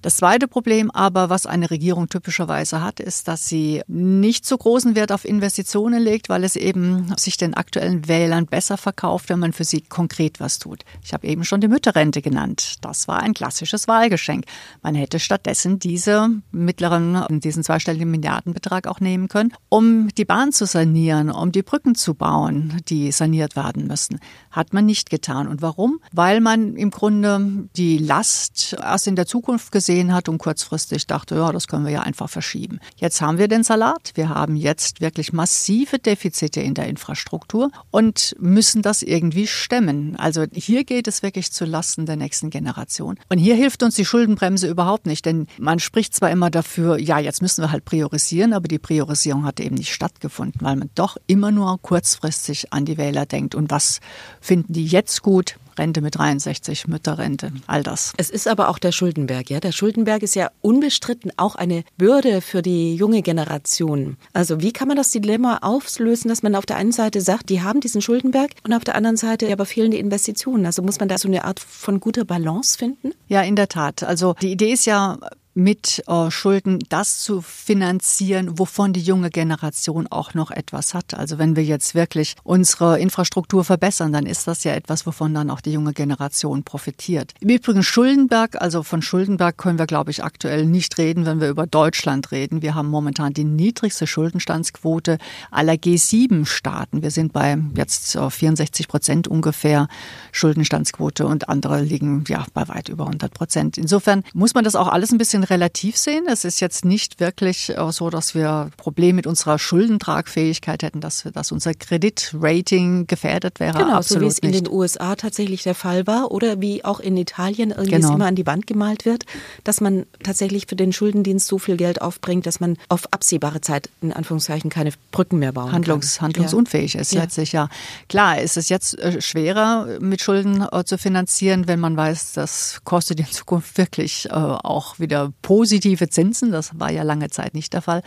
Das 0.04 0.18
zweite 0.18 0.50
Problem 0.50 0.92
aber, 0.92 1.30
was 1.30 1.46
eine 1.46 1.72
Regierung 1.72 2.10
typischerweise 2.10 2.82
hat, 2.82 3.00
ist, 3.00 3.30
dass 3.30 3.48
sie 3.48 3.84
nicht 3.88 4.46
so 4.46 4.58
großen 4.58 4.98
Wert 4.98 5.14
auf 5.14 5.24
Investitionen 5.24 6.04
legt, 6.04 6.28
weil 6.28 6.44
es 6.44 6.58
eben 6.58 7.16
sich 7.18 7.38
den 7.38 7.54
aktuellen 7.54 8.06
Wählern 8.10 8.46
besser 8.46 8.76
verkauft, 8.76 9.30
wenn 9.30 9.40
man 9.40 9.54
für 9.54 9.64
sie 9.64 9.80
konkret 9.80 10.42
was 10.42 10.60
tut. 10.60 10.84
Ich 11.06 11.14
habe 11.14 11.26
eben 11.26 11.46
schon 11.46 11.62
die 11.62 11.70
Mütterrente 11.70 12.22
genannt. 12.22 12.76
Das 12.82 13.08
war 13.08 13.22
ein 13.22 13.34
klassisches 13.34 13.88
Wahlgeschenk. 13.88 14.44
Man 14.82 14.94
hätte 14.94 15.22
stattdessen 15.22 15.80
diese 15.80 16.28
mittleren, 16.52 17.40
diesen 17.40 17.64
zweistelligen 17.64 18.12
Milliardenbetrag 18.12 18.88
auch 18.88 19.00
nehmen 19.00 19.30
können, 19.30 19.54
um 19.70 20.10
die 20.18 20.26
Bahn 20.26 20.52
zu 20.52 20.66
sanieren, 20.66 21.32
um 21.32 21.54
die 21.54 21.64
Brücken 21.64 21.96
zu 21.96 22.14
bauen, 22.14 22.82
die 22.90 23.14
saniert 23.14 23.56
werden 23.56 23.88
müssen. 23.88 24.20
Hat 24.52 24.74
man 24.74 24.86
nicht 24.86 25.10
getan. 25.10 25.48
Und 25.48 25.62
warum? 25.62 26.02
Weil 26.12 26.42
man 26.42 26.76
im 26.76 26.92
Grunde 26.92 27.70
die 27.78 28.00
Last 28.00 28.76
erst 28.84 29.08
in 29.08 29.16
der 29.16 29.28
Zukunft 29.28 29.72
gesehen 29.72 29.93
gesehen 29.94 30.14
hat 30.14 30.28
und 30.28 30.40
kurzfristig 30.40 31.06
dachte, 31.06 31.36
ja, 31.36 31.52
das 31.52 31.68
können 31.68 31.86
wir 31.86 31.92
ja 31.92 32.02
einfach 32.02 32.28
verschieben. 32.28 32.80
Jetzt 32.96 33.22
haben 33.22 33.38
wir 33.38 33.48
den 33.48 33.64
Salat. 33.64 34.12
Wir 34.16 34.30
haben 34.30 34.56
jetzt 34.56 35.02
wirklich 35.02 35.34
massive 35.34 36.00
Defizite 36.00 36.62
in 36.62 36.74
der 36.74 36.88
Infrastruktur 36.88 37.70
und 37.92 38.36
müssen 38.40 38.82
das 38.82 39.04
irgendwie 39.04 39.46
stemmen. 39.46 40.16
Also 40.16 40.46
hier 40.52 40.84
geht 40.84 41.08
es 41.08 41.22
wirklich 41.22 41.52
zu 41.52 41.66
Lasten 41.66 42.08
der 42.08 42.16
nächsten 42.16 42.50
Generation. 42.50 43.20
Und 43.30 43.38
hier 43.38 43.56
hilft 43.56 43.84
uns 43.84 43.96
die 43.96 44.06
Schuldenbremse 44.06 44.68
überhaupt 44.68 45.06
nicht, 45.06 45.28
denn 45.28 45.46
man 45.60 45.78
spricht 45.78 46.16
zwar 46.16 46.32
immer 46.32 46.50
dafür, 46.50 46.98
ja, 46.98 47.20
jetzt 47.20 47.44
müssen 47.44 47.64
wir 47.64 47.72
halt 47.72 47.86
priorisieren, 47.86 48.54
aber 48.54 48.68
die 48.68 48.80
Priorisierung 48.80 49.46
hat 49.46 49.60
eben 49.60 49.76
nicht 49.76 49.94
stattgefunden, 49.94 50.62
weil 50.62 50.76
man 50.76 50.90
doch 50.96 51.18
immer 51.28 51.52
nur 51.52 51.80
kurzfristig 51.82 52.74
an 52.74 52.86
die 52.86 52.98
Wähler 52.98 53.28
denkt. 53.28 53.54
Und 53.54 53.70
was 53.70 54.00
finden 54.42 54.74
die 54.74 54.88
jetzt 54.88 55.22
gut? 55.22 55.58
Rente 55.78 56.02
mit 56.02 56.18
63, 56.18 56.88
Mütterrente, 56.88 57.52
all 57.68 57.84
das. 57.84 58.14
Es 58.18 58.30
ist 58.30 58.48
aber 58.48 58.70
auch 58.70 58.80
der 58.80 58.92
Schuldenberg, 58.92 59.50
ja. 59.50 59.60
Der 59.60 59.72
Schuldenberg 59.72 60.24
ist 60.24 60.36
ja 60.36 60.50
unbestritten 60.62 61.32
auch 61.38 61.56
eine 61.56 61.84
Bürde 61.98 62.42
für 62.42 62.62
die 62.62 62.96
junge 62.96 63.22
Generation. 63.22 64.18
Also 64.34 64.62
wie 64.62 64.74
kann 64.74 64.88
man 64.88 64.98
das 64.98 65.12
Dilemma 65.12 65.60
auflösen, 65.62 66.30
dass 66.30 66.44
man 66.44 66.56
auf 66.56 66.66
der 66.66 66.78
einen 66.78 66.92
Seite 66.92 67.22
sagt, 67.22 67.50
die 67.50 67.62
haben 67.62 67.80
diesen 67.80 68.02
Schuldenberg 68.02 68.52
und 68.64 68.74
auf 68.74 68.84
der 68.84 68.96
anderen 68.96 69.18
Seite 69.18 69.52
aber 69.52 69.66
fehlen 69.66 69.92
die 69.92 70.00
Investitionen. 70.00 70.66
Also 70.66 70.82
muss 70.82 71.00
man 71.00 71.10
da 71.10 71.18
so 71.18 71.28
eine 71.28 71.46
Art 71.46 71.60
von 71.60 72.00
guter 72.00 72.26
Balance 72.26 72.78
finden? 72.78 73.14
Ja, 73.28 73.42
in 73.42 73.56
der 73.56 73.68
Tat. 73.68 74.04
Also 74.04 74.36
die 74.42 74.52
Idee 74.52 74.74
ist 74.74 74.86
ja, 74.86 75.18
mit 75.54 76.04
äh, 76.08 76.32
Schulden 76.32 76.80
das 76.90 77.20
zu 77.20 77.42
finanzieren, 77.42 78.58
wovon 78.58 78.94
die 78.94 79.02
junge 79.02 79.30
Generation 79.30 80.08
auch 80.08 80.34
noch 80.34 80.52
etwas 80.52 80.94
hat. 80.94 81.14
Also 81.14 81.38
wenn 81.38 81.56
wir 81.56 81.64
jetzt 81.64 81.96
wirklich 81.96 82.36
unsere 82.44 83.00
Infrastruktur 83.00 83.64
verbessern, 83.64 84.14
dann 84.14 84.26
ist 84.26 84.48
das 84.48 84.64
ja 84.64 84.74
etwas, 84.74 85.06
wovon 85.06 85.34
dann 85.34 85.50
auch 85.50 85.62
die 85.62 85.72
junge 85.72 85.94
Generation 85.94 86.64
profitiert. 86.64 87.34
Im 87.40 87.50
Übrigen 87.50 87.84
Schuldenberg, 87.84 88.62
also 88.62 88.84
von 88.84 89.02
Schuldenberg 89.02 89.58
können 89.58 89.78
wir, 89.78 89.86
glaube 89.86 90.12
ich, 90.12 90.24
aktuell 90.24 90.66
nicht 90.66 90.98
reden, 90.98 91.26
wenn 91.26 91.40
wir 91.40 91.50
über 91.50 91.68
Deutschland 91.68 92.32
reden. 92.32 92.62
Wir 92.62 92.76
haben 92.76 92.90
momentan 92.90 93.34
die 93.34 93.44
niedrigste 93.44 94.08
Schuldenstandsquote 94.08 95.18
aller 95.52 95.74
G7-Staaten. 95.74 97.04
Wir 97.04 97.12
sind 97.12 97.34
bei 97.34 97.58
jetzt 97.76 98.18
64 98.18 98.88
Prozent 98.88 99.28
ungefähr 99.28 99.88
Schuldenstandsquote 100.32 101.26
und 101.26 101.50
andere 101.50 101.82
liegen 101.82 102.24
ja 102.28 102.46
bei 102.54 102.68
weit 102.68 102.90
über 102.90 103.06
100 103.06 103.34
Prozent. 103.34 103.78
Insofern 103.78 104.24
muss 104.34 104.54
man 104.54 104.64
das 104.64 104.76
auch 104.76 104.88
alles 104.88 105.12
ein 105.12 105.18
bisschen 105.18 105.43
relativ 105.50 105.98
sehen. 105.98 106.26
Es 106.28 106.46
ist 106.46 106.60
jetzt 106.60 106.86
nicht 106.86 107.20
wirklich 107.20 107.70
äh, 107.70 107.92
so, 107.92 108.10
dass 108.10 108.36
wir 108.36 108.70
Probleme 108.78 109.18
mit 109.18 109.28
unserer 109.28 109.60
Schuldentragfähigkeit 109.60 110.84
hätten, 110.84 111.02
dass, 111.02 111.24
dass 111.34 111.52
unser 111.52 111.74
Kreditrating 111.74 113.08
gefährdet 113.08 113.60
wäre. 113.60 113.78
Genau, 113.78 113.96
Absolut 113.96 114.22
so 114.22 114.26
wie 114.26 114.30
es 114.30 114.42
nicht. 114.42 114.56
in 114.56 114.64
den 114.66 114.74
USA 114.74 115.16
tatsächlich 115.16 115.64
der 115.64 115.76
Fall 115.76 116.08
war 116.08 116.32
oder 116.32 116.62
wie 116.62 116.86
auch 116.86 117.00
in 117.00 117.18
Italien 117.18 117.72
irgendwie 117.72 117.92
genau. 117.92 118.16
immer 118.16 118.26
an 118.26 118.36
die 118.36 118.46
Wand 118.46 118.68
gemalt 118.68 119.06
wird, 119.06 119.26
dass 119.64 119.82
man 119.82 120.06
tatsächlich 120.24 120.68
für 120.68 120.76
den 120.76 120.94
Schuldendienst 120.94 121.48
so 121.48 121.60
viel 121.60 121.78
Geld 121.78 122.02
aufbringt, 122.02 122.46
dass 122.46 122.60
man 122.60 122.78
auf 122.90 123.12
absehbare 123.12 123.62
Zeit 123.62 123.90
in 124.02 124.14
Anführungszeichen 124.14 124.70
keine 124.70 124.92
Brücken 125.12 125.40
mehr 125.40 125.52
bauen 125.52 125.72
Handlungs, 125.72 126.18
kann. 126.18 126.28
Handlungsunfähig 126.28 126.94
ja. 126.94 127.02
ist 127.02 127.14
letztlich 127.14 127.52
ja. 127.52 127.70
Klar, 128.10 128.42
ist 128.42 128.58
es 128.58 128.70
jetzt 128.70 128.98
äh, 129.00 129.22
schwerer 129.22 130.00
mit 130.00 130.22
Schulden 130.22 130.66
äh, 130.72 130.84
zu 130.86 130.98
finanzieren, 130.98 131.68
wenn 131.68 131.80
man 131.80 131.98
weiß, 131.98 132.34
das 132.34 132.82
kostet 132.84 133.20
in 133.20 133.28
Zukunft 133.28 133.78
wirklich 133.78 134.32
auch 134.32 135.00
wieder 135.00 135.33
positive 135.42 136.10
Zinsen. 136.10 136.52
Das 136.52 136.80
war 136.80 136.92
ja 136.92 137.04
lange 137.04 137.30
Zeit 137.30 137.54
nicht 137.54 137.74
der 137.74 137.82
Fall. 137.82 138.02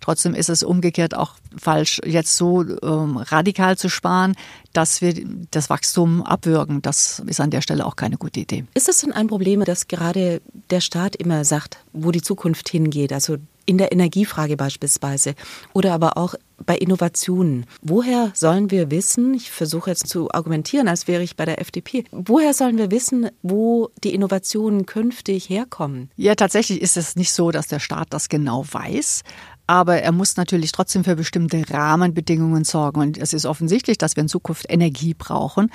Trotzdem 0.00 0.34
ist 0.34 0.48
es 0.48 0.62
umgekehrt 0.62 1.14
auch 1.14 1.34
falsch, 1.56 2.00
jetzt 2.04 2.36
so 2.36 2.62
ähm, 2.62 3.16
radikal 3.16 3.76
zu 3.76 3.88
sparen, 3.88 4.34
dass 4.72 5.00
wir 5.00 5.14
das 5.50 5.70
Wachstum 5.70 6.22
abwürgen. 6.22 6.82
Das 6.82 7.22
ist 7.26 7.40
an 7.40 7.50
der 7.50 7.62
Stelle 7.62 7.86
auch 7.86 7.96
keine 7.96 8.16
gute 8.16 8.40
Idee. 8.40 8.64
Ist 8.74 8.88
es 8.88 9.00
denn 9.00 9.12
ein 9.12 9.26
Problem, 9.26 9.64
dass 9.64 9.88
gerade 9.88 10.40
der 10.70 10.80
Staat 10.80 11.16
immer 11.16 11.44
sagt, 11.44 11.78
wo 11.92 12.10
die 12.10 12.22
Zukunft 12.22 12.68
hingeht? 12.68 13.12
Also 13.12 13.38
in 13.68 13.78
der 13.78 13.92
Energiefrage 13.92 14.56
beispielsweise 14.56 15.34
oder 15.74 15.92
aber 15.92 16.16
auch 16.16 16.34
bei 16.64 16.76
Innovationen. 16.76 17.66
Woher 17.82 18.32
sollen 18.34 18.70
wir 18.70 18.90
wissen, 18.90 19.34
ich 19.34 19.50
versuche 19.50 19.90
jetzt 19.90 20.08
zu 20.08 20.32
argumentieren, 20.32 20.88
als 20.88 21.06
wäre 21.06 21.22
ich 21.22 21.36
bei 21.36 21.44
der 21.44 21.60
FDP, 21.60 22.04
woher 22.10 22.54
sollen 22.54 22.78
wir 22.78 22.90
wissen, 22.90 23.28
wo 23.42 23.90
die 24.02 24.14
Innovationen 24.14 24.86
künftig 24.86 25.48
herkommen? 25.50 26.10
Ja, 26.16 26.34
tatsächlich 26.34 26.80
ist 26.80 26.96
es 26.96 27.14
nicht 27.14 27.32
so, 27.32 27.50
dass 27.50 27.68
der 27.68 27.78
Staat 27.78 28.08
das 28.10 28.28
genau 28.28 28.64
weiß. 28.70 29.22
aber 29.68 30.00
er 30.00 30.12
muss 30.12 30.36
natürlich 30.36 30.72
trotzdem 30.72 31.04
für 31.04 31.14
bestimmte 31.14 31.62
Rahmenbedingungen 31.70 32.64
sorgen. 32.64 33.00
Und 33.00 33.18
es 33.18 33.34
ist 33.34 33.44
offensichtlich, 33.44 33.98
dass 33.98 34.16
wir 34.16 34.22
in 34.22 34.28
Zukunft 34.28 34.64
Energie 34.68 35.14
brauchen. 35.14 35.70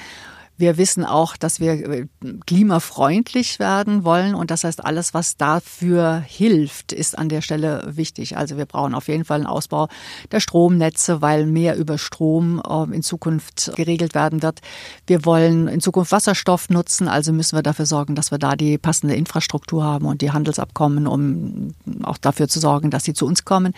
Wir 0.56 0.78
wissen 0.78 1.04
auch, 1.04 1.36
dass 1.36 1.60
wir 1.60 1.74
äh, 1.74 2.06
klimafreundlich 2.46 3.58
werden 3.58 4.04
wollen 4.04 4.36
und 4.36 4.52
das 4.52 4.64
heißt, 4.64 4.86
alles, 4.86 5.14
was 5.14 5.36
dafür 5.36 6.24
hilft, 6.26 6.92
ist 6.94 7.18
an 7.18 7.28
der 7.28 7.42
Stelle 7.42 7.84
wichtig. 7.96 8.38
Also 8.38 8.58
wir 8.58 8.66
brauchen 8.66 8.94
auf 8.94 9.08
jeden 9.08 9.26
Fall 9.26 9.40
einen 9.40 9.48
Ausbau 9.48 9.88
der 10.32 10.40
Stromnetze, 10.40 11.22
weil 11.22 11.48
mehr 11.48 11.76
über 11.76 11.98
Strom 11.98 12.62
äh, 12.68 12.96
in 12.96 13.02
Zukunft 13.02 13.72
geregelt 13.76 14.14
werden 14.14 14.44
wird. 14.44 14.60
Wir 15.08 15.26
wollen 15.26 15.68
in 15.68 15.82
Zukunft 15.82 16.12
Wasserstoff 16.12 16.70
nutzen, 16.70 17.08
also 17.08 17.34
müssen 17.34 17.58
wir 17.58 17.64
dafür 17.64 17.88
sorgen, 17.88 18.14
dass 18.14 18.30
wir 18.30 18.38
da 18.38 18.56
die 18.56 18.78
passende 18.78 19.16
Infrastruktur 19.16 19.84
haben 19.84 20.06
und 20.06 20.22
die 20.22 20.32
Handelsabkommen, 20.32 21.08
um 21.08 21.74
auch 22.04 22.18
dafür 22.18 22.48
zu 22.48 22.60
sorgen, 22.60 22.92
dass 22.92 23.04
sie 23.04 23.14
zu 23.14 23.26
uns 23.26 23.44
kommen, 23.44 23.74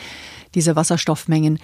diese 0.54 0.76
Wasserstoffmengen. 0.76 1.60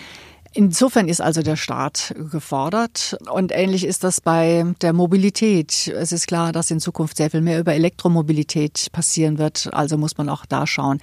Insofern 0.53 1.07
ist 1.07 1.21
also 1.21 1.41
der 1.41 1.55
Staat 1.55 2.13
gefordert 2.29 3.17
und 3.31 3.53
ähnlich 3.53 3.85
ist 3.85 4.03
das 4.03 4.19
bei 4.19 4.65
der 4.81 4.91
Mobilität. 4.91 5.87
Es 5.87 6.11
ist 6.11 6.27
klar, 6.27 6.51
dass 6.51 6.71
in 6.71 6.81
Zukunft 6.81 7.15
sehr 7.17 7.31
viel 7.31 7.39
mehr 7.39 7.59
über 7.59 7.73
Elektromobilität 7.73 8.87
passieren 8.91 9.37
wird. 9.37 9.69
Also 9.71 9.97
muss 9.97 10.17
man 10.17 10.27
auch 10.27 10.45
da 10.45 10.67
schauen, 10.67 10.99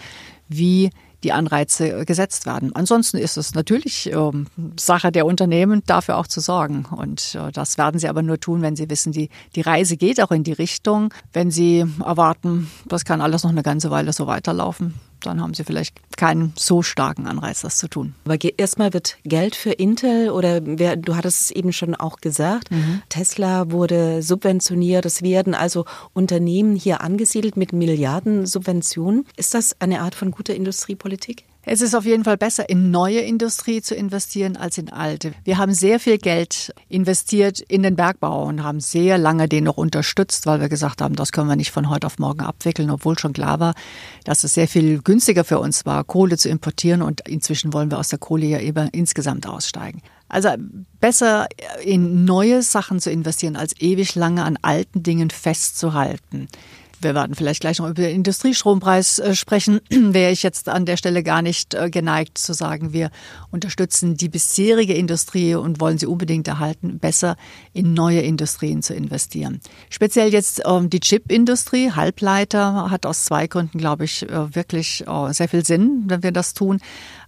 wie 0.48 0.90
die 1.24 1.32
Anreize 1.32 2.04
gesetzt 2.04 2.46
werden. 2.46 2.74
Ansonsten 2.76 3.16
ist 3.16 3.36
es 3.36 3.54
natürlich 3.54 4.12
äh, 4.12 4.30
Sache 4.78 5.10
der 5.10 5.26
Unternehmen, 5.26 5.82
dafür 5.86 6.16
auch 6.16 6.26
zu 6.26 6.40
sorgen. 6.40 6.84
Und 6.84 7.34
äh, 7.34 7.50
das 7.50 7.76
werden 7.78 7.98
sie 7.98 8.08
aber 8.08 8.22
nur 8.22 8.38
tun, 8.38 8.62
wenn 8.62 8.76
sie 8.76 8.88
wissen, 8.88 9.12
die, 9.12 9.28
die 9.56 9.62
Reise 9.62 9.96
geht 9.96 10.20
auch 10.20 10.30
in 10.30 10.44
die 10.44 10.52
Richtung. 10.52 11.12
Wenn 11.32 11.50
sie 11.50 11.84
erwarten, 12.04 12.70
das 12.86 13.04
kann 13.04 13.20
alles 13.20 13.42
noch 13.42 13.50
eine 13.50 13.62
ganze 13.62 13.90
Weile 13.90 14.12
so 14.12 14.26
weiterlaufen, 14.26 14.94
dann 15.20 15.40
haben 15.40 15.54
sie 15.54 15.64
vielleicht 15.64 15.94
keinen 16.16 16.52
so 16.56 16.82
starken 16.82 17.26
Anreiz, 17.26 17.60
das 17.60 17.78
zu 17.78 17.88
tun. 17.88 18.14
Aber 18.24 18.36
erstmal 18.56 18.92
wird 18.92 19.18
Geld 19.24 19.54
für 19.54 19.70
Intel 19.70 20.30
oder 20.30 20.60
wer, 20.64 20.96
du 20.96 21.16
hattest 21.16 21.42
es 21.42 21.50
eben 21.50 21.72
schon 21.72 21.94
auch 21.94 22.18
gesagt, 22.18 22.70
mhm. 22.70 23.02
Tesla 23.08 23.70
wurde 23.70 24.22
subventioniert. 24.22 25.06
Es 25.06 25.22
werden 25.22 25.54
also 25.54 25.84
Unternehmen 26.12 26.76
hier 26.76 27.00
angesiedelt 27.00 27.56
mit 27.56 27.72
Milliarden 27.72 28.46
Subventionen. 28.46 29.26
Ist 29.36 29.54
das 29.54 29.80
eine 29.80 30.00
Art 30.02 30.14
von 30.14 30.30
guter 30.30 30.54
Industriepolitik? 30.54 31.44
Es 31.70 31.82
ist 31.82 31.94
auf 31.94 32.06
jeden 32.06 32.24
Fall 32.24 32.38
besser, 32.38 32.70
in 32.70 32.90
neue 32.90 33.20
Industrie 33.20 33.82
zu 33.82 33.94
investieren 33.94 34.56
als 34.56 34.78
in 34.78 34.88
alte. 34.88 35.34
Wir 35.44 35.58
haben 35.58 35.74
sehr 35.74 36.00
viel 36.00 36.16
Geld 36.16 36.72
investiert 36.88 37.60
in 37.60 37.82
den 37.82 37.94
Bergbau 37.94 38.44
und 38.44 38.62
haben 38.62 38.80
sehr 38.80 39.18
lange 39.18 39.50
den 39.50 39.64
noch 39.64 39.76
unterstützt, 39.76 40.46
weil 40.46 40.62
wir 40.62 40.70
gesagt 40.70 41.02
haben, 41.02 41.14
das 41.14 41.30
können 41.30 41.46
wir 41.46 41.56
nicht 41.56 41.70
von 41.70 41.90
heute 41.90 42.06
auf 42.06 42.18
morgen 42.18 42.40
abwickeln, 42.40 42.88
obwohl 42.88 43.18
schon 43.18 43.34
klar 43.34 43.60
war, 43.60 43.74
dass 44.24 44.44
es 44.44 44.54
sehr 44.54 44.66
viel 44.66 45.02
günstiger 45.02 45.44
für 45.44 45.58
uns 45.58 45.84
war, 45.84 46.04
Kohle 46.04 46.38
zu 46.38 46.48
importieren 46.48 47.02
und 47.02 47.28
inzwischen 47.28 47.74
wollen 47.74 47.90
wir 47.90 47.98
aus 47.98 48.08
der 48.08 48.18
Kohle 48.18 48.46
ja 48.46 48.60
eben 48.60 48.88
insgesamt 48.88 49.46
aussteigen. 49.46 50.00
Also 50.30 50.48
besser 51.00 51.48
in 51.84 52.24
neue 52.24 52.62
Sachen 52.62 52.98
zu 52.98 53.10
investieren, 53.10 53.56
als 53.56 53.78
ewig 53.78 54.14
lange 54.14 54.42
an 54.42 54.58
alten 54.62 55.02
Dingen 55.02 55.28
festzuhalten. 55.28 56.48
Wir 57.00 57.14
werden 57.14 57.34
vielleicht 57.34 57.60
gleich 57.60 57.78
noch 57.78 57.88
über 57.88 58.02
den 58.02 58.14
Industriestrompreis 58.14 59.18
äh, 59.18 59.34
sprechen. 59.34 59.80
Wäre 59.90 60.32
ich 60.32 60.42
jetzt 60.42 60.68
an 60.68 60.86
der 60.86 60.96
Stelle 60.96 61.22
gar 61.22 61.42
nicht 61.42 61.74
äh, 61.74 61.90
geneigt 61.90 62.38
zu 62.38 62.52
sagen, 62.52 62.92
wir 62.92 63.10
unterstützen 63.50 64.16
die 64.16 64.28
bisherige 64.28 64.94
Industrie 64.94 65.54
und 65.54 65.80
wollen 65.80 65.98
sie 65.98 66.06
unbedingt 66.06 66.48
erhalten, 66.48 66.98
besser 66.98 67.36
in 67.72 67.94
neue 67.94 68.20
Industrien 68.20 68.82
zu 68.82 68.94
investieren. 68.94 69.60
Speziell 69.90 70.32
jetzt 70.32 70.62
ähm, 70.66 70.90
die 70.90 71.00
Chipindustrie, 71.00 71.92
Halbleiter, 71.92 72.90
hat 72.90 73.06
aus 73.06 73.24
zwei 73.24 73.46
Gründen, 73.46 73.78
glaube 73.78 74.04
ich, 74.04 74.28
äh, 74.28 74.54
wirklich 74.54 75.04
sehr 75.30 75.48
viel 75.48 75.64
Sinn, 75.64 76.04
wenn 76.06 76.22
wir 76.22 76.32
das 76.32 76.54
tun. 76.54 76.80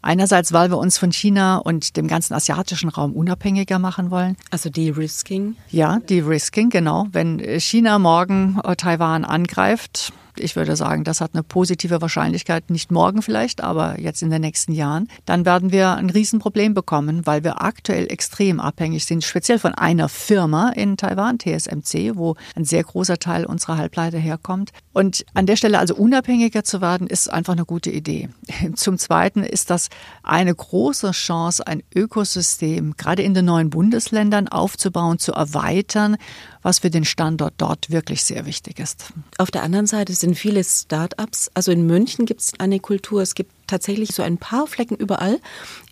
Einerseits, 0.02 0.52
weil 0.52 0.70
wir 0.70 0.78
uns 0.78 0.98
von 0.98 1.12
China 1.12 1.58
und 1.58 1.96
dem 1.96 2.08
ganzen 2.08 2.34
asiatischen 2.34 2.88
Raum 2.88 3.12
unabhängiger 3.12 3.78
machen 3.78 4.10
wollen. 4.10 4.36
Also 4.50 4.70
De-Risking? 4.70 5.56
Ja, 5.70 5.98
De-Risking, 5.98 6.70
genau. 6.70 7.06
Wenn 7.12 7.38
China 7.60 7.98
morgen 7.98 8.60
Taiwan 8.76 9.24
angreift, 9.24 10.12
ich 10.38 10.56
würde 10.56 10.76
sagen, 10.76 11.04
das 11.04 11.20
hat 11.20 11.34
eine 11.34 11.42
positive 11.42 12.00
Wahrscheinlichkeit, 12.00 12.70
nicht 12.70 12.90
morgen 12.90 13.22
vielleicht, 13.22 13.62
aber 13.62 14.00
jetzt 14.00 14.22
in 14.22 14.30
den 14.30 14.40
nächsten 14.40 14.72
Jahren, 14.72 15.08
dann 15.26 15.44
werden 15.44 15.72
wir 15.72 15.96
ein 15.96 16.10
Riesenproblem 16.10 16.74
bekommen, 16.74 17.26
weil 17.26 17.44
wir 17.44 17.60
aktuell 17.60 18.10
extrem 18.10 18.60
abhängig 18.60 19.04
sind, 19.04 19.24
speziell 19.24 19.58
von 19.58 19.74
einer 19.74 20.08
Firma 20.08 20.70
in 20.70 20.96
Taiwan, 20.96 21.38
TSMC, 21.38 22.16
wo 22.16 22.36
ein 22.54 22.64
sehr 22.64 22.84
großer 22.84 23.18
Teil 23.18 23.44
unserer 23.44 23.76
Halbleiter 23.76 24.18
herkommt. 24.18 24.70
Und 24.92 25.24
an 25.34 25.46
der 25.46 25.54
Stelle 25.54 25.78
also 25.78 25.94
unabhängiger 25.94 26.64
zu 26.64 26.80
werden, 26.80 27.06
ist 27.06 27.30
einfach 27.30 27.52
eine 27.52 27.64
gute 27.64 27.90
Idee. 27.90 28.28
Zum 28.74 28.98
Zweiten 28.98 29.44
ist 29.44 29.70
das 29.70 29.88
eine 30.24 30.52
große 30.52 31.12
Chance, 31.12 31.64
ein 31.66 31.82
Ökosystem 31.94 32.96
gerade 32.96 33.22
in 33.22 33.34
den 33.34 33.44
neuen 33.44 33.70
Bundesländern 33.70 34.48
aufzubauen, 34.48 35.20
zu 35.20 35.32
erweitern, 35.32 36.16
was 36.62 36.80
für 36.80 36.90
den 36.90 37.04
Standort 37.04 37.54
dort 37.58 37.90
wirklich 37.90 38.24
sehr 38.24 38.46
wichtig 38.46 38.80
ist. 38.80 39.12
Auf 39.38 39.52
der 39.52 39.62
anderen 39.62 39.86
Seite 39.86 40.12
sind 40.12 40.34
viele 40.34 40.64
Start-ups. 40.64 41.50
Also 41.54 41.70
in 41.70 41.86
München 41.86 42.26
gibt 42.26 42.40
es 42.40 42.52
eine 42.58 42.80
Kultur. 42.80 43.22
Es 43.22 43.34
gibt 43.34 43.52
tatsächlich 43.68 44.12
so 44.12 44.24
ein 44.24 44.38
paar 44.38 44.66
Flecken 44.66 44.96
überall 44.96 45.38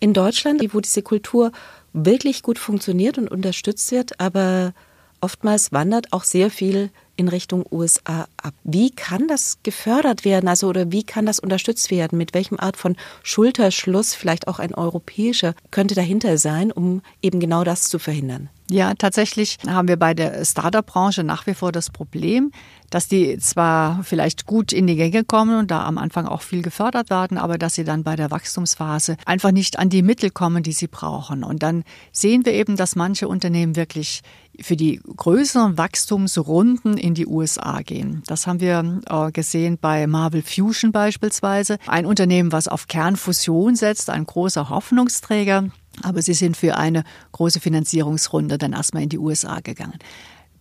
in 0.01 0.13
Deutschland, 0.13 0.63
wo 0.75 0.81
diese 0.81 1.03
Kultur 1.03 1.53
wirklich 1.93 2.43
gut 2.43 2.59
funktioniert 2.59 3.17
und 3.17 3.31
unterstützt 3.31 3.93
wird. 3.93 4.19
Aber 4.21 4.75
oftmals 5.21 5.71
wandert 5.71 6.13
auch 6.13 6.25
sehr 6.25 6.51
viel 6.51 6.91
in 7.19 7.29
Richtung 7.29 7.67
USA 7.71 8.29
ab. 8.37 8.55
Wie 8.65 8.91
kann 8.91 9.29
das 9.29 9.59
gefördert 9.63 10.25
werden, 10.25 10.49
also 10.49 10.69
oder 10.69 10.93
wie 10.93 11.03
kann 11.03 11.27
das 11.27 11.41
unterstützt 11.41 11.91
werden? 11.91 12.17
Mit 12.17 12.33
welchem 12.33 12.59
Art 12.59 12.77
von 12.77 12.97
Schulterschluss, 13.23 14.15
vielleicht 14.15 14.49
auch 14.49 14.61
ein 14.61 14.75
europäischer, 14.75 15.55
könnte 15.71 15.95
dahinter 15.95 16.39
sein, 16.39 16.71
um 16.73 17.03
eben 17.21 17.41
genau 17.41 17.65
das 17.65 17.89
zu 17.89 17.99
verhindern? 17.99 18.49
Ja, 18.71 18.93
tatsächlich 18.95 19.57
haben 19.67 19.89
wir 19.89 19.97
bei 19.97 20.13
der 20.13 20.45
Startup-Branche 20.45 21.25
nach 21.25 21.47
wie 21.47 21.55
vor 21.55 21.73
das 21.73 21.89
Problem, 21.89 22.53
dass 22.91 23.09
die 23.09 23.39
zwar 23.39 24.03
vielleicht 24.05 24.45
gut 24.45 24.73
in 24.75 24.87
die 24.87 24.97
Gänge 24.97 25.25
kommen 25.25 25.59
und 25.59 25.71
da 25.71 25.87
am 25.87 25.97
Anfang 25.97 26.27
auch 26.27 26.43
viel 26.43 26.61
gefördert 26.61 27.09
werden, 27.09 27.39
aber 27.39 27.57
dass 27.57 27.75
sie 27.75 27.85
dann 27.85 28.05
bei 28.05 28.15
der 28.15 28.31
Wachstumsphase 28.31 29.17
einfach 29.25 29.53
nicht 29.53 29.79
an 29.79 29.89
die 29.89 30.03
Mittel 30.03 30.29
kommen, 30.29 30.63
die 30.63 30.73
sie 30.73 30.87
brauchen. 30.87 31.45
Und 31.45 31.63
dann 31.63 31.83
sehen 32.13 32.45
wir 32.45 32.53
eben, 32.53 32.77
dass 32.77 32.95
manche 32.95 33.27
Unternehmen 33.27 33.75
wirklich 33.75 34.21
für 34.61 34.77
die 34.77 35.01
größeren 35.17 35.79
Wachstumsrunden 35.79 36.99
in 36.99 37.15
die 37.15 37.27
USA 37.27 37.81
gehen. 37.81 38.23
Das 38.27 38.47
haben 38.47 38.61
wir 38.61 39.01
äh, 39.09 39.33
gesehen 39.33 39.79
bei 39.81 40.07
Marvel 40.07 40.43
Fusion 40.43 40.93
beispielsweise. 40.93 41.79
Ein 41.87 42.05
Unternehmen, 42.05 42.53
was 42.53 42.69
auf 42.69 42.87
Kernfusion 42.87 43.77
setzt, 43.77 44.11
ein 44.11 44.27
großer 44.27 44.69
Hoffnungsträger. 44.69 45.71
Aber 46.03 46.23
sie 46.23 46.35
sind 46.35 46.57
für 46.57 46.77
eine 46.77 47.05
große 47.33 47.61
Finanzierungsrunde 47.61 48.59
dann 48.59 48.73
erstmal 48.73 49.03
in 49.03 49.09
die 49.09 49.19
USA 49.19 49.61
gegangen. 49.61 49.99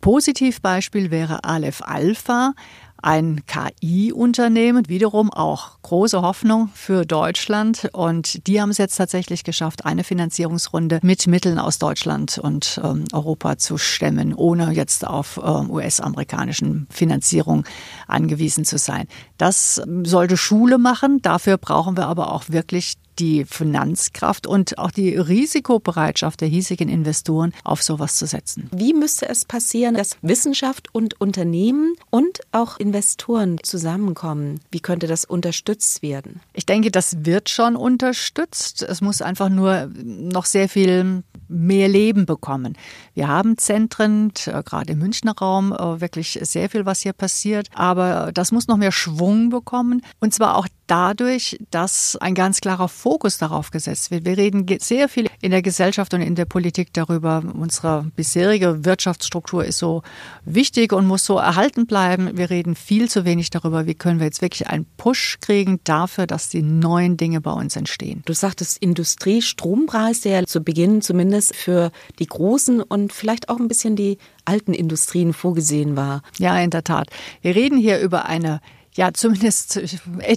Positivbeispiel 0.02 1.12
wäre 1.12 1.44
Aleph 1.44 1.82
Alpha, 1.82 2.54
ein 3.02 3.44
KI-Unternehmen, 3.46 4.90
wiederum 4.90 5.32
auch 5.32 5.82
große 5.84 6.22
Hoffnung 6.22 6.70
für 6.74 7.06
Deutschland. 7.06 7.90
Und 7.94 8.48
die 8.48 8.60
haben 8.60 8.70
es 8.70 8.78
jetzt 8.78 8.96
tatsächlich 8.96 9.44
geschafft, 9.44 9.86
eine 9.86 10.04
Finanzierungsrunde 10.04 11.00
mit 11.04 11.28
Mitteln 11.28 11.60
aus 11.60 11.78
Deutschland 11.78 12.38
und 12.40 12.82
ähm, 12.84 13.06
Europa 13.14 13.58
zu 13.58 13.78
stemmen, 13.78 14.34
ohne 14.34 14.72
jetzt 14.72 15.06
auf 15.06 15.40
ähm, 15.44 15.70
US-amerikanischen 15.70 16.88
Finanzierung 16.90 17.66
angewiesen 18.08 18.66
zu 18.66 18.78
sein. 18.78 19.08
Das 19.38 19.82
sollte 20.04 20.38
Schule 20.38 20.78
machen. 20.78 21.22
Dafür 21.22 21.58
brauchen 21.58 21.98
wir 21.98 22.08
aber 22.08 22.32
auch 22.32 22.46
wirklich 22.50 22.96
die 23.20 23.46
Finanzkraft 23.46 24.48
und 24.48 24.78
auch 24.78 24.92
die 24.92 25.16
Risikobereitschaft 25.16 26.42
der 26.42 26.48
hiesigen 26.48 26.90
Investoren 26.90 27.54
auf 27.64 27.84
sowas 27.84 28.16
zu 28.16 28.26
setzen. 28.26 28.70
Wie 28.72 28.94
müsste 28.94 29.28
es 29.30 29.46
passieren, 29.46 29.96
dass 29.96 30.18
Wissenschaft 30.22 30.94
und 30.94 31.20
Unternehmen 31.20 31.96
und 32.10 32.40
auch 32.52 32.78
Investoren 32.80 33.58
zusammenkommen? 33.64 34.60
Wie 34.72 34.80
könnte 34.80 35.08
das 35.08 35.26
unterstützt 35.26 36.02
werden? 36.02 36.42
Ich 36.54 36.66
denke, 36.66 36.92
das 36.92 37.26
wird 37.26 37.50
schon 37.50 37.76
unterstützt. 37.76 38.84
Es 38.84 39.02
muss 39.02 39.22
einfach 39.22 39.50
nur 39.50 39.90
noch 39.96 40.46
sehr 40.46 40.70
viel 40.70 41.24
mehr 41.48 41.88
Leben 41.88 42.26
bekommen. 42.26 42.78
Wir 43.14 43.28
haben 43.28 43.58
Zentren, 43.58 44.32
gerade 44.34 44.94
im 44.94 45.00
Münchner 45.00 45.36
Raum, 45.38 45.72
äh, 45.72 46.02
wirklich 46.02 46.40
sehr 46.42 46.70
viel, 46.70 46.86
was 46.86 47.02
hier 47.02 47.14
passiert. 47.14 47.70
Aber 47.74 48.32
das 48.34 48.52
muss 48.52 48.68
noch 48.68 48.78
mehr 48.78 48.92
Schwung 48.92 49.50
bekommen. 49.50 50.02
Und 50.20 50.34
zwar 50.34 50.58
auch 50.58 50.68
dadurch, 50.88 51.58
dass 51.72 52.18
ein 52.20 52.34
ganz 52.34 52.62
klarer 52.62 52.88
Fokus 52.88 53.38
darauf 53.38 53.72
gesetzt 53.72 54.12
wird. 54.12 54.26
Wir 54.26 54.38
reden 54.38 54.66
sehr 54.80 55.10
viel 55.10 55.28
in 55.42 55.52
der 55.52 55.62
Gesellschaft 55.62 56.14
und 56.14 56.22
in 56.22 56.36
der 56.36 56.46
Politik 56.46 56.94
darüber, 56.94 57.44
unsere 57.54 58.06
bisherige 58.16 58.86
Wirtschaftsstruktur 58.86 59.66
ist 59.66 59.78
so 59.78 60.02
wichtig 60.46 60.94
und 60.94 61.06
muss 61.06 61.26
so 61.26 61.38
erhalten 61.38 61.86
bleiben. 61.86 62.38
Wir 62.38 62.50
reden 62.50 62.76
viel 62.76 63.10
zu 63.10 63.26
wenig 63.26 63.50
darüber, 63.50 63.86
wie 63.86 63.96
können 63.96 64.20
wir 64.20 64.26
jetzt 64.26 64.42
wirklich 64.42 64.68
einen 64.68 64.86
Push 64.98 65.38
kriegen 65.42 65.80
dafür, 65.84 66.26
dass 66.26 66.50
die 66.50 66.62
neuen 66.62 67.18
Dinge 67.18 67.42
bei 67.42 67.52
uns 67.52 67.76
entstehen. 67.76 68.24
Du 68.26 68.34
sagtest 68.34 68.78
Industriestrompreis, 68.82 70.22
der 70.22 70.46
zu 70.48 70.62
Beginn 70.62 71.02
zumindest 71.02 71.56
für 71.56 71.92
die 72.20 72.28
großen 72.28 72.82
und 72.82 73.14
vielleicht 73.14 73.50
auch 73.50 73.60
ein 73.60 73.68
bisschen 73.68 73.96
die 73.96 74.18
alten 74.46 74.74
Industrien 74.74 75.34
vorgesehen 75.34 75.98
war. 75.98 76.22
Ja, 76.38 76.58
in 76.60 76.70
der 76.70 76.84
Tat. 76.84 77.10
Wir 77.42 77.56
reden 77.56 77.78
hier 77.78 78.00
über 78.00 78.26
eine 78.26 78.62
ja 78.98 79.14
zumindest 79.14 79.80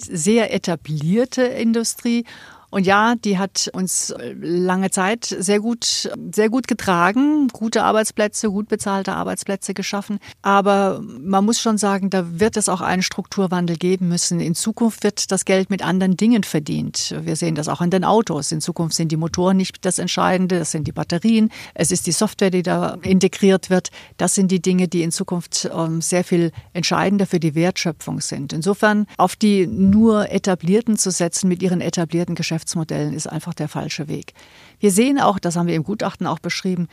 sehr 0.03 0.55
etablierte 0.55 1.43
Industrie. 1.43 2.25
Und 2.71 2.87
ja, 2.87 3.17
die 3.17 3.39
hat 3.39 3.69
uns 3.73 4.15
lange 4.41 4.91
Zeit 4.91 5.25
sehr 5.25 5.61
gut, 5.61 6.11
sehr 6.33 6.49
gut 6.49 6.69
getragen, 6.69 7.49
gute 7.49 7.83
Arbeitsplätze, 7.83 8.51
gut 8.51 8.69
bezahlte 8.69 9.13
Arbeitsplätze 9.13 9.75
geschaffen. 9.75 10.19
Aber 10.43 11.01
man 11.03 11.45
muss 11.45 11.61
schon 11.61 11.79
sagen, 11.79 12.11
da 12.11 12.39
wird 12.41 12.57
es 12.57 12.69
auch 12.69 12.81
einen 12.81 13.03
Strukturwandel 13.03 13.77
geben 13.77 14.09
müssen. 14.09 14.41
In 14.41 14.55
Zukunft 14.55 15.03
wird 15.03 15.33
das 15.33 15.45
Geld 15.45 15.71
mit 15.71 15.85
anderen 15.85 16.17
Dingen 16.17 16.45
verdient. 16.45 17.15
Wir 17.23 17.37
sehen 17.37 17.57
das 17.57 17.69
auch 17.69 17.81
an 17.81 17.91
den 17.91 18.05
Autos. 18.05 18.53
In 18.53 18.61
Zukunft 18.61 18.95
sind 18.95 19.11
die 19.11 19.17
Motoren 19.17 19.57
nicht 19.57 19.85
das 19.85 19.99
Entscheidende, 19.99 20.61
das 20.61 20.71
sind 20.71 20.87
die 20.87 20.93
Batterien. 20.93 21.51
Es 21.75 21.91
ist 21.91 22.07
die 22.07 22.13
Software, 22.13 22.51
die 22.51 22.63
da 22.63 22.99
integriert 23.03 23.71
wird. 23.71 23.91
Das 24.17 24.35
sind 24.35 24.51
die 24.51 24.63
Dinge, 24.63 24.87
die 24.87 25.03
in 25.03 25.11
Zukunft 25.11 25.69
ähm, 25.75 26.01
sehr 26.01 26.23
viel 26.23 26.53
entscheidender 26.73 27.27
für 27.27 27.41
die 27.41 27.55
Wertschöpfung 27.55 28.21
sind. 28.21 28.53
Insofern 28.53 29.07
auf 29.17 29.35
die 29.35 29.67
nur 29.67 30.31
etablierten 30.31 30.97
zu 30.97 31.11
setzen 31.11 31.49
mit 31.49 31.63
ihren 31.63 31.81
etablierten 31.81 32.35
Geschäftsmodellen 32.61 33.15
ist 33.15 33.27
einfach 33.27 33.55
der 33.55 33.69
falsche 33.69 34.07
Weg. 34.09 34.35
Wir 34.81 34.91
sehen 34.91 35.19
auch, 35.19 35.39
das 35.39 35.57
haben 35.57 35.67
wir 35.67 35.75
im 35.75 35.83
Gutachten 35.83 36.27
auch 36.27 36.39
beschrieben, 36.39 36.89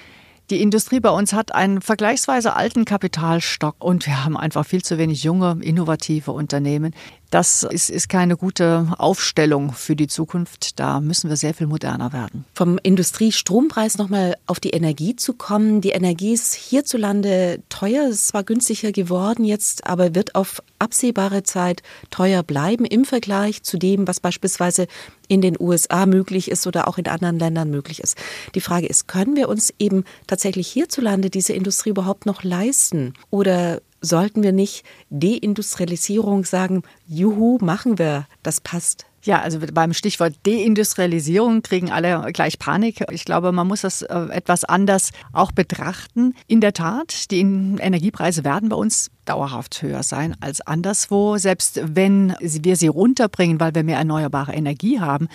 die 0.50 0.62
Industrie 0.62 1.02
bei 1.02 1.10
uns 1.10 1.34
hat 1.34 1.54
einen 1.54 1.82
vergleichsweise 1.82 2.56
alten 2.56 2.86
Kapitalstock 2.86 3.76
und 3.80 4.06
wir 4.08 4.24
haben 4.24 4.38
einfach 4.38 4.66
viel 4.66 4.82
zu 4.82 4.98
wenig 4.98 5.24
junge, 5.24 5.58
innovative 5.62 6.32
Unternehmen, 6.32 6.94
das 7.30 7.63
ist, 7.63 7.90
ist 7.90 8.08
keine 8.08 8.38
gute 8.38 8.88
Aufstellung 8.98 9.74
für 9.74 9.96
die 9.96 10.08
Zukunft. 10.08 10.80
Da 10.80 11.02
müssen 11.02 11.30
wir 11.30 11.36
sehr 11.36 11.54
viel 11.54 11.68
moderner 11.68 12.13
werden. 12.13 12.46
Vom 12.54 12.78
Industriestrompreis 12.82 13.98
nochmal 13.98 14.36
auf 14.46 14.60
die 14.60 14.70
Energie 14.70 15.16
zu 15.16 15.34
kommen. 15.34 15.82
Die 15.82 15.90
Energie 15.90 16.34
ist 16.34 16.54
hierzulande 16.54 17.62
teuer. 17.70 18.08
Ist 18.08 18.30
zwar 18.30 18.44
günstiger 18.44 18.92
geworden 18.92 19.44
jetzt, 19.44 19.86
aber 19.86 20.16
wird 20.16 20.36
auf 20.36 20.62
absehbare 20.80 21.44
Zeit 21.44 21.84
teuer 22.12 22.44
bleiben 22.44 22.86
im 22.86 23.04
Vergleich 23.04 23.63
zu 23.63 23.78
dem, 23.78 24.08
was 24.08 24.20
beispielsweise 24.20 24.88
in 25.28 25.42
den 25.42 25.58
USA 25.60 26.06
möglich 26.06 26.50
ist 26.50 26.68
oder 26.68 26.88
auch 26.88 26.98
in 26.98 27.08
anderen 27.08 27.40
Ländern 27.40 27.70
möglich 27.70 28.00
ist. 28.00 28.18
Die 28.56 28.62
Frage 28.62 28.88
ist, 28.88 29.08
können 29.08 29.36
wir 29.36 29.50
uns 29.50 29.74
eben 29.80 30.06
tatsächlich 30.28 30.68
hierzulande 30.70 31.30
diese 31.30 31.54
Industrie 31.54 31.90
überhaupt 31.90 32.26
noch 32.26 32.44
leisten? 32.44 33.13
Oder 33.30 33.82
sollten 34.02 34.44
wir 34.44 34.52
nicht 34.52 34.84
Deindustrialisierung 35.10 36.46
sagen, 36.46 36.84
juhu, 37.08 37.58
machen 37.62 37.98
wir, 37.98 38.28
das 38.44 38.62
passt. 38.62 39.06
Ja, 39.24 39.42
also 39.42 39.60
beim 39.74 39.94
Stichwort 39.94 40.36
Deindustrialisierung 40.46 41.62
kriegen 41.62 41.92
alle 41.92 42.32
gleich 42.32 42.60
Panik. 42.60 43.04
Ich 43.12 43.26
glaube, 43.26 43.52
man 43.52 43.68
muss 43.68 43.82
das 43.82 44.02
äh, 44.02 44.16
etwas 44.32 44.64
anders 44.64 45.12
auch 45.34 45.52
betrachten. 45.52 46.34
In 46.48 46.62
der 46.62 46.72
Tat, 46.72 47.30
die 47.32 47.42
Energiepreise 47.42 48.46
werden 48.46 48.70
bei 48.70 48.78
uns 48.78 49.12
dauerhaft 49.26 49.82
höher 49.82 50.04
sein 50.04 50.36
als 50.40 50.62
anderswo. 50.62 51.38
Selbst 51.38 51.82
wenn 51.84 52.36
wir 52.40 52.78
sie 52.78 52.88
runterbringen, 52.88 53.60
weil 53.60 53.76
wir 53.76 53.84
mehr 53.84 53.98
erneuerbare 53.98 54.54
Energie 54.54 55.02
haben, 55.02 55.28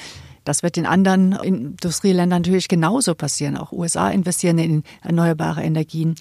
das 0.45 0.63
wird 0.63 0.77
in 0.77 0.87
anderen 0.87 1.33
Industrieländern 1.33 2.43
natürlich 2.43 2.69
genauso 2.69 3.15
passieren. 3.15 3.57
Auch 3.57 3.73
USA 3.73 4.11
investieren 4.11 4.59
in 4.59 4.83
erneuerbare 5.03 5.63
Energien. 5.63 6.15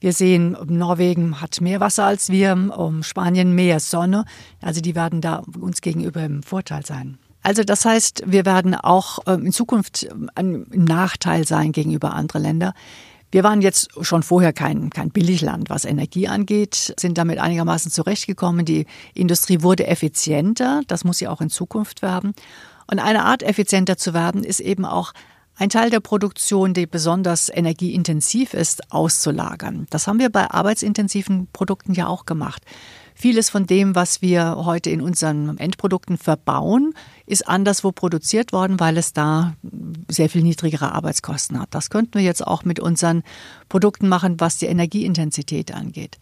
Wir 0.00 0.12
sehen, 0.12 0.56
Norwegen 0.66 1.40
hat 1.40 1.60
mehr 1.60 1.80
Wasser 1.80 2.04
als 2.04 2.30
wir, 2.30 2.56
Spanien 3.02 3.54
mehr 3.54 3.80
Sonne. 3.80 4.24
Also 4.60 4.80
die 4.80 4.94
werden 4.94 5.20
da 5.20 5.42
uns 5.60 5.80
gegenüber 5.80 6.22
im 6.24 6.42
Vorteil 6.42 6.84
sein. 6.84 7.18
Also 7.42 7.62
das 7.62 7.84
heißt, 7.84 8.24
wir 8.26 8.44
werden 8.44 8.74
auch 8.74 9.20
ähm, 9.26 9.46
in 9.46 9.52
Zukunft 9.52 10.08
ein 10.34 10.66
Nachteil 10.72 11.46
sein 11.46 11.70
gegenüber 11.70 12.12
anderen 12.12 12.42
Ländern. 12.42 12.72
Wir 13.30 13.44
waren 13.44 13.60
jetzt 13.60 13.88
schon 14.00 14.22
vorher 14.22 14.52
kein, 14.52 14.90
kein 14.90 15.10
Billigland, 15.10 15.68
was 15.68 15.84
Energie 15.84 16.26
angeht, 16.26 16.94
sind 16.98 17.18
damit 17.18 17.38
einigermaßen 17.38 17.90
zurechtgekommen. 17.90 18.64
Die 18.64 18.86
Industrie 19.14 19.62
wurde 19.62 19.86
effizienter, 19.86 20.82
das 20.86 21.04
muss 21.04 21.18
sie 21.18 21.28
auch 21.28 21.40
in 21.40 21.50
Zukunft 21.50 22.02
werden. 22.02 22.34
Und 22.86 22.98
eine 22.98 23.24
Art, 23.24 23.42
effizienter 23.42 23.96
zu 23.96 24.14
werden, 24.14 24.44
ist 24.44 24.60
eben 24.60 24.84
auch 24.84 25.12
ein 25.58 25.70
Teil 25.70 25.90
der 25.90 26.00
Produktion, 26.00 26.74
die 26.74 26.86
besonders 26.86 27.48
energieintensiv 27.48 28.52
ist, 28.52 28.92
auszulagern. 28.92 29.86
Das 29.90 30.06
haben 30.06 30.18
wir 30.18 30.28
bei 30.28 30.50
arbeitsintensiven 30.50 31.48
Produkten 31.52 31.94
ja 31.94 32.06
auch 32.06 32.26
gemacht. 32.26 32.62
Vieles 33.14 33.48
von 33.48 33.66
dem, 33.66 33.94
was 33.94 34.20
wir 34.20 34.56
heute 34.66 34.90
in 34.90 35.00
unseren 35.00 35.56
Endprodukten 35.56 36.18
verbauen, 36.18 36.92
ist 37.24 37.48
anderswo 37.48 37.90
produziert 37.90 38.52
worden, 38.52 38.78
weil 38.78 38.98
es 38.98 39.14
da 39.14 39.54
sehr 40.08 40.28
viel 40.28 40.42
niedrigere 40.42 40.92
Arbeitskosten 40.92 41.58
hat. 41.58 41.68
Das 41.70 41.88
könnten 41.88 42.14
wir 42.18 42.22
jetzt 42.22 42.46
auch 42.46 42.64
mit 42.64 42.78
unseren 42.78 43.22
Produkten 43.70 44.08
machen, 44.08 44.38
was 44.38 44.58
die 44.58 44.66
Energieintensität 44.66 45.72
angeht 45.72 46.18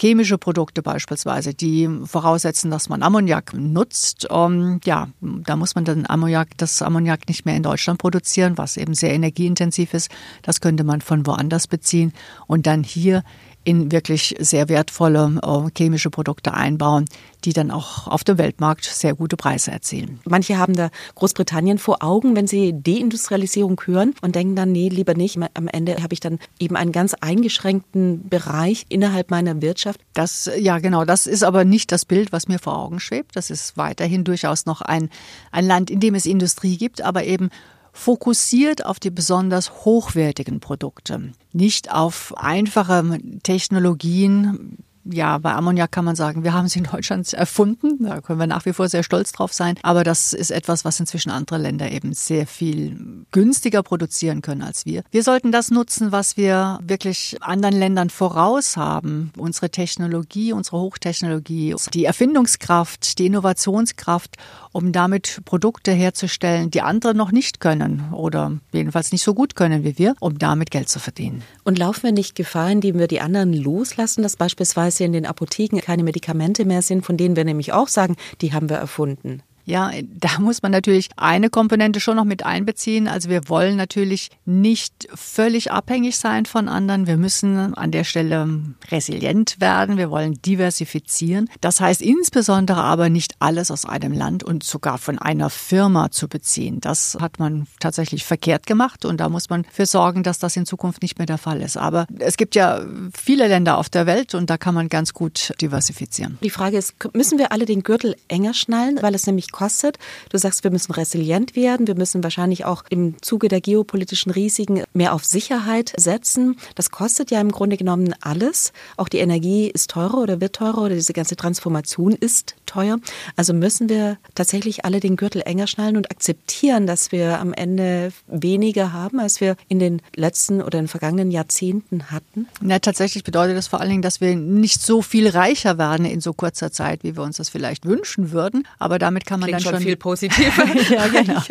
chemische 0.00 0.38
Produkte 0.38 0.82
beispielsweise, 0.82 1.54
die 1.54 1.88
voraussetzen, 2.04 2.70
dass 2.70 2.88
man 2.88 3.02
Ammoniak 3.02 3.54
nutzt. 3.54 4.28
Ähm, 4.30 4.80
ja, 4.84 5.08
da 5.20 5.56
muss 5.56 5.74
man 5.74 5.84
dann 5.84 6.06
Ammoniak, 6.08 6.56
das 6.56 6.82
Ammoniak 6.82 7.28
nicht 7.28 7.44
mehr 7.44 7.56
in 7.56 7.62
Deutschland 7.62 7.98
produzieren, 7.98 8.58
was 8.58 8.76
eben 8.76 8.94
sehr 8.94 9.12
energieintensiv 9.12 9.94
ist. 9.94 10.10
Das 10.42 10.60
könnte 10.60 10.84
man 10.84 11.00
von 11.00 11.26
woanders 11.26 11.66
beziehen 11.66 12.12
und 12.46 12.66
dann 12.66 12.82
hier 12.82 13.24
in 13.64 13.92
wirklich 13.92 14.34
sehr 14.38 14.68
wertvolle 14.68 15.40
äh, 15.42 15.70
chemische 15.76 16.10
Produkte 16.10 16.54
einbauen, 16.54 17.04
die 17.44 17.52
dann 17.52 17.70
auch 17.70 18.08
auf 18.08 18.24
dem 18.24 18.38
Weltmarkt 18.38 18.84
sehr 18.84 19.14
gute 19.14 19.36
Preise 19.36 19.70
erzielen. 19.70 20.20
Manche 20.24 20.58
haben 20.58 20.74
da 20.74 20.90
Großbritannien 21.14 21.78
vor 21.78 22.02
Augen, 22.02 22.34
wenn 22.34 22.46
sie 22.46 22.74
Deindustrialisierung 22.74 23.80
hören 23.84 24.14
und 24.22 24.34
denken 24.34 24.56
dann, 24.56 24.72
nee, 24.72 24.88
lieber 24.88 25.14
nicht. 25.14 25.38
Am 25.54 25.68
Ende 25.68 26.02
habe 26.02 26.14
ich 26.14 26.20
dann 26.20 26.38
eben 26.58 26.76
einen 26.76 26.92
ganz 26.92 27.14
eingeschränkten 27.14 28.28
Bereich 28.28 28.86
innerhalb 28.88 29.30
meiner 29.30 29.60
Wirtschaft. 29.60 30.00
Das, 30.14 30.50
ja, 30.58 30.78
genau. 30.78 31.04
Das 31.04 31.26
ist 31.26 31.42
aber 31.42 31.64
nicht 31.64 31.92
das 31.92 32.04
Bild, 32.04 32.32
was 32.32 32.48
mir 32.48 32.58
vor 32.58 32.78
Augen 32.78 33.00
schwebt. 33.00 33.36
Das 33.36 33.50
ist 33.50 33.76
weiterhin 33.76 34.24
durchaus 34.24 34.66
noch 34.66 34.80
ein, 34.80 35.10
ein 35.52 35.66
Land, 35.66 35.90
in 35.90 36.00
dem 36.00 36.14
es 36.14 36.26
Industrie 36.26 36.76
gibt, 36.76 37.02
aber 37.02 37.24
eben 37.24 37.50
fokussiert 37.98 38.86
auf 38.86 39.00
die 39.00 39.10
besonders 39.10 39.84
hochwertigen 39.84 40.60
Produkte, 40.60 41.32
nicht 41.52 41.92
auf 41.92 42.32
einfache 42.36 43.18
Technologien, 43.42 44.78
ja, 45.10 45.38
bei 45.38 45.52
Ammoniak 45.52 45.90
kann 45.90 46.04
man 46.04 46.16
sagen, 46.16 46.44
wir 46.44 46.52
haben 46.52 46.68
sie 46.68 46.80
in 46.80 46.84
Deutschland 46.84 47.32
erfunden. 47.32 48.04
Da 48.04 48.20
können 48.20 48.38
wir 48.38 48.46
nach 48.46 48.66
wie 48.66 48.72
vor 48.72 48.88
sehr 48.88 49.02
stolz 49.02 49.32
drauf 49.32 49.52
sein. 49.52 49.76
Aber 49.82 50.04
das 50.04 50.32
ist 50.32 50.50
etwas, 50.50 50.84
was 50.84 51.00
inzwischen 51.00 51.30
andere 51.30 51.58
Länder 51.58 51.90
eben 51.90 52.12
sehr 52.12 52.46
viel 52.46 53.24
günstiger 53.30 53.82
produzieren 53.82 54.42
können 54.42 54.62
als 54.62 54.86
wir. 54.86 55.02
Wir 55.10 55.22
sollten 55.22 55.52
das 55.52 55.70
nutzen, 55.70 56.12
was 56.12 56.36
wir 56.36 56.78
wirklich 56.82 57.38
anderen 57.40 57.76
Ländern 57.76 58.10
voraus 58.10 58.76
haben. 58.76 59.32
Unsere 59.36 59.70
Technologie, 59.70 60.52
unsere 60.52 60.78
Hochtechnologie, 60.78 61.74
die 61.94 62.04
Erfindungskraft, 62.04 63.18
die 63.18 63.26
Innovationskraft, 63.26 64.36
um 64.78 64.92
damit 64.92 65.40
Produkte 65.44 65.90
herzustellen, 65.90 66.70
die 66.70 66.82
andere 66.82 67.12
noch 67.12 67.32
nicht 67.32 67.58
können 67.58 68.12
oder 68.12 68.52
jedenfalls 68.72 69.10
nicht 69.10 69.24
so 69.24 69.34
gut 69.34 69.56
können 69.56 69.82
wie 69.82 69.98
wir, 69.98 70.14
um 70.20 70.38
damit 70.38 70.70
Geld 70.70 70.88
zu 70.88 71.00
verdienen. 71.00 71.42
Und 71.64 71.80
laufen 71.80 72.04
wir 72.04 72.12
nicht 72.12 72.36
Gefahr, 72.36 72.70
indem 72.70 72.96
wir 73.00 73.08
die 73.08 73.20
anderen 73.20 73.52
loslassen, 73.52 74.22
dass 74.22 74.36
beispielsweise 74.36 75.02
in 75.02 75.12
den 75.12 75.26
Apotheken 75.26 75.80
keine 75.80 76.04
Medikamente 76.04 76.64
mehr 76.64 76.82
sind, 76.82 77.04
von 77.04 77.16
denen 77.16 77.34
wir 77.34 77.44
nämlich 77.44 77.72
auch 77.72 77.88
sagen, 77.88 78.14
die 78.40 78.52
haben 78.52 78.70
wir 78.70 78.76
erfunden. 78.76 79.42
Ja, 79.68 79.90
da 80.02 80.38
muss 80.38 80.62
man 80.62 80.72
natürlich 80.72 81.10
eine 81.16 81.50
Komponente 81.50 82.00
schon 82.00 82.16
noch 82.16 82.24
mit 82.24 82.42
einbeziehen. 82.42 83.06
Also 83.06 83.28
wir 83.28 83.50
wollen 83.50 83.76
natürlich 83.76 84.30
nicht 84.46 85.08
völlig 85.14 85.70
abhängig 85.70 86.16
sein 86.16 86.46
von 86.46 86.70
anderen. 86.70 87.06
Wir 87.06 87.18
müssen 87.18 87.74
an 87.74 87.90
der 87.90 88.04
Stelle 88.04 88.48
resilient 88.90 89.60
werden. 89.60 89.98
Wir 89.98 90.10
wollen 90.10 90.40
diversifizieren. 90.40 91.50
Das 91.60 91.82
heißt 91.82 92.00
insbesondere 92.00 92.82
aber 92.82 93.10
nicht 93.10 93.34
alles 93.40 93.70
aus 93.70 93.84
einem 93.84 94.12
Land 94.12 94.42
und 94.42 94.64
sogar 94.64 94.96
von 94.96 95.18
einer 95.18 95.50
Firma 95.50 96.10
zu 96.10 96.28
beziehen. 96.28 96.80
Das 96.80 97.18
hat 97.20 97.38
man 97.38 97.66
tatsächlich 97.78 98.24
verkehrt 98.24 98.66
gemacht 98.66 99.04
und 99.04 99.18
da 99.18 99.28
muss 99.28 99.50
man 99.50 99.66
für 99.70 99.84
sorgen, 99.84 100.22
dass 100.22 100.38
das 100.38 100.56
in 100.56 100.64
Zukunft 100.64 101.02
nicht 101.02 101.18
mehr 101.18 101.26
der 101.26 101.36
Fall 101.36 101.60
ist. 101.60 101.76
Aber 101.76 102.06
es 102.20 102.38
gibt 102.38 102.54
ja 102.54 102.80
viele 103.14 103.48
Länder 103.48 103.76
auf 103.76 103.90
der 103.90 104.06
Welt 104.06 104.34
und 104.34 104.48
da 104.48 104.56
kann 104.56 104.74
man 104.74 104.88
ganz 104.88 105.12
gut 105.12 105.52
diversifizieren. 105.60 106.38
Die 106.42 106.48
Frage 106.48 106.78
ist, 106.78 106.94
müssen 107.12 107.36
wir 107.38 107.52
alle 107.52 107.66
den 107.66 107.82
Gürtel 107.82 108.16
enger 108.28 108.54
schnallen, 108.54 108.98
weil 109.02 109.14
es 109.14 109.26
nämlich 109.26 109.52
kostet. 109.58 109.98
Du 110.30 110.38
sagst, 110.38 110.62
wir 110.62 110.70
müssen 110.70 110.92
resilient 110.92 111.56
werden. 111.56 111.88
Wir 111.88 111.96
müssen 111.96 112.22
wahrscheinlich 112.22 112.64
auch 112.64 112.84
im 112.90 113.20
Zuge 113.22 113.48
der 113.48 113.60
geopolitischen 113.60 114.30
Risiken 114.30 114.84
mehr 114.92 115.14
auf 115.14 115.24
Sicherheit 115.24 115.92
setzen. 115.96 116.56
Das 116.76 116.92
kostet 116.92 117.32
ja 117.32 117.40
im 117.40 117.50
Grunde 117.50 117.76
genommen 117.76 118.14
alles. 118.20 118.72
Auch 118.96 119.08
die 119.08 119.18
Energie 119.18 119.68
ist 119.68 119.90
teurer 119.90 120.18
oder 120.18 120.40
wird 120.40 120.54
teurer 120.54 120.82
oder 120.82 120.94
diese 120.94 121.12
ganze 121.12 121.34
Transformation 121.34 122.12
ist 122.12 122.54
teuer. 122.66 122.98
Also 123.34 123.52
müssen 123.52 123.88
wir 123.88 124.18
tatsächlich 124.36 124.84
alle 124.84 125.00
den 125.00 125.16
Gürtel 125.16 125.42
enger 125.44 125.66
schnallen 125.66 125.96
und 125.96 126.12
akzeptieren, 126.12 126.86
dass 126.86 127.10
wir 127.10 127.40
am 127.40 127.52
Ende 127.52 128.12
weniger 128.28 128.92
haben, 128.92 129.18
als 129.18 129.40
wir 129.40 129.56
in 129.66 129.80
den 129.80 130.02
letzten 130.14 130.62
oder 130.62 130.78
in 130.78 130.84
den 130.84 130.88
vergangenen 130.88 131.32
Jahrzehnten 131.32 132.12
hatten? 132.12 132.46
Ja, 132.64 132.78
tatsächlich 132.78 133.24
bedeutet 133.24 133.56
das 133.56 133.66
vor 133.66 133.80
allen 133.80 133.90
Dingen, 133.90 134.02
dass 134.02 134.20
wir 134.20 134.36
nicht 134.36 134.82
so 134.82 135.02
viel 135.02 135.28
reicher 135.28 135.78
werden 135.78 136.06
in 136.06 136.20
so 136.20 136.32
kurzer 136.32 136.70
Zeit, 136.70 137.02
wie 137.02 137.16
wir 137.16 137.24
uns 137.24 137.38
das 137.38 137.48
vielleicht 137.48 137.86
wünschen 137.86 138.30
würden. 138.30 138.68
Aber 138.78 139.00
damit 139.00 139.26
kann 139.26 139.40
man 139.40 139.47
man 139.52 139.62
dann 139.62 139.72
schon, 139.72 139.72
schon 139.74 139.82
viel 139.82 139.96
positiver. 139.96 140.64
ja, 140.90 141.08
genau. 141.22 141.42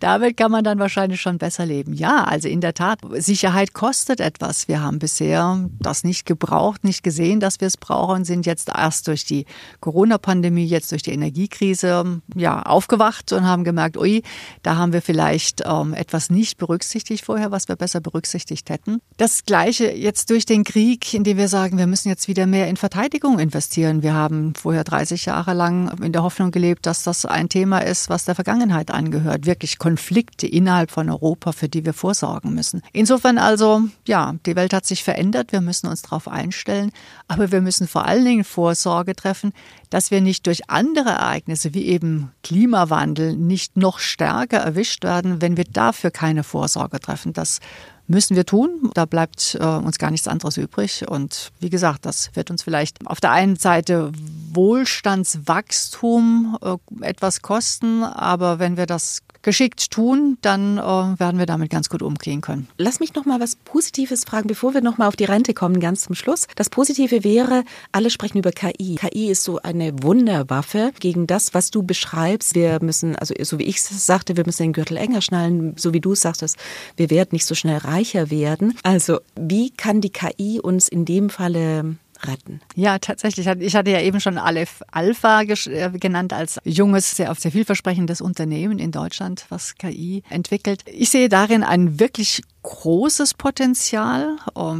Damit 0.00 0.36
kann 0.36 0.50
man 0.50 0.64
dann 0.64 0.78
wahrscheinlich 0.78 1.20
schon 1.20 1.38
besser 1.38 1.66
leben. 1.66 1.92
Ja, 1.92 2.24
also 2.24 2.48
in 2.48 2.60
der 2.60 2.74
Tat, 2.74 3.00
Sicherheit 3.12 3.72
kostet 3.74 4.20
etwas. 4.20 4.68
Wir 4.68 4.82
haben 4.82 4.98
bisher 4.98 5.68
das 5.80 6.04
nicht 6.04 6.26
gebraucht, 6.26 6.84
nicht 6.84 7.02
gesehen, 7.02 7.40
dass 7.40 7.60
wir 7.60 7.68
es 7.68 7.76
brauchen, 7.76 8.24
sind 8.24 8.46
jetzt 8.46 8.68
erst 8.68 9.08
durch 9.08 9.24
die 9.24 9.46
Corona-Pandemie, 9.80 10.66
jetzt 10.66 10.92
durch 10.92 11.02
die 11.02 11.12
Energiekrise, 11.12 12.20
ja, 12.34 12.62
aufgewacht 12.62 13.32
und 13.32 13.46
haben 13.46 13.64
gemerkt, 13.64 13.96
ui, 13.96 14.22
da 14.62 14.76
haben 14.76 14.92
wir 14.92 15.02
vielleicht 15.02 15.62
ähm, 15.66 15.94
etwas 15.94 16.30
nicht 16.30 16.58
berücksichtigt 16.58 17.24
vorher, 17.24 17.50
was 17.50 17.68
wir 17.68 17.76
besser 17.76 18.00
berücksichtigt 18.00 18.70
hätten. 18.70 19.00
Das 19.16 19.44
Gleiche 19.44 19.90
jetzt 19.90 20.30
durch 20.30 20.46
den 20.46 20.64
Krieg, 20.64 21.14
in 21.14 21.24
dem 21.24 21.36
wir 21.36 21.48
sagen, 21.48 21.78
wir 21.78 21.86
müssen 21.86 22.08
jetzt 22.08 22.28
wieder 22.28 22.46
mehr 22.46 22.68
in 22.68 22.76
Verteidigung 22.76 23.38
investieren. 23.38 24.02
Wir 24.02 24.14
haben 24.14 24.54
vorher 24.54 24.84
30 24.84 25.26
Jahre 25.26 25.54
lang 25.54 25.96
in 26.02 26.12
der 26.12 26.22
Hoffnung 26.22 26.50
gelebt, 26.50 26.86
dass 26.86 27.02
das 27.02 27.26
ein 27.36 27.48
Thema 27.48 27.78
ist, 27.78 28.10
was 28.10 28.24
der 28.24 28.34
Vergangenheit 28.34 28.90
angehört. 28.90 29.46
Wirklich 29.46 29.78
Konflikte 29.78 30.46
innerhalb 30.46 30.90
von 30.90 31.08
Europa, 31.08 31.52
für 31.52 31.68
die 31.68 31.84
wir 31.84 31.92
vorsorgen 31.92 32.54
müssen. 32.54 32.82
Insofern 32.92 33.38
also, 33.38 33.82
ja, 34.06 34.34
die 34.46 34.56
Welt 34.56 34.72
hat 34.72 34.86
sich 34.86 35.04
verändert. 35.04 35.52
Wir 35.52 35.60
müssen 35.60 35.86
uns 35.86 36.02
darauf 36.02 36.28
einstellen. 36.28 36.90
Aber 37.28 37.52
wir 37.52 37.60
müssen 37.60 37.86
vor 37.86 38.06
allen 38.06 38.24
Dingen 38.24 38.44
Vorsorge 38.44 39.14
treffen, 39.14 39.52
dass 39.90 40.10
wir 40.10 40.20
nicht 40.20 40.46
durch 40.46 40.68
andere 40.68 41.10
Ereignisse 41.10 41.74
wie 41.74 41.86
eben 41.86 42.32
Klimawandel 42.42 43.36
nicht 43.36 43.76
noch 43.76 43.98
stärker 43.98 44.58
erwischt 44.58 45.04
werden, 45.04 45.40
wenn 45.40 45.56
wir 45.56 45.64
dafür 45.64 46.10
keine 46.10 46.42
Vorsorge 46.42 47.00
treffen. 47.00 47.32
Das 47.32 47.60
müssen 48.08 48.36
wir 48.36 48.46
tun. 48.46 48.90
Da 48.94 49.04
bleibt 49.04 49.58
äh, 49.60 49.64
uns 49.64 49.98
gar 49.98 50.10
nichts 50.10 50.28
anderes 50.28 50.56
übrig. 50.56 51.04
Und 51.08 51.52
wie 51.60 51.68
gesagt, 51.70 52.06
das 52.06 52.30
wird 52.34 52.50
uns 52.50 52.62
vielleicht 52.62 53.06
auf 53.06 53.20
der 53.20 53.32
einen 53.32 53.56
Seite 53.56 54.12
Wohlstandswachstum 54.52 56.58
äh, 56.62 56.76
etwas 57.06 57.42
kosten, 57.42 58.02
aber 58.02 58.58
wenn 58.58 58.76
wir 58.76 58.86
das 58.86 59.22
geschickt 59.46 59.92
tun, 59.92 60.38
dann 60.42 60.76
äh, 60.76 60.80
werden 60.80 61.38
wir 61.38 61.46
damit 61.46 61.70
ganz 61.70 61.88
gut 61.88 62.02
umgehen 62.02 62.40
können. 62.40 62.68
Lass 62.78 62.98
mich 62.98 63.14
noch 63.14 63.24
mal 63.24 63.38
was 63.38 63.54
Positives 63.54 64.24
fragen, 64.24 64.48
bevor 64.48 64.74
wir 64.74 64.80
noch 64.82 64.98
mal 64.98 65.06
auf 65.06 65.14
die 65.14 65.24
Rente 65.24 65.54
kommen, 65.54 65.78
ganz 65.78 66.02
zum 66.02 66.16
Schluss. 66.16 66.48
Das 66.56 66.68
Positive 66.68 67.22
wäre, 67.22 67.62
alle 67.92 68.10
sprechen 68.10 68.38
über 68.38 68.50
KI. 68.50 68.96
KI 68.96 69.30
ist 69.30 69.44
so 69.44 69.58
eine 69.62 70.02
Wunderwaffe 70.02 70.90
gegen 70.98 71.28
das, 71.28 71.54
was 71.54 71.70
du 71.70 71.84
beschreibst. 71.84 72.56
Wir 72.56 72.82
müssen, 72.82 73.14
also 73.14 73.34
so 73.40 73.60
wie 73.60 73.64
ich 73.64 73.76
es 73.76 74.04
sagte, 74.04 74.36
wir 74.36 74.44
müssen 74.44 74.64
den 74.64 74.72
Gürtel 74.72 74.96
enger 74.96 75.22
schnallen, 75.22 75.74
so 75.76 75.94
wie 75.94 76.00
du 76.00 76.16
sagtest, 76.16 76.56
wir 76.96 77.08
werden 77.10 77.30
nicht 77.30 77.46
so 77.46 77.54
schnell 77.54 77.78
reicher 77.78 78.32
werden. 78.32 78.74
Also 78.82 79.20
wie 79.36 79.70
kann 79.70 80.00
die 80.00 80.10
KI 80.10 80.58
uns 80.60 80.88
in 80.88 81.04
dem 81.04 81.30
Falle 81.30 81.96
retten. 82.24 82.60
Ja, 82.74 82.98
tatsächlich. 82.98 83.46
Ich 83.46 83.76
hatte 83.76 83.90
ja 83.90 84.00
eben 84.00 84.20
schon 84.20 84.38
Aleph 84.38 84.82
Alpha 84.90 85.42
äh, 85.42 85.90
genannt 85.98 86.32
als 86.32 86.58
junges, 86.64 87.16
sehr, 87.16 87.34
sehr 87.34 87.52
vielversprechendes 87.52 88.20
Unternehmen 88.20 88.78
in 88.78 88.92
Deutschland, 88.92 89.46
was 89.48 89.76
KI 89.76 90.22
entwickelt. 90.30 90.82
Ich 90.86 91.10
sehe 91.10 91.28
darin 91.28 91.62
ein 91.62 92.00
wirklich 92.00 92.42
großes 92.66 93.34
Potenzial. 93.34 94.36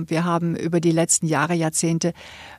Wir 0.07 0.25
haben 0.25 0.57
über 0.57 0.81
die 0.81 0.91
letzten 0.91 1.27
Jahre, 1.27 1.55
Jahrzehnte 1.55 2.15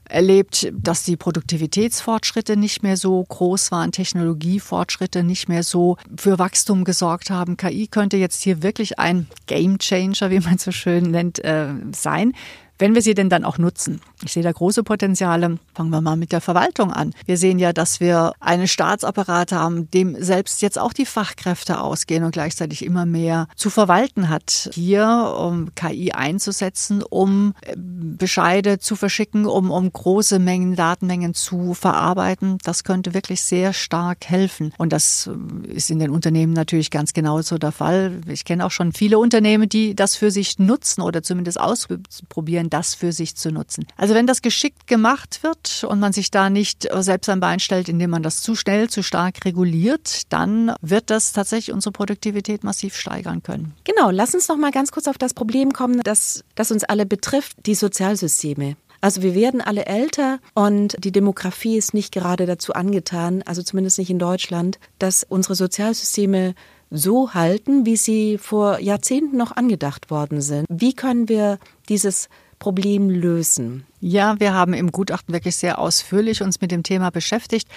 erlebt, 0.06 0.72
dass 0.72 1.04
die 1.04 1.18
Produktivitätsfortschritte 1.18 2.56
nicht 2.56 2.82
mehr 2.82 2.96
so 2.96 3.26
groß 3.28 3.72
waren, 3.72 3.92
Technologiefortschritte 3.92 5.24
nicht 5.24 5.50
mehr 5.50 5.64
so 5.64 5.98
für 6.18 6.40
Wachstum 6.40 6.86
gesorgt 6.86 7.30
haben. 7.30 7.58
KI 7.58 7.88
könnte 7.88 8.16
jetzt 8.16 8.42
hier 8.42 8.64
wirklich 8.64 9.00
ein 9.00 9.28
Game 9.48 9.80
Changer, 9.80 10.32
wie 10.32 10.40
man 10.40 10.58
so 10.60 10.72
schön 10.72 11.12
nennt, 11.12 11.44
äh, 11.44 11.74
sein 11.92 12.34
wenn 12.80 12.96
wir 12.96 13.02
sie 13.02 13.14
denn 13.14 13.30
dann 13.30 13.44
auch 13.44 13.58
nutzen. 13.58 14.02
Ich 14.24 14.34
sehe 14.34 14.44
da 14.44 14.52
große 14.52 14.84
Potenziale. 14.84 15.58
Fangen 15.78 15.92
wir 15.92 16.02
mal 16.02 16.16
mit 16.16 16.32
der 16.32 16.42
Verwaltung 16.42 16.92
an. 16.92 17.14
Wir 17.28 17.38
sehen 17.38 17.60
ja, 17.60 17.72
dass 17.72 18.00
wir 18.00 18.34
einen 18.40 18.68
Staatsapparat 18.68 19.52
haben, 19.52 19.92
dem 19.92 20.20
selbst 20.20 20.64
jetzt 20.64 20.80
auch 20.80 20.92
die 20.92 21.06
Fachkräfte 21.06 21.80
ausgehen 21.80 22.24
und 22.24 22.32
gleichzeitig 22.32 22.84
immer 22.84 23.06
mehr 23.06 23.48
zu 23.56 23.70
verwalten 23.70 24.28
hat. 24.30 24.72
Hier 24.74 25.36
um 25.40 25.76
KI 25.76 26.14
einzusetzen, 26.14 27.04
um 27.04 27.54
äh, 27.62 27.76
Bescheide 27.78 28.80
zu 28.80 28.96
verschicken, 28.96 29.46
um, 29.46 29.70
um 29.70 29.94
große 29.94 30.40
Mengen, 30.40 30.76
Datenmengen 30.76 31.36
zu 31.36 31.76
verarbeiten. 31.76 32.58
Das 32.64 32.84
könnte 32.84 33.14
wirklich 33.14 33.44
sehr 33.44 33.72
stark 33.72 34.26
helfen. 34.26 34.74
Und 34.80 34.92
das 34.92 35.28
äh, 35.28 35.74
ist 35.74 35.92
in 35.92 36.00
den 36.00 36.10
Unternehmen 36.10 36.54
natürlich 36.54 36.90
ganz 36.90 37.14
genauso 37.14 37.60
der 37.60 37.72
Fall. 37.72 38.22
Ich 38.28 38.46
kenne 38.46 38.66
auch 38.66 38.72
schon 38.72 38.94
viele 38.94 39.20
Unternehmen, 39.20 39.70
die 39.70 39.94
das 39.94 40.16
für 40.16 40.32
sich 40.32 40.58
nutzen 40.58 41.04
oder 41.04 41.22
zumindest 41.22 41.60
ausprobieren 41.60 42.72
das 42.72 42.96
für 42.96 43.12
sich 43.12 43.36
zu 43.36 43.52
nutzen. 43.52 43.86
Also 43.96 44.16
wenn 44.16 44.26
das 44.26 44.42
geschickt 44.42 44.88
gemacht 44.88 45.44
wird 45.44 45.67
und 45.84 46.00
man 46.00 46.14
sich 46.14 46.32
da 46.32 46.50
nicht 46.50 46.92
äh, 46.92 47.04
selbst 47.04 47.30
ein 47.30 47.40
Bein 47.40 47.60
stellt, 47.60 47.90
indem 47.90 48.12
man 48.12 48.24
das 48.24 48.42
zu 48.42 48.56
schnell, 48.56 48.90
zu 48.90 49.04
stark 49.04 49.46
reguliert, 49.46 50.32
dann 50.32 50.74
wird 50.82 51.10
das 51.10 51.34
tatsächlich 51.34 51.74
unsere 51.74 51.92
Produktivität 51.92 52.64
massiv 52.64 52.96
steigern 52.96 53.44
können. 53.44 53.74
Genau, 53.84 54.10
lass 54.10 54.34
uns 54.34 54.48
noch 54.48 54.58
mal 54.58 54.72
ganz 54.72 54.92
kurz 54.92 55.08
auf 55.08 55.18
das 55.18 55.34
Problem 55.34 55.74
kommen, 55.74 56.02
das, 56.04 56.44
das 56.56 56.72
uns 56.72 56.84
alle 56.84 57.06
betrifft, 57.06 57.58
die 57.66 57.76
Sozialsysteme. 57.76 58.76
Also 59.02 59.22
wir 59.22 59.36
werden 59.36 59.62
alle 59.62 59.86
älter 59.86 60.40
und 60.54 60.96
die 61.04 61.12
Demografie 61.12 61.78
ist 61.78 61.94
nicht 61.94 62.12
gerade 62.12 62.46
dazu 62.46 62.74
angetan, 62.74 63.44
also 63.44 63.62
zumindest 63.62 64.00
nicht 64.00 64.10
in 64.10 64.20
Deutschland, 64.20 64.80
dass 64.98 65.24
unsere 65.24 65.56
Sozialsysteme 65.56 66.56
so 66.90 67.34
halten, 67.34 67.86
wie 67.86 67.98
sie 67.98 68.38
vor 68.38 68.80
Jahrzehnten 68.80 69.38
noch 69.38 69.56
angedacht 69.56 70.10
worden 70.10 70.42
sind. 70.42 70.66
Wie 70.70 70.94
können 70.94 71.30
wir 71.30 71.60
dieses 71.90 72.30
Problem 72.60 73.10
lösen? 73.10 73.86
Ja, 74.00 74.40
wir 74.40 74.54
haben 74.54 74.74
im 74.74 74.92
Gutachten 74.92 75.34
wirklich 75.34 75.56
sehr 75.56 75.80
ausführlich 75.80 76.44
uns 76.44 76.62
mit 76.62 76.72
dem 76.72 76.84
Thema 76.84 77.10
beschäftigt. 77.10 77.68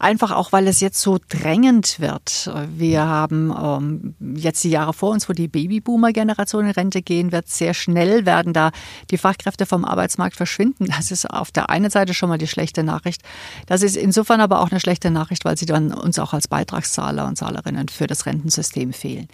Einfach 0.00 0.32
auch, 0.32 0.50
weil 0.50 0.66
es 0.66 0.80
jetzt 0.80 1.00
so 1.00 1.18
drängend 1.28 2.00
wird. 2.00 2.50
Wir 2.76 3.06
haben 3.06 3.54
ähm, 3.56 4.36
jetzt 4.36 4.64
die 4.64 4.70
Jahre 4.70 4.92
vor 4.92 5.10
uns, 5.10 5.28
wo 5.28 5.32
die 5.32 5.46
Babyboomer-Generation 5.46 6.64
in 6.64 6.70
Rente 6.72 7.00
gehen 7.00 7.30
wird. 7.30 7.48
Sehr 7.48 7.74
schnell 7.74 8.26
werden 8.26 8.52
da 8.52 8.72
die 9.12 9.18
Fachkräfte 9.18 9.66
vom 9.66 9.84
Arbeitsmarkt 9.84 10.34
verschwinden. 10.34 10.86
Das 10.86 11.12
ist 11.12 11.30
auf 11.30 11.52
der 11.52 11.70
einen 11.70 11.90
Seite 11.90 12.12
schon 12.12 12.28
mal 12.28 12.38
die 12.38 12.48
schlechte 12.48 12.82
Nachricht. 12.82 13.22
Das 13.66 13.82
ist 13.82 13.96
insofern 13.96 14.40
aber 14.40 14.60
auch 14.60 14.72
eine 14.72 14.80
schlechte 14.80 15.12
Nachricht, 15.12 15.44
weil 15.44 15.56
sie 15.56 15.66
dann 15.66 15.92
uns 15.92 16.18
auch 16.18 16.32
als 16.32 16.48
Beitragszahler 16.48 17.26
und 17.26 17.36
Zahlerinnen 17.36 17.88
für 17.88 18.08
das 18.08 18.26
Rentensystem 18.26 18.92
fehlen. 18.92 19.28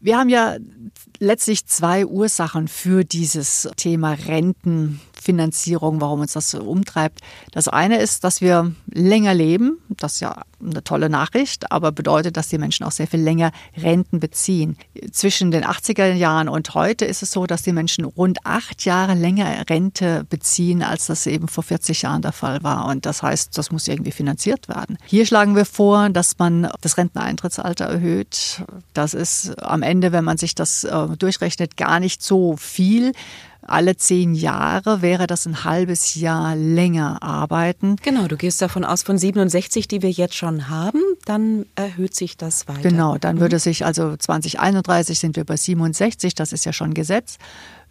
Wir 0.00 0.18
haben 0.18 0.28
ja 0.28 0.56
letztlich 1.18 1.66
zwei 1.66 2.04
Ursachen 2.04 2.68
für 2.68 3.04
dieses 3.04 3.68
Thema 3.76 4.14
Rentenfinanzierung, 5.24 6.00
warum 6.00 6.20
uns 6.20 6.32
das 6.34 6.50
so 6.50 6.62
umtreibt. 6.62 7.20
Das 7.52 7.68
eine 7.68 7.98
ist, 7.98 8.24
dass 8.24 8.40
wir 8.40 8.72
länger 8.92 9.34
leben. 9.34 9.78
Das 9.88 10.14
ist 10.14 10.20
ja 10.20 10.42
eine 10.62 10.82
tolle 10.82 11.10
Nachricht, 11.10 11.70
aber 11.70 11.92
bedeutet, 11.92 12.36
dass 12.36 12.48
die 12.48 12.58
Menschen 12.58 12.84
auch 12.84 12.92
sehr 12.92 13.06
viel 13.06 13.20
länger 13.20 13.52
Renten 13.76 14.20
beziehen. 14.20 14.76
Zwischen 15.12 15.50
den 15.50 15.64
80er 15.64 16.12
Jahren 16.12 16.48
und 16.48 16.74
heute 16.74 17.04
ist 17.04 17.22
es 17.22 17.32
so, 17.32 17.46
dass 17.46 17.62
die 17.62 17.72
Menschen 17.72 18.04
rund 18.04 18.38
acht 18.44 18.84
Jahre 18.84 19.14
länger 19.14 19.68
Rente 19.68 20.24
beziehen, 20.28 20.82
als 20.82 21.06
das 21.06 21.26
eben 21.26 21.48
vor 21.48 21.64
40 21.64 22.02
Jahren 22.02 22.22
der 22.22 22.32
Fall 22.32 22.62
war. 22.62 22.86
Und 22.86 23.04
das 23.06 23.22
heißt, 23.22 23.56
das 23.58 23.70
muss 23.70 23.88
irgendwie 23.88 24.12
finanziert 24.12 24.68
werden. 24.68 24.96
Hier 25.04 25.26
schlagen 25.26 25.56
wir 25.56 25.66
vor, 25.66 26.08
dass 26.10 26.38
man 26.38 26.70
das 26.80 26.96
Renteneintrittsalter 26.96 27.84
erhöht. 27.84 28.64
Das 28.94 29.14
ist 29.14 29.62
am 29.62 29.82
Ende, 29.82 30.12
wenn 30.12 30.24
man 30.24 30.38
sich 30.38 30.54
das 30.54 30.84
äh, 30.84 31.08
durchrechnet, 31.18 31.76
gar 31.76 32.00
nicht 32.00 32.22
so 32.22 32.56
viel 32.56 33.12
alle 33.66 33.96
zehn 33.96 34.34
Jahre 34.34 35.02
wäre 35.02 35.26
das 35.26 35.46
ein 35.46 35.64
halbes 35.64 36.14
Jahr 36.14 36.56
länger 36.56 37.22
arbeiten. 37.22 37.96
Genau, 38.02 38.28
du 38.28 38.36
gehst 38.36 38.60
davon 38.62 38.84
aus, 38.84 39.02
von 39.02 39.18
67, 39.18 39.88
die 39.88 40.02
wir 40.02 40.10
jetzt 40.10 40.34
schon 40.34 40.68
haben, 40.68 41.00
dann 41.24 41.66
erhöht 41.74 42.14
sich 42.14 42.36
das 42.36 42.68
weiter. 42.68 42.82
Genau, 42.82 43.18
dann 43.18 43.40
würde 43.40 43.56
mhm. 43.56 43.60
sich 43.60 43.84
also 43.84 44.16
2031 44.16 45.18
sind 45.18 45.36
wir 45.36 45.44
bei 45.44 45.56
67, 45.56 46.34
das 46.34 46.52
ist 46.52 46.64
ja 46.64 46.72
schon 46.72 46.94
Gesetz. 46.94 47.38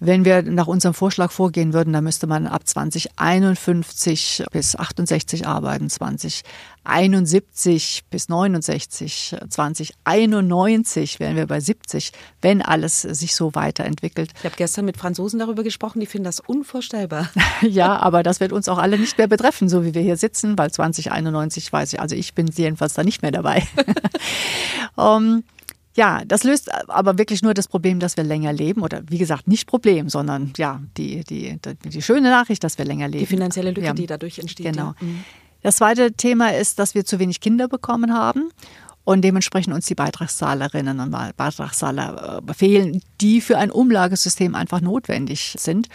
Wenn 0.06 0.26
wir 0.26 0.42
nach 0.42 0.68
unserem 0.68 0.94
Vorschlag 0.94 1.32
vorgehen 1.32 1.72
würden, 1.72 1.94
dann 1.94 2.04
müsste 2.04 2.28
man 2.28 2.46
ab 2.46 2.68
2051 2.68 4.44
bis 4.52 4.76
68 4.76 5.48
arbeiten, 5.48 5.90
2071 5.90 8.04
bis 8.10 8.28
69, 8.28 9.38
2091 9.48 11.22
wären 11.22 11.38
wir 11.38 11.48
bei 11.48 11.62
70, 11.62 12.12
wenn 12.42 12.62
alles 12.62 13.04
sich 13.04 13.34
so 13.34 13.56
weiterentwickelt. 13.56 14.32
Ich 14.40 14.44
habe 14.44 14.58
gestern 14.58 14.84
mit 14.84 14.98
Franzosen 14.98 15.40
darüber 15.40 15.64
gesprochen, 15.64 16.02
die 16.02 16.06
finden 16.06 16.26
das 16.26 16.42
unvorstellbar. 16.42 17.30
ja, 17.62 17.96
aber 17.96 18.24
das 18.24 18.42
wird 18.42 18.52
uns 18.52 18.68
auch 18.68 18.80
alle 18.80 19.00
nicht 19.00 19.18
mehr 19.18 19.28
betreffen, 19.28 19.70
so 19.70 19.86
wie 19.86 19.94
wir 19.94 20.02
hier 20.02 20.18
sitzen, 20.18 20.58
weil 20.58 20.70
2091 20.70 21.72
weiß 21.72 21.94
ich, 21.94 22.02
also 22.02 22.14
ich 22.14 22.34
bin 22.34 22.48
jedenfalls 22.48 22.94
da 22.94 23.06
nicht 23.06 23.22
mehr 23.22 23.32
dabei. 23.32 23.66
um, 24.98 25.46
Ja, 25.96 26.24
das 26.26 26.44
löst 26.44 26.72
aber 26.90 27.18
wirklich 27.18 27.44
nur 27.44 27.54
das 27.54 27.68
Problem, 27.68 28.00
dass 28.00 28.18
wir 28.18 28.24
länger 28.24 28.52
leben. 28.52 28.82
Oder 28.82 29.04
wie 29.08 29.20
gesagt, 29.20 29.48
nicht 29.48 29.68
Problem, 29.68 30.10
sondern 30.10 30.54
ja, 30.58 30.82
die, 30.98 31.24
die, 31.24 31.60
die, 31.60 31.90
die 31.90 32.02
schöne 32.02 32.30
Nachricht, 32.30 32.64
dass 32.64 32.78
wir 32.78 32.86
länger 32.86 33.08
leben. 33.08 33.20
Die 33.20 33.26
finanzielle 33.28 33.70
Lücke, 33.70 33.88
ja. 33.88 33.94
die 33.94 34.08
dadurch 34.08 34.40
entsteht. 34.40 34.66
Genau. 34.66 34.88
Ja. 34.88 34.96
Mhm. 35.00 35.24
Das 35.62 35.78
zweite 35.78 36.12
Thema 36.12 36.54
ist, 36.54 36.80
dass 36.80 36.96
wir 36.96 37.06
zu 37.06 37.20
wenig 37.20 37.40
Kinder 37.40 37.68
bekommen 37.68 38.14
haben 38.14 38.50
und 39.06 39.22
dementsprechend 39.22 39.74
uns 39.74 39.86
die 39.86 39.96
Beitragszahlerinnen 39.96 41.00
und 41.00 41.12
Beitragszahler 41.38 42.42
äh, 42.48 42.54
fehlen, 42.54 43.02
die 43.22 43.40
für 43.40 43.58
ein 43.58 43.72
Umlagesystem 43.72 44.56
einfach 44.56 44.82
notwendig 44.82 45.56
sind. 45.58 45.88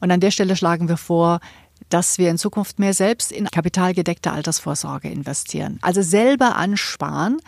Und 0.00 0.10
an 0.10 0.20
der 0.20 0.30
Stelle 0.30 0.56
schlagen 0.56 0.88
wir 0.88 0.96
vor, 0.96 1.40
dass 1.88 2.18
wir 2.18 2.30
in 2.30 2.38
Zukunft 2.38 2.78
mehr 2.78 2.94
selbst 2.94 3.32
in 3.32 3.46
kapitalgedeckte 3.46 4.32
Altersvorsorge 4.32 5.08
investieren. 5.08 5.78
Also 5.82 6.02
selber 6.02 6.56
ansparen 6.56 7.38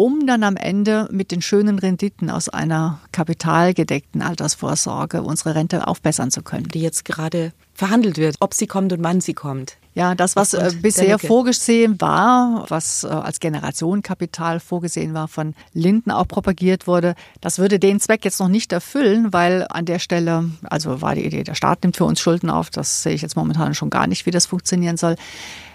um 0.00 0.26
dann 0.26 0.44
am 0.44 0.56
Ende 0.56 1.08
mit 1.12 1.30
den 1.30 1.42
schönen 1.42 1.78
Renditen 1.78 2.30
aus 2.30 2.48
einer 2.48 3.00
kapitalgedeckten 3.12 4.22
Altersvorsorge 4.22 5.22
unsere 5.22 5.54
Rente 5.54 5.86
aufbessern 5.86 6.30
zu 6.30 6.40
können. 6.40 6.68
Die 6.68 6.80
jetzt 6.80 7.04
gerade 7.04 7.52
verhandelt 7.74 8.16
wird, 8.16 8.36
ob 8.40 8.54
sie 8.54 8.66
kommt 8.66 8.94
und 8.94 9.02
wann 9.02 9.20
sie 9.20 9.34
kommt. 9.34 9.76
Ja, 9.92 10.14
das, 10.14 10.36
was 10.36 10.54
äh, 10.54 10.72
bisher 10.80 11.18
vorgesehen 11.18 12.00
war, 12.00 12.64
was 12.68 13.04
äh, 13.04 13.08
als 13.08 13.40
Generationenkapital 13.40 14.58
vorgesehen 14.58 15.12
war, 15.12 15.28
von 15.28 15.54
Linden 15.74 16.12
auch 16.12 16.26
propagiert 16.26 16.86
wurde, 16.86 17.14
das 17.42 17.58
würde 17.58 17.78
den 17.78 18.00
Zweck 18.00 18.24
jetzt 18.24 18.40
noch 18.40 18.48
nicht 18.48 18.72
erfüllen, 18.72 19.34
weil 19.34 19.66
an 19.68 19.84
der 19.84 19.98
Stelle, 19.98 20.48
also 20.62 21.02
war 21.02 21.14
die 21.14 21.26
Idee, 21.26 21.44
der 21.44 21.54
Staat 21.54 21.82
nimmt 21.82 21.98
für 21.98 22.06
uns 22.06 22.20
Schulden 22.20 22.48
auf, 22.48 22.70
das 22.70 23.02
sehe 23.02 23.12
ich 23.12 23.20
jetzt 23.20 23.36
momentan 23.36 23.74
schon 23.74 23.90
gar 23.90 24.06
nicht, 24.06 24.24
wie 24.24 24.30
das 24.30 24.46
funktionieren 24.46 24.96
soll. 24.96 25.16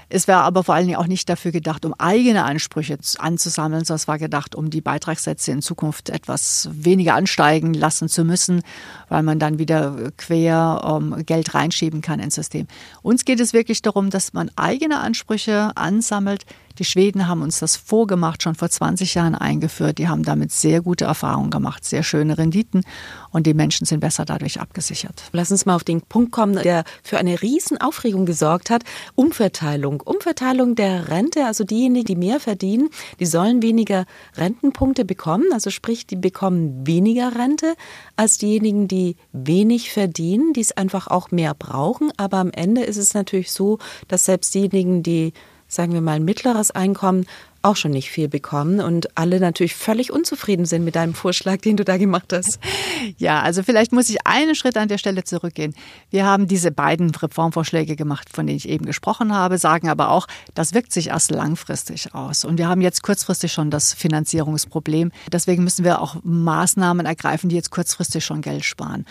Es 0.10 0.28
wäre 0.28 0.40
aber 0.40 0.64
vor 0.64 0.76
allen 0.76 0.88
Dingen 0.88 0.98
auch 0.98 1.08
nicht 1.08 1.28
dafür 1.30 1.52
gedacht, 1.52 1.86
um 1.86 1.94
eigene 1.98 2.44
Ansprüche 2.44 2.98
anzusammeln, 3.18 3.86
sondern 3.86 3.96
es 3.96 4.08
war 4.08 4.20
gedacht, 4.20 4.56
um 4.56 4.70
die 4.70 4.82
Beitragssätze 4.82 5.52
in 5.52 5.62
Zukunft 5.62 6.10
etwas 6.10 6.70
weniger 6.72 7.16
ansteigen 7.16 7.74
lassen 7.74 8.10
zu 8.10 8.24
müssen, 8.24 8.62
weil 9.10 9.24
man 9.24 9.40
dann 9.40 9.60
wieder 9.60 10.12
quer 10.18 10.82
ähm, 11.02 11.26
Geld 11.26 11.54
reinschieben 11.54 12.02
kann 12.02 12.20
ins 12.20 12.36
System. 12.36 12.68
Uns 13.02 13.26
geht 13.26 13.40
es 13.40 13.54
wirklich 13.54 13.82
darum, 13.82 14.10
dass 14.10 14.34
man 14.34 14.52
eigene 14.56 15.00
Ansprüche 15.00 15.72
ansammelt, 15.76 16.46
die 16.80 16.86
Schweden 16.86 17.28
haben 17.28 17.42
uns 17.42 17.60
das 17.60 17.76
vorgemacht, 17.76 18.44
schon 18.44 18.56
vor 18.56 18.70
20 18.70 19.14
Jahren 19.16 19.36
eingeführt. 19.36 19.98
Die 19.98 20.08
haben 20.08 20.24
damit 20.24 20.52
sehr 20.52 20.82
gute 20.82 21.06
Erfahrungen 21.06 21.50
gemacht, 21.50 21.86
sehr 21.86 22.04
schöne 22.04 22.38
Renditen 22.38 22.84
und 23.32 23.48
die 23.48 23.54
Menschen 23.54 23.86
sind 23.86 24.00
besser 24.00 24.26
dadurch 24.26 24.60
abgesichert. 24.60 25.24
Lass 25.32 25.52
uns 25.52 25.66
mal 25.66 25.76
auf 25.76 25.84
den 25.84 26.02
Punkt 26.02 26.32
kommen, 26.32 26.56
der 26.56 26.84
für 27.04 27.18
eine 27.18 27.42
Riesenaufregung 27.42 28.26
gesorgt 28.26 28.70
hat. 28.70 28.84
Umverteilung. 29.16 30.02
Umverteilung 30.02 30.76
der 30.76 31.10
Rente, 31.10 31.46
also 31.46 31.64
diejenigen, 31.64 32.06
die 32.06 32.16
mehr 32.16 32.40
verdienen, 32.40 32.90
die 33.20 33.26
sollen 33.26 33.62
weniger 33.62 34.06
Rentenpunkte 34.36 35.06
bekommen. 35.06 35.46
Also 35.54 35.70
sprich, 35.70 36.08
die 36.08 36.16
bekommen 36.16 36.88
weniger 36.88 37.36
Rente 37.36 37.76
als 38.16 38.38
diejenigen, 38.38 38.88
die 38.88 39.18
wenig 39.32 39.92
verdienen, 39.92 40.54
die 40.54 40.62
es 40.62 40.72
einfach 40.72 41.08
auch 41.08 41.32
mehr 41.32 41.54
brauchen. 41.54 42.12
Aber 42.18 42.38
am 42.38 42.52
Ende 42.52 42.84
ist 42.84 42.98
es 42.98 43.14
natürlich 43.14 43.52
so, 43.52 43.80
dass 44.08 44.26
selbst 44.26 44.54
diejenigen, 44.54 45.04
die 45.04 45.34
sagen 45.76 45.94
wir 45.94 46.02
mal, 46.02 46.14
ein 46.14 46.26
mittleres 46.26 46.72
Einkommen 46.72 47.26
auch 47.66 47.76
schon 47.76 47.92
nicht 47.92 48.12
viel 48.12 48.28
bekommen 48.28 48.80
und 48.80 49.18
alle 49.18 49.40
natürlich 49.40 49.76
völlig 49.76 50.12
unzufrieden 50.12 50.66
sind 50.66 50.86
mit 50.86 50.96
deinem 50.96 51.16
Vorschlag, 51.16 51.58
den 51.58 51.78
du 51.78 51.84
da 51.84 51.98
gemacht 51.98 52.32
hast. 52.32 52.60
Ja, 53.18 53.42
also 53.42 53.62
vielleicht 53.62 53.92
muss 53.92 54.10
ich 54.10 54.26
einen 54.26 54.56
Schritt 54.56 54.78
an 54.78 54.88
der 54.88 54.98
Stelle 54.98 55.24
zurückgehen. 55.24 55.76
Wir 56.10 56.26
haben 56.26 56.48
diese 56.48 56.72
beiden 56.72 57.12
Reformvorschläge 57.12 57.96
gemacht, 57.96 58.30
von 58.32 58.48
denen 58.48 58.58
ich 58.58 58.68
eben 58.68 58.86
gesprochen 58.86 59.34
habe, 59.34 59.58
sagen 59.58 59.90
aber 59.90 60.10
auch, 60.10 60.28
das 60.54 60.74
wirkt 60.74 60.92
sich 60.92 61.10
erst 61.10 61.30
langfristig 61.30 62.16
aus. 62.16 62.46
Und 62.46 62.58
wir 62.58 62.68
haben 62.68 62.82
jetzt 62.82 63.04
kurzfristig 63.04 63.52
schon 63.54 63.70
das 63.70 63.94
Finanzierungsproblem. 63.94 65.12
Deswegen 65.32 65.64
müssen 65.64 65.86
wir 65.86 66.02
auch 66.02 66.18
Maßnahmen 66.24 67.06
ergreifen, 67.06 67.50
die 67.50 67.56
jetzt 67.56 67.70
kurzfristig 67.70 68.26
schon 68.26 68.42
Geld 68.42 68.66
sparen. 68.66 69.06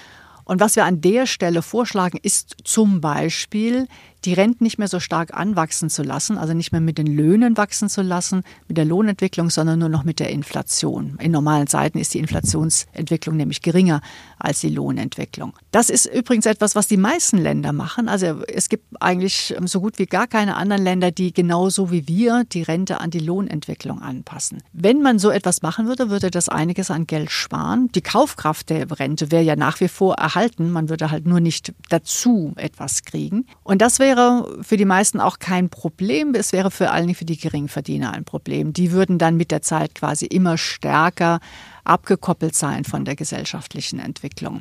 Und 0.45 0.61
was 0.61 0.77
wir 0.77 0.85
an 0.85 1.01
der 1.01 1.27
Stelle 1.27 1.63
vorschlagen, 1.63 2.19
ist 2.23 2.57
zum 2.65 3.01
Beispiel 3.01 3.87
die 4.25 4.35
Renten 4.35 4.65
nicht 4.65 4.79
mehr 4.79 4.89
so 4.89 5.01
stark 5.01 5.35
anwachsen 5.35 5.91
zu 5.91 6.03
lassen, 6.03 6.39
also 6.39 6.55
nicht 6.55 6.73
mehr 6.73 6.81
mit 6.81 6.99
den 6.99 7.07
Löhnen 7.07 7.57
wachsen 7.57 7.89
zu 7.89 8.03
lassen, 8.03 8.43
mit 8.69 8.77
der 8.77 8.85
Lohnentwicklung, 8.85 9.51
sondern 9.51 9.79
nur 9.79 9.89
noch 9.89 10.05
mit 10.05 10.21
der 10.21 10.31
Inflation. 10.31 11.19
In 11.21 11.33
normalen 11.33 11.67
Zeiten 11.67 11.99
ist 11.99 12.15
die 12.15 12.19
Inflationsentwicklung 12.19 13.37
nämlich 13.37 13.63
geringer 13.63 14.01
als 14.39 14.61
die 14.61 14.71
Lohnentwicklung. 14.71 15.55
Das 15.71 15.91
ist 15.91 16.07
übrigens 16.07 16.47
etwas, 16.47 16.75
was 16.75 16.89
die 16.89 16.97
meisten 16.97 17.39
Länder 17.39 17.73
machen. 17.73 18.09
Also 18.09 18.43
es 18.49 18.69
gibt 18.69 18.85
eigentlich 19.01 19.55
so 19.65 19.81
gut 19.81 19.99
wie 19.99 20.07
gar 20.07 20.27
keine 20.27 20.57
anderen 20.57 20.83
Länder, 20.83 21.11
die 21.11 21.33
genauso 21.33 21.91
wie 21.91 22.07
wir 22.09 22.45
die 22.45 22.63
Rente 22.63 23.01
an 23.01 23.11
die 23.11 23.19
Lohnentwicklung 23.19 24.01
anpassen. 24.01 24.63
Wenn 24.73 25.03
man 25.03 25.19
so 25.19 25.31
etwas 25.31 25.63
machen 25.63 25.87
würde, 25.87 26.11
würde 26.11 26.31
das 26.31 26.49
einiges 26.49 26.91
an 26.91 27.07
Geld 27.07 27.31
sparen. 27.31 27.89
Die 27.95 28.03
Kaufkraft 28.03 28.71
der 28.71 28.91
Rente 28.91 29.31
wäre 29.31 29.43
ja 29.43 29.57
nach 29.57 29.81
wie 29.81 29.89
vor 29.89 30.15
erhalten. 30.15 30.71
Man 30.71 30.89
würde 30.89 31.11
halt 31.11 31.27
nur 31.27 31.41
nicht 31.41 31.73
dazu 31.89 32.53
etwas 32.57 33.03
kriegen. 33.05 33.47
Und 33.63 33.83
das 33.83 33.99
wäre 33.99 34.14
wäre 34.15 34.63
für 34.63 34.77
die 34.77 34.85
meisten 34.85 35.21
auch 35.21 35.39
kein 35.39 35.69
Problem. 35.69 36.35
Es 36.35 36.53
wäre 36.53 36.71
vor 36.71 36.91
allen 36.91 37.07
Dingen 37.07 37.17
für 37.17 37.25
die 37.25 37.37
Geringverdiener 37.37 38.13
ein 38.13 38.25
Problem. 38.25 38.73
Die 38.73 38.93
würden 38.93 39.19
dann 39.19 39.37
mit 39.37 39.51
der 39.51 39.63
Zeit 39.63 39.95
quasi 39.95 40.27
immer 40.27 40.59
stärker 40.59 41.41
abgekoppelt 41.85 42.55
sein 42.55 42.85
von 42.85 43.05
der 43.05 43.17
gesellschaftlichen 43.17 43.99
Entwicklung. 43.99 44.61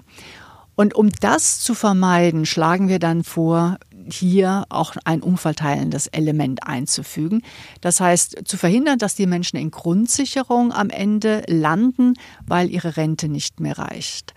Und 0.75 0.95
um 0.95 1.11
das 1.21 1.59
zu 1.59 1.75
vermeiden, 1.75 2.45
schlagen 2.45 2.87
wir 2.87 2.99
dann 2.99 3.23
vor, 3.23 3.77
hier 4.11 4.65
auch 4.69 4.95
ein 5.05 5.21
umverteilendes 5.21 6.07
Element 6.07 6.63
einzufügen. 6.63 7.41
Das 7.79 8.01
heißt, 8.01 8.41
zu 8.43 8.57
verhindern, 8.57 8.97
dass 8.97 9.15
die 9.15 9.27
Menschen 9.27 9.57
in 9.57 9.71
Grundsicherung 9.71 10.73
am 10.73 10.89
Ende 10.89 11.43
landen, 11.47 12.15
weil 12.45 12.69
ihre 12.69 12.97
Rente 12.97 13.29
nicht 13.29 13.59
mehr 13.59 13.77
reicht. 13.77 14.33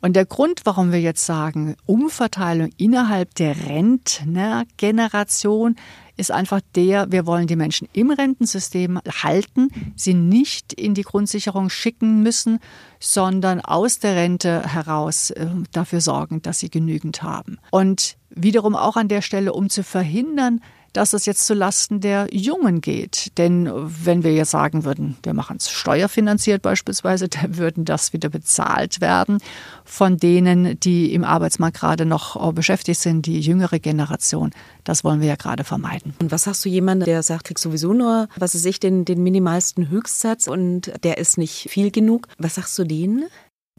Und 0.00 0.14
der 0.14 0.26
Grund, 0.26 0.60
warum 0.64 0.92
wir 0.92 1.00
jetzt 1.00 1.26
sagen, 1.26 1.74
Umverteilung 1.86 2.70
innerhalb 2.76 3.34
der 3.34 3.66
Rentnergeneration, 3.66 5.74
ist 6.16 6.30
einfach 6.32 6.60
der, 6.74 7.12
wir 7.12 7.26
wollen 7.26 7.46
die 7.46 7.56
Menschen 7.56 7.88
im 7.92 8.10
Rentensystem 8.10 8.98
halten, 9.22 9.68
sie 9.96 10.14
nicht 10.14 10.72
in 10.72 10.94
die 10.94 11.02
Grundsicherung 11.02 11.68
schicken 11.70 12.22
müssen, 12.22 12.58
sondern 12.98 13.60
aus 13.60 14.00
der 14.00 14.16
Rente 14.16 14.62
heraus 14.62 15.30
äh, 15.30 15.46
dafür 15.72 16.00
sorgen, 16.00 16.42
dass 16.42 16.58
sie 16.58 16.70
genügend 16.70 17.22
haben. 17.22 17.58
Und 17.70 18.16
wiederum 18.30 18.74
auch 18.74 18.96
an 18.96 19.06
der 19.08 19.22
Stelle, 19.22 19.52
um 19.52 19.70
zu 19.70 19.84
verhindern, 19.84 20.60
dass 20.98 21.12
es 21.12 21.26
jetzt 21.26 21.46
zulasten 21.46 22.00
der 22.00 22.26
Jungen 22.32 22.80
geht. 22.80 23.30
Denn 23.38 23.70
wenn 23.72 24.24
wir 24.24 24.34
jetzt 24.34 24.50
sagen 24.50 24.84
würden, 24.84 25.16
wir 25.22 25.32
machen 25.32 25.58
es 25.58 25.70
steuerfinanziert 25.70 26.60
beispielsweise, 26.60 27.28
dann 27.28 27.56
würden 27.56 27.84
das 27.84 28.12
wieder 28.12 28.28
bezahlt 28.28 29.00
werden 29.00 29.38
von 29.84 30.16
denen, 30.16 30.78
die 30.80 31.14
im 31.14 31.22
Arbeitsmarkt 31.22 31.78
gerade 31.78 32.04
noch 32.04 32.52
beschäftigt 32.52 32.98
sind, 32.98 33.26
die 33.26 33.38
jüngere 33.40 33.78
Generation. 33.78 34.50
Das 34.82 35.04
wollen 35.04 35.20
wir 35.20 35.28
ja 35.28 35.36
gerade 35.36 35.62
vermeiden. 35.62 36.14
Und 36.20 36.32
was 36.32 36.44
sagst 36.44 36.64
du 36.64 36.68
jemandem, 36.68 37.06
der 37.06 37.22
sagt, 37.22 37.44
krieg 37.44 37.60
sowieso 37.60 37.92
nur, 37.92 38.28
was 38.36 38.56
weiß 38.56 38.64
ich, 38.64 38.80
den, 38.80 39.04
den 39.04 39.22
minimalsten 39.22 39.88
Höchstsatz 39.90 40.48
und 40.48 40.92
der 41.04 41.18
ist 41.18 41.38
nicht 41.38 41.68
viel 41.70 41.92
genug? 41.92 42.26
Was 42.38 42.56
sagst 42.56 42.76
du 42.76 42.82
denen? 42.82 43.26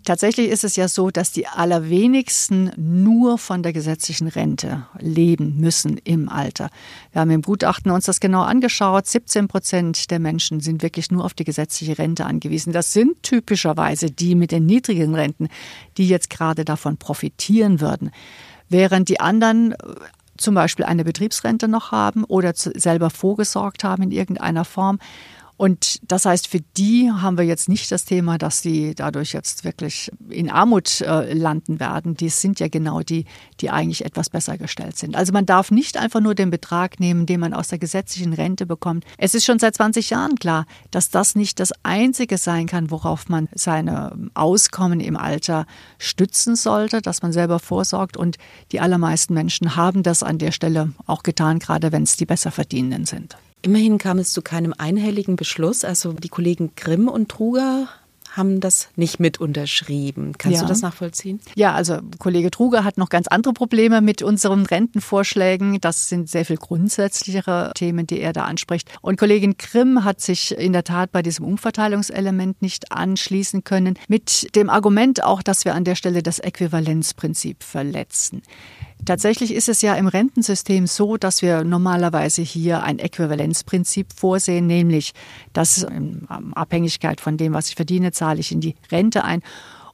Tatsächlich 0.04 0.50
ist 0.50 0.64
es 0.64 0.76
ja 0.76 0.88
so, 0.88 1.10
dass 1.10 1.32
die 1.32 1.47
allerwenigsten 1.47 2.72
nur 2.78 3.38
von 3.38 3.64
der 3.64 3.74
gesetzlichen 3.74 4.28
Rente 4.28 4.86
leben 5.00 5.58
müssen 5.60 5.97
im 5.97 6.30
Alter. 6.30 6.70
Wir 7.12 7.22
haben 7.22 7.32
im 7.32 7.41
Gutachten 7.41 7.91
uns 7.91 8.06
das 8.06 8.20
genau 8.20 8.41
angeschaut. 8.41 9.08
17 9.08 9.47
Prozent 9.47 10.12
der 10.12 10.20
Menschen 10.20 10.62
sind 10.62 10.82
wirklich 10.82 11.12
nur 11.12 11.26
auf 11.26 11.34
die 11.34 11.43
gesetzliche 11.43 11.97
Rente 11.97 12.26
angewiesen. 12.26 12.74
Das 12.74 12.93
sind 12.93 13.22
typischerweise 13.24 14.12
die 14.12 14.36
mit 14.36 14.52
den 14.52 14.66
niedrigen 14.66 15.16
Renten, 15.16 15.50
die 15.97 16.08
jetzt 16.08 16.30
gerade 16.30 16.66
davon 16.66 16.97
profitieren 16.97 17.82
würden. 17.82 18.12
Während 18.70 19.10
die 19.10 19.20
anderen 19.20 19.74
äh, 19.74 19.76
zum 20.38 20.56
Beispiel 20.56 20.86
eine 20.86 21.04
Betriebsrente 21.04 21.68
noch 21.68 21.91
haben 21.91 22.24
oder 22.24 22.54
selber 22.56 23.10
vorgesorgt 23.10 23.84
haben 23.84 24.04
in 24.04 24.12
irgendeiner 24.12 24.64
Form 24.64 25.00
und 25.60 25.99
das 26.10 26.24
heißt, 26.24 26.47
für 26.47 26.62
die 26.78 27.12
haben 27.12 27.38
wir 27.38 27.43
jetzt 27.43 27.68
nicht 27.68 27.91
das 27.91 28.05
Thema, 28.05 28.38
dass 28.38 28.62
sie 28.62 28.95
dadurch 28.95 29.34
jetzt 29.34 29.66
wirklich 29.66 30.10
in 30.30 30.49
Armut 30.49 31.01
äh, 31.01 31.34
landen 31.34 31.82
werden. 31.82 32.16
Die 32.16 32.30
sind 32.30 32.62
ja 32.62 32.70
genau 32.70 33.01
die, 33.01 33.26
die 33.60 33.70
eigentlich 33.70 34.05
etwas 34.05 34.30
besser 34.30 34.57
gestellt 34.57 34.97
sind. 34.97 35.18
Also 35.18 35.34
man 35.34 35.45
darf 35.45 35.70
nicht 35.70 35.97
einfach 35.97 36.22
nur 36.22 36.34
den 36.34 36.49
Betrag 36.49 37.01
nehmen, 37.01 37.26
den 37.26 37.41
man 37.41 37.53
aus 37.53 37.68
der 37.68 37.78
gesetzlichen 37.78 38.32
Rente 38.32 38.66
bekommt. 38.66 39.03
Es 39.18 39.36
ist 39.36 39.43
schon 39.43 39.60
seit 39.60 39.76
20 39.76 40.12
Jahren 40.12 40.36
klar, 40.38 40.66
dass 40.91 41.10
das 41.10 41.36
nicht 41.36 41.60
das 41.60 41.74
Einzige 41.84 42.38
sein 42.38 42.66
kann, 42.66 42.89
worauf 42.89 43.28
man 43.28 43.49
seine 43.53 44.16
Auskommen 44.36 45.01
im 45.01 45.18
Alter 45.18 45.66
stützen 45.97 46.55
sollte, 46.55 47.01
dass 47.01 47.22
man 47.22 47.34
selber 47.34 47.60
vorsorgt. 47.60 48.16
Und 48.16 48.38
die 48.72 48.80
allermeisten 48.80 49.34
Menschen 49.34 49.76
haben 49.76 50.03
das 50.03 50.24
an 50.24 50.38
der 50.38 50.53
Stelle 50.53 50.93
auch 51.05 51.22
getan, 51.22 51.60
gerade 51.60 51.91
wenn 51.91 52.03
es 52.03 52.16
die 52.16 52.26
Besserverdienenden 52.26 53.03
sind. 53.03 53.36
Immerhin 53.62 53.97
kam 53.97 54.20
es 54.20 54.32
zu 54.32 54.41
keinem 54.41 54.74
einhelligen 54.78 55.36
Beschluss. 55.36 55.84
Also 55.84 56.14
die 56.14 56.30
Kollegen 56.30 56.72
Grimm 56.76 57.07
und 57.07 57.30
Truger 57.30 57.89
haben 58.32 58.60
das 58.60 58.89
nicht 58.95 59.20
mit 59.20 59.39
unterschrieben. 59.39 60.34
Kannst 60.38 60.57
ja. 60.57 60.62
du 60.62 60.68
das 60.68 60.82
nachvollziehen? 60.82 61.39
Ja, 61.55 61.74
also 61.74 61.99
Kollege 62.20 62.51
Truger 62.51 62.84
hat 62.84 62.97
noch 62.97 63.10
ganz 63.10 63.28
andere 63.28 63.53
Probleme 63.53 64.01
mit 64.01 64.22
unseren 64.22 64.66
Rentenvorschlägen. 64.66 65.82
Das 65.82 66.10
sind 66.10 66.30
sehr 66.30 66.45
viel 66.45 66.57
grundsätzlichere 66.57 67.72
Themen, 67.76 68.07
die 68.07 68.20
er 68.20 68.34
da 68.34 68.45
anspricht. 68.45 68.89
Und 69.01 69.18
Kollegin 69.20 69.57
Grimm 69.57 70.03
hat 70.03 70.22
sich 70.22 70.55
in 70.57 70.74
der 70.74 70.84
Tat 70.84 71.12
bei 71.12 71.22
diesem 71.22 71.45
Umverteilungselement 71.45 72.62
nicht 72.62 72.91
anschließen 72.91 73.64
können, 73.64 73.97
mit 74.07 74.55
dem 74.55 74.70
Argument 74.70 75.24
auch, 75.24 75.41
dass 75.41 75.66
wir 75.66 75.76
an 75.76 75.84
der 75.84 75.95
Stelle 75.95 76.24
das 76.24 76.39
Äquivalenzprinzip 76.39 77.64
verletzen. 77.64 78.43
Tatsächlich 79.06 79.54
ist 79.54 79.70
es 79.70 79.82
ja 79.82 79.95
im 79.95 80.08
Rentensystem 80.08 80.86
so, 80.86 81.18
dass 81.18 81.41
wir 81.41 81.64
normalerweise 81.64 82.41
hier 82.41 82.84
ein 82.84 83.00
Äquivalenzprinzip 83.00 84.08
vorsehen, 84.14 84.68
nämlich 84.68 85.14
dass 85.54 85.84
in 85.84 86.28
Abhängigkeit 86.54 87.22
von 87.22 87.38
dem, 87.38 87.54
was 87.54 87.70
ich 87.70 87.76
verdiene, 87.76 88.12
zahle 88.12 88.39
ich 88.39 88.52
in 88.52 88.62
die 88.62 88.76
Rente 88.91 89.24
ein. 89.24 89.41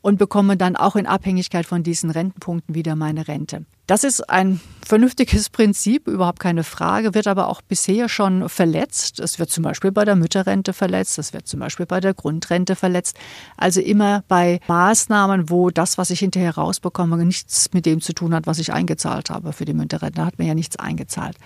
Und 0.06 0.18
bekomme 0.18 0.56
dann 0.56 0.76
auch 0.76 0.96
in 0.96 1.08
Abhängigkeit 1.08 1.66
von 1.66 1.82
diesen 1.82 2.12
Rentenpunkten 2.12 2.76
wieder 2.76 2.96
meine 2.96 3.28
Rente. 3.28 3.66
Das 3.88 4.04
ist 4.04 4.30
ein 4.30 4.62
vernünftiges 4.86 5.50
Prinzip, 5.50 6.08
überhaupt 6.08 6.40
keine 6.40 6.64
Frage, 6.64 7.16
wird 7.16 7.26
aber 7.26 7.48
auch 7.48 7.64
bisher 7.64 8.08
schon 8.08 8.48
verletzt. 8.48 9.20
Es 9.20 9.40
wird 9.40 9.50
zum 9.50 9.64
Beispiel 9.64 9.92
bei 9.92 10.06
der 10.06 10.16
Mütterrente 10.16 10.74
verletzt, 10.74 11.18
es 11.18 11.34
wird 11.34 11.48
zum 11.48 11.60
Beispiel 11.60 11.88
bei 11.88 12.02
der 12.02 12.14
Grundrente 12.14 12.76
verletzt. 12.76 13.18
Also 13.58 13.82
immer 13.82 14.24
bei 14.28 14.60
Maßnahmen, 14.68 15.50
wo 15.50 15.72
das, 15.72 15.98
was 15.98 16.12
ich 16.12 16.20
hinterher 16.20 16.54
rausbekomme, 16.54 17.18
nichts 17.26 17.74
mit 17.74 17.88
dem 17.88 18.00
zu 18.00 18.14
tun 18.14 18.36
hat, 18.36 18.46
was 18.46 18.60
ich 18.60 18.72
eingezahlt 18.72 19.32
habe 19.32 19.54
für 19.54 19.66
die 19.66 19.74
Mütterrente. 19.74 20.18
Da 20.18 20.28
hat 20.28 20.38
mir 20.38 20.46
ja 20.46 20.54
nichts 20.54 20.78
eingezahlt. 20.78 21.38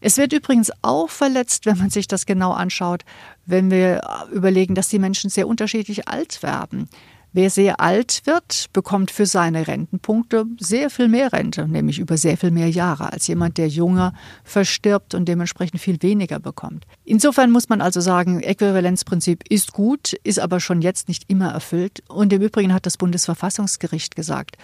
Es 0.00 0.18
wird 0.18 0.32
übrigens 0.32 0.70
auch 0.82 1.10
verletzt, 1.10 1.66
wenn 1.66 1.78
man 1.78 1.90
sich 1.90 2.06
das 2.06 2.26
genau 2.26 2.52
anschaut, 2.52 3.04
wenn 3.44 3.72
wir 3.72 4.02
überlegen, 4.32 4.76
dass 4.76 4.88
die 4.88 5.00
Menschen 5.00 5.30
sehr 5.30 5.48
unterschiedlich 5.48 6.06
alt 6.06 6.44
werden. 6.44 6.88
Wer 7.32 7.50
sehr 7.50 7.80
alt 7.80 8.22
wird, 8.24 8.66
bekommt 8.72 9.10
für 9.10 9.26
seine 9.26 9.66
Rentenpunkte 9.66 10.46
sehr 10.58 10.88
viel 10.88 11.08
mehr 11.08 11.32
Rente, 11.32 11.68
nämlich 11.68 11.98
über 11.98 12.16
sehr 12.16 12.38
viel 12.38 12.50
mehr 12.50 12.70
Jahre, 12.70 13.12
als 13.12 13.26
jemand, 13.26 13.58
der 13.58 13.68
jünger 13.68 14.14
verstirbt 14.44 15.14
und 15.14 15.26
dementsprechend 15.28 15.80
viel 15.80 16.02
weniger 16.02 16.38
bekommt. 16.38 16.86
Insofern 17.04 17.50
muss 17.50 17.68
man 17.68 17.82
also 17.82 18.00
sagen, 18.00 18.40
Äquivalenzprinzip 18.40 19.44
ist 19.50 19.72
gut, 19.72 20.14
ist 20.24 20.40
aber 20.40 20.58
schon 20.58 20.80
jetzt 20.80 21.08
nicht 21.08 21.24
immer 21.28 21.52
erfüllt. 21.52 22.02
Und 22.08 22.32
im 22.32 22.40
Übrigen 22.40 22.72
hat 22.72 22.86
das 22.86 22.96
Bundesverfassungsgericht 22.96 24.16
gesagt, 24.16 24.56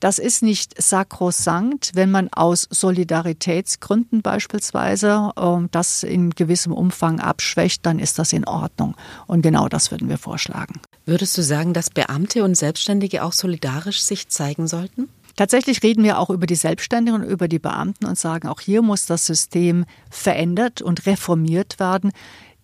das 0.00 0.18
ist 0.18 0.42
nicht 0.42 0.80
sakrosankt, 0.82 1.92
wenn 1.94 2.10
man 2.10 2.28
aus 2.28 2.68
Solidaritätsgründen 2.70 4.20
beispielsweise 4.20 5.30
äh, 5.36 5.66
das 5.70 6.02
in 6.02 6.30
gewissem 6.30 6.74
Umfang 6.74 7.20
abschwächt, 7.20 7.86
dann 7.86 7.98
ist 7.98 8.18
das 8.18 8.34
in 8.34 8.46
Ordnung. 8.46 8.96
Und 9.26 9.40
genau 9.40 9.68
das 9.68 9.90
würden 9.90 10.10
wir 10.10 10.18
vorschlagen. 10.18 10.82
Würdest 11.06 11.36
du 11.36 11.42
sagen, 11.42 11.74
dass 11.74 11.90
Beamte 11.90 12.44
und 12.44 12.56
Selbstständige 12.56 13.24
auch 13.24 13.32
solidarisch 13.32 14.02
sich 14.02 14.28
zeigen 14.28 14.66
sollten? 14.66 15.08
Tatsächlich 15.36 15.82
reden 15.82 16.04
wir 16.04 16.18
auch 16.18 16.30
über 16.30 16.46
die 16.46 16.54
Selbstständigen 16.54 17.20
und 17.20 17.28
über 17.28 17.48
die 17.48 17.58
Beamten 17.58 18.06
und 18.06 18.16
sagen, 18.16 18.48
auch 18.48 18.60
hier 18.60 18.82
muss 18.82 19.06
das 19.06 19.26
System 19.26 19.84
verändert 20.08 20.80
und 20.80 21.06
reformiert 21.06 21.78
werden. 21.80 22.12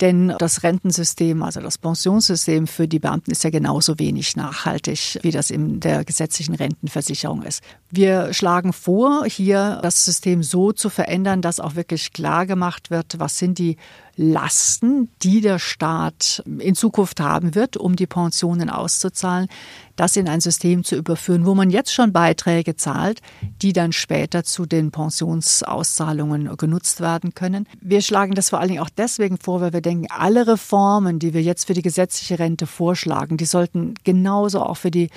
Denn 0.01 0.35
das 0.39 0.63
Rentensystem, 0.63 1.43
also 1.43 1.61
das 1.61 1.77
Pensionssystem 1.77 2.67
für 2.67 2.89
die 2.89 2.99
Beamten 2.99 3.33
ist 3.33 3.45
ja 3.45 3.51
genauso 3.51 3.99
wenig 3.99 4.35
nachhaltig, 4.35 5.19
wie 5.21 5.31
das 5.31 5.51
in 5.51 5.81
der 5.81 6.05
gesetzlichen 6.07 6.55
Rentenversicherung 6.55 7.43
ist. 7.43 7.63
Wir 7.91 8.33
schlagen 8.33 8.73
vor, 8.73 9.27
hier 9.27 9.79
das 9.83 10.07
System 10.07 10.43
so 10.43 10.73
zu 10.73 10.89
verändern, 10.89 11.43
dass 11.43 11.61
auch 11.61 11.75
wirklich 11.75 12.15
klar 12.15 12.47
gemacht 12.47 12.91
wird, 12.91 13.19
was 13.19 13.37
sind 13.37 13.59
die 13.59 13.77
Lasten, 14.23 15.09
die 15.23 15.41
der 15.41 15.59
Staat 15.59 16.43
in 16.59 16.75
Zukunft 16.75 17.21
haben 17.21 17.55
wird, 17.55 17.79
um 17.79 17.97
die 17.97 18.07
Pensionen 18.07 18.69
auszuzahlen, 18.69 19.49
das 19.97 20.15
in 20.15 20.29
ein 20.29 20.43
System 20.43 20.85
zu 20.85 20.95
überführen, 20.95 21.47
wo 21.47 21.55
man 21.55 21.71
jetzt 21.71 21.95
schon 21.95 22.13
Beiträge 22.13 22.77
zahlt, 22.77 23.23
die 23.63 23.73
dann 23.73 23.93
später 23.93 24.45
zu 24.45 24.67
den 24.67 24.91
Pensionsauszahlungen 24.91 26.55
genutzt 26.59 27.01
werden 27.01 27.33
können. 27.33 27.67
Wir 27.81 28.03
schlagen 28.03 28.35
das 28.35 28.51
vor 28.51 28.61
allen 28.61 28.69
Dingen 28.69 28.83
auch 28.83 28.91
deswegen 28.91 29.39
vor, 29.39 29.63
weil 29.63 29.73
wir 29.73 29.81
denken, 29.81 30.09
alle 30.11 30.47
Reformen, 30.47 31.19
die 31.19 31.33
wir 31.33 31.43
jetzt 31.43 31.67
für 31.67 31.75
die 31.75 31.81
gesetzliche 31.81 32.39
Rente 32.39 32.67
vorschlagen, 32.67 33.39
die 33.39 33.47
sollten 33.47 33.95
genauso 34.05 34.63
auch 34.63 34.77
für 34.77 34.91
die 34.91 35.09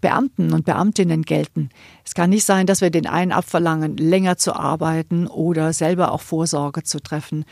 Beamten 0.00 0.52
und 0.52 0.64
Beamtinnen 0.64 1.22
gelten. 1.22 1.70
Es 2.04 2.14
kann 2.14 2.30
nicht 2.30 2.44
sein, 2.44 2.66
dass 2.66 2.80
wir 2.80 2.90
den 2.90 3.06
einen 3.06 3.32
abverlangen, 3.32 3.96
länger 3.96 4.36
zu 4.36 4.54
arbeiten 4.54 5.26
oder 5.26 5.72
selber 5.72 6.12
auch 6.12 6.20
Vorsorge 6.20 6.82
zu 6.82 7.00
treffen 7.00 7.44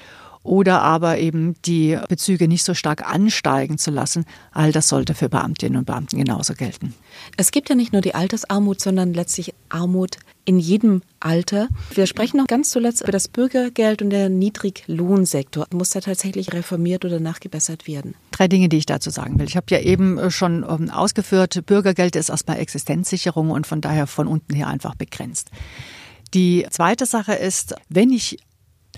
oder 0.47 0.81
aber 0.83 1.19
eben 1.19 1.55
die 1.65 1.99
Bezüge 2.09 2.49
nicht 2.49 2.65
so 2.65 2.75
stark 2.75 3.09
ansteigen 3.09 3.79
zu 3.79 3.91
lassen. 3.91 4.25
All 4.53 4.73
das 4.73 4.89
sollte 4.89 5.15
für 5.15 5.29
Beamtinnen 5.29 5.79
und 5.79 5.87
Beamten 5.87 6.19
genauso 6.19 6.55
gelten. 6.55 6.95
Es 7.37 7.51
gibt 7.51 7.69
ja 7.69 7.75
nicht 7.75 7.93
nur 7.93 8.03
die 8.03 8.15
Altersarmut, 8.15 8.81
sondern 8.81 9.13
letztlich 9.13 9.55
Armut 9.69 10.19
in 10.45 10.59
jedem 10.59 11.03
Alter. 11.19 11.69
Wir 11.93 12.07
sprechen 12.07 12.37
noch 12.37 12.47
ganz 12.47 12.71
zuletzt 12.71 13.03
über 13.03 13.13
das 13.13 13.27
Bürgergeld 13.27 14.01
und 14.01 14.11
der 14.11 14.29
Niedriglohnsektor. 14.29 15.67
Muss 15.73 15.91
da 15.91 16.01
tatsächlich 16.01 16.53
reformiert 16.53 17.05
oder 17.05 17.19
nachgebessert 17.19 17.89
werden? 17.89 18.15
Drei 18.31 18.47
Dinge, 18.47 18.69
die 18.69 18.79
ich 18.79 18.87
dazu 18.87 19.11
sagen 19.11 19.39
will. 19.39 19.47
Ich 19.47 19.57
habe 19.57 19.67
ja 19.71 19.81
eben 19.81 20.31
schon 20.31 20.65
ähm, 20.69 20.91
ausgeführt, 20.91 21.67
Bürgergeld 21.67 22.15
ist 22.15 22.29
erstmal 22.29 22.59
Existenzsicherung 22.59 23.51
und 23.51 23.67
von 23.67 23.81
daher 23.81 24.07
von 24.07 24.29
unten 24.29 24.55
her 24.55 24.69
einfach 24.69 24.95
begrenzt. 24.95 25.51
Die 26.33 26.67
zweite 26.71 27.07
Sache 27.07 27.35
ist, 27.35 27.75
wenn 27.89 28.11
ich 28.11 28.39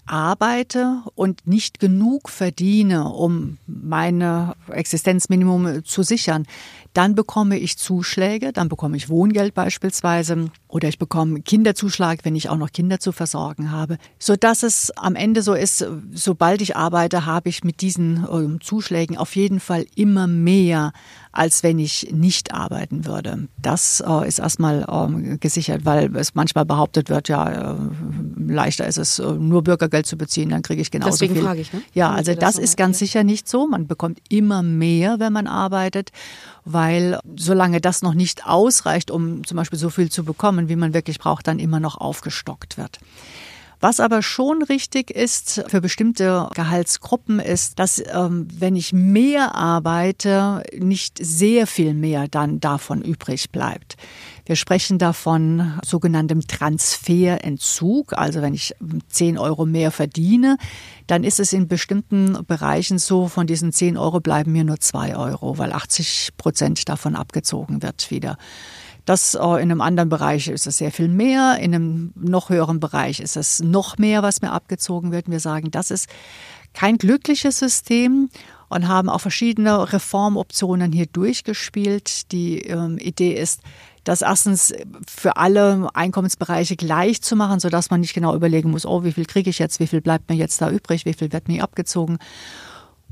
arbeite 0.09 1.03
und 1.15 1.47
nicht 1.47 1.81
genug 1.81 2.29
verdiene, 2.29 3.09
um 3.09 3.59
meine 3.67 4.55
Existenzminimum 4.71 5.85
zu 5.85 6.03
sichern, 6.03 6.47
dann 6.95 7.15
bekomme 7.15 7.59
ich 7.59 7.79
Zuschläge, 7.79 8.53
dann 8.53 8.69
bekomme 8.69 8.97
ich 8.97 9.09
Wohngeld 9.09 9.55
beispielsweise 9.55 10.51
oder 10.69 10.89
ich 10.89 10.99
bekomme 10.99 11.41
Kinderzuschlag, 11.41 12.25
wenn 12.25 12.37
ich 12.37 12.49
auch 12.49 12.57
noch 12.57 12.73
Kinder 12.73 13.01
zu 13.01 13.13
versorgen 13.13 13.71
habe, 13.71 13.99
so 14.19 14.37
dass 14.37 14.63
es 14.63 14.91
am 14.97 15.15
Ende 15.15 15.43
so 15.43 15.55
ist, 15.55 15.87
sobald 16.13 16.61
ich 16.61 16.77
arbeite, 16.77 17.27
habe 17.27 17.49
ich 17.49 17.65
mit 17.65 17.81
diesen 17.81 18.25
äh, 18.25 18.59
Zuschlägen 18.61 19.17
auf 19.17 19.37
jeden 19.37 19.61
Fall 19.61 19.87
immer 19.95 20.27
mehr, 20.27 20.93
als 21.33 21.63
wenn 21.63 21.79
ich 21.79 22.09
nicht 22.13 22.53
arbeiten 22.53 23.07
würde. 23.07 23.49
Das 23.61 24.03
äh, 24.07 24.27
ist 24.27 24.39
erstmal 24.39 24.83
äh, 24.83 25.37
gesichert, 25.39 25.85
weil 25.85 26.15
es 26.17 26.35
manchmal 26.35 26.65
behauptet 26.65 27.09
wird, 27.11 27.29
ja, 27.29 27.73
äh, 27.73 27.77
leichter 28.37 28.87
ist 28.87 28.99
es, 28.99 29.19
äh, 29.19 29.33
nur 29.33 29.63
Bürgergeld 29.63 30.07
zu 30.07 30.17
beziehen, 30.17 30.51
dann 30.51 30.63
kriege 30.63 30.83
ich 30.83 30.91
genauso 30.91 31.13
Deswegen 31.13 31.35
viel. 31.35 31.45
frage 31.45 31.61
ich, 31.61 31.73
ne? 31.73 31.83
Ja, 31.95 32.11
also 32.11 32.35
das, 32.35 32.57
das 32.57 32.59
ist 32.59 32.77
ganz 32.77 32.99
sicher 32.99 33.25
nicht 33.25 33.49
so. 33.49 33.67
Man 33.67 33.87
bekommt 33.87 34.21
immer 34.29 34.63
mehr, 34.63 35.21
wenn 35.21 35.33
man 35.33 35.47
arbeitet 35.47 36.11
weil 36.65 37.19
solange 37.37 37.81
das 37.81 38.03
noch 38.03 38.15
nicht 38.15 38.47
ausreicht, 38.47 39.11
um 39.11 39.45
zum 39.45 39.57
Beispiel 39.57 39.79
so 39.79 39.91
viel 39.91 40.11
zu 40.11 40.25
bekommen, 40.25 40.69
wie 40.69 40.77
man 40.77 40.95
wirklich 40.95 41.19
braucht, 41.19 41.47
dann 41.47 41.59
immer 41.59 41.81
noch 41.81 41.97
aufgestockt 41.99 42.79
wird. 42.79 42.99
Was 43.81 44.01
aber 44.01 44.23
schon 44.23 44.63
richtig 44.63 45.11
ist 45.11 45.63
für 45.69 45.81
bestimmte 45.81 46.49
Gehaltsgruppen 46.55 47.39
ist, 47.39 47.79
dass 47.79 48.03
ähm, 48.13 48.49
wenn 48.53 48.75
ich 48.75 48.93
mehr 48.93 49.55
arbeite, 49.55 50.65
nicht 50.77 51.19
sehr 51.21 51.69
viel 51.69 51.95
mehr 51.95 52.27
dann 52.27 52.59
davon 52.59 53.03
übrig 53.03 53.51
bleibt. 53.51 53.97
Wir 54.49 54.57
sprechen 54.57 54.97
davon 54.97 55.79
sogenanntem 55.85 56.41
Transferentzug. 56.41 58.15
Also 58.17 58.41
wenn 58.41 58.55
ich 58.55 58.75
10 59.11 59.37
Euro 59.37 59.67
mehr 59.67 59.91
verdiene, 59.91 60.57
dann 61.07 61.23
ist 61.23 61.39
es 61.39 61.53
in 61.53 61.69
bestimmten 61.69 62.47
Bereichen 62.47 62.99
so, 62.99 63.29
von 63.29 63.47
diesen 63.47 63.75
10 63.75 63.99
Euro 63.99 64.21
bleiben 64.21 64.53
mir 64.53 64.65
nur 64.65 64.81
2 64.81 65.17
Euro, 65.17 65.59
weil 65.59 65.75
80 65.75 66.31
Prozent 66.39 66.89
davon 66.89 67.15
abgezogen 67.15 67.83
wird 67.83 68.11
wieder. 68.11 68.39
Das 69.05 69.35
äh, 69.35 69.39
in 69.39 69.71
einem 69.71 69.83
anderen 69.83 70.09
Bereich 70.09 70.49
ist 70.49 70.67
es 70.67 70.79
sehr 70.79 70.93
viel 70.93 71.09
mehr, 71.09 71.59
in 71.61 71.75
einem 71.75 72.13
noch 72.15 72.49
höheren 72.49 72.81
Bereich 72.81 73.21
ist 73.21 73.37
es 73.37 73.61
noch 73.61 73.99
mehr, 73.99 74.23
was 74.23 74.41
mir 74.41 74.53
abgezogen 74.53 75.13
wird. 75.13 75.31
Wir 75.31 75.41
sagen, 75.41 75.71
das 75.71 75.91
ist 75.91 76.09
kein 76.73 76.97
glückliches 76.97 77.59
System 77.59 78.31
und 78.69 78.89
haben 78.89 79.09
auch 79.09 79.21
verschiedene 79.21 79.93
Reformoptionen 79.93 80.93
hier 80.93 81.07
durchgespielt. 81.07 82.33
Die 82.33 82.61
ähm, 82.63 82.99
Idee 82.99 83.33
ist, 83.33 83.61
das 84.05 84.23
erstens 84.23 84.73
für 85.07 85.37
alle 85.37 85.89
Einkommensbereiche 85.95 86.77
gleich 86.77 87.21
zu 87.23 87.37
machen, 87.37 87.61
sodass 87.61 87.91
man 87.91 88.01
nicht 88.01 88.15
genau 88.15 88.35
überlegen 88.35 88.71
muss, 88.71 88.87
oh, 88.87 89.05
wie 89.05 89.13
viel 89.13 89.27
kriege 89.27 89.51
ich 89.51 89.59
jetzt, 89.59 89.81
wie 89.81 89.87
viel 89.87 90.01
bleibt 90.01 90.31
mir 90.31 90.37
jetzt 90.37 90.61
da 90.61 90.71
übrig, 90.71 91.05
wie 91.05 91.15
viel 91.15 91.33
wird 91.33 91.49
mir 91.49 91.63
abgezogen 91.63 92.19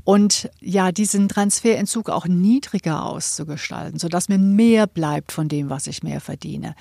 und 0.07 0.49
ja, 0.61 0.93
diesen 0.93 1.27
Transferentzug 1.27 2.09
auch 2.09 2.27
niedriger 2.27 3.05
auszugestalten, 3.05 3.99
sodass 3.99 4.29
mir 4.29 4.37
mehr 4.37 4.87
bleibt 4.87 5.33
von 5.33 5.49
dem, 5.49 5.69
was 5.69 5.85
ich 5.85 6.01
mehr 6.01 6.21
verdiene. 6.21 6.75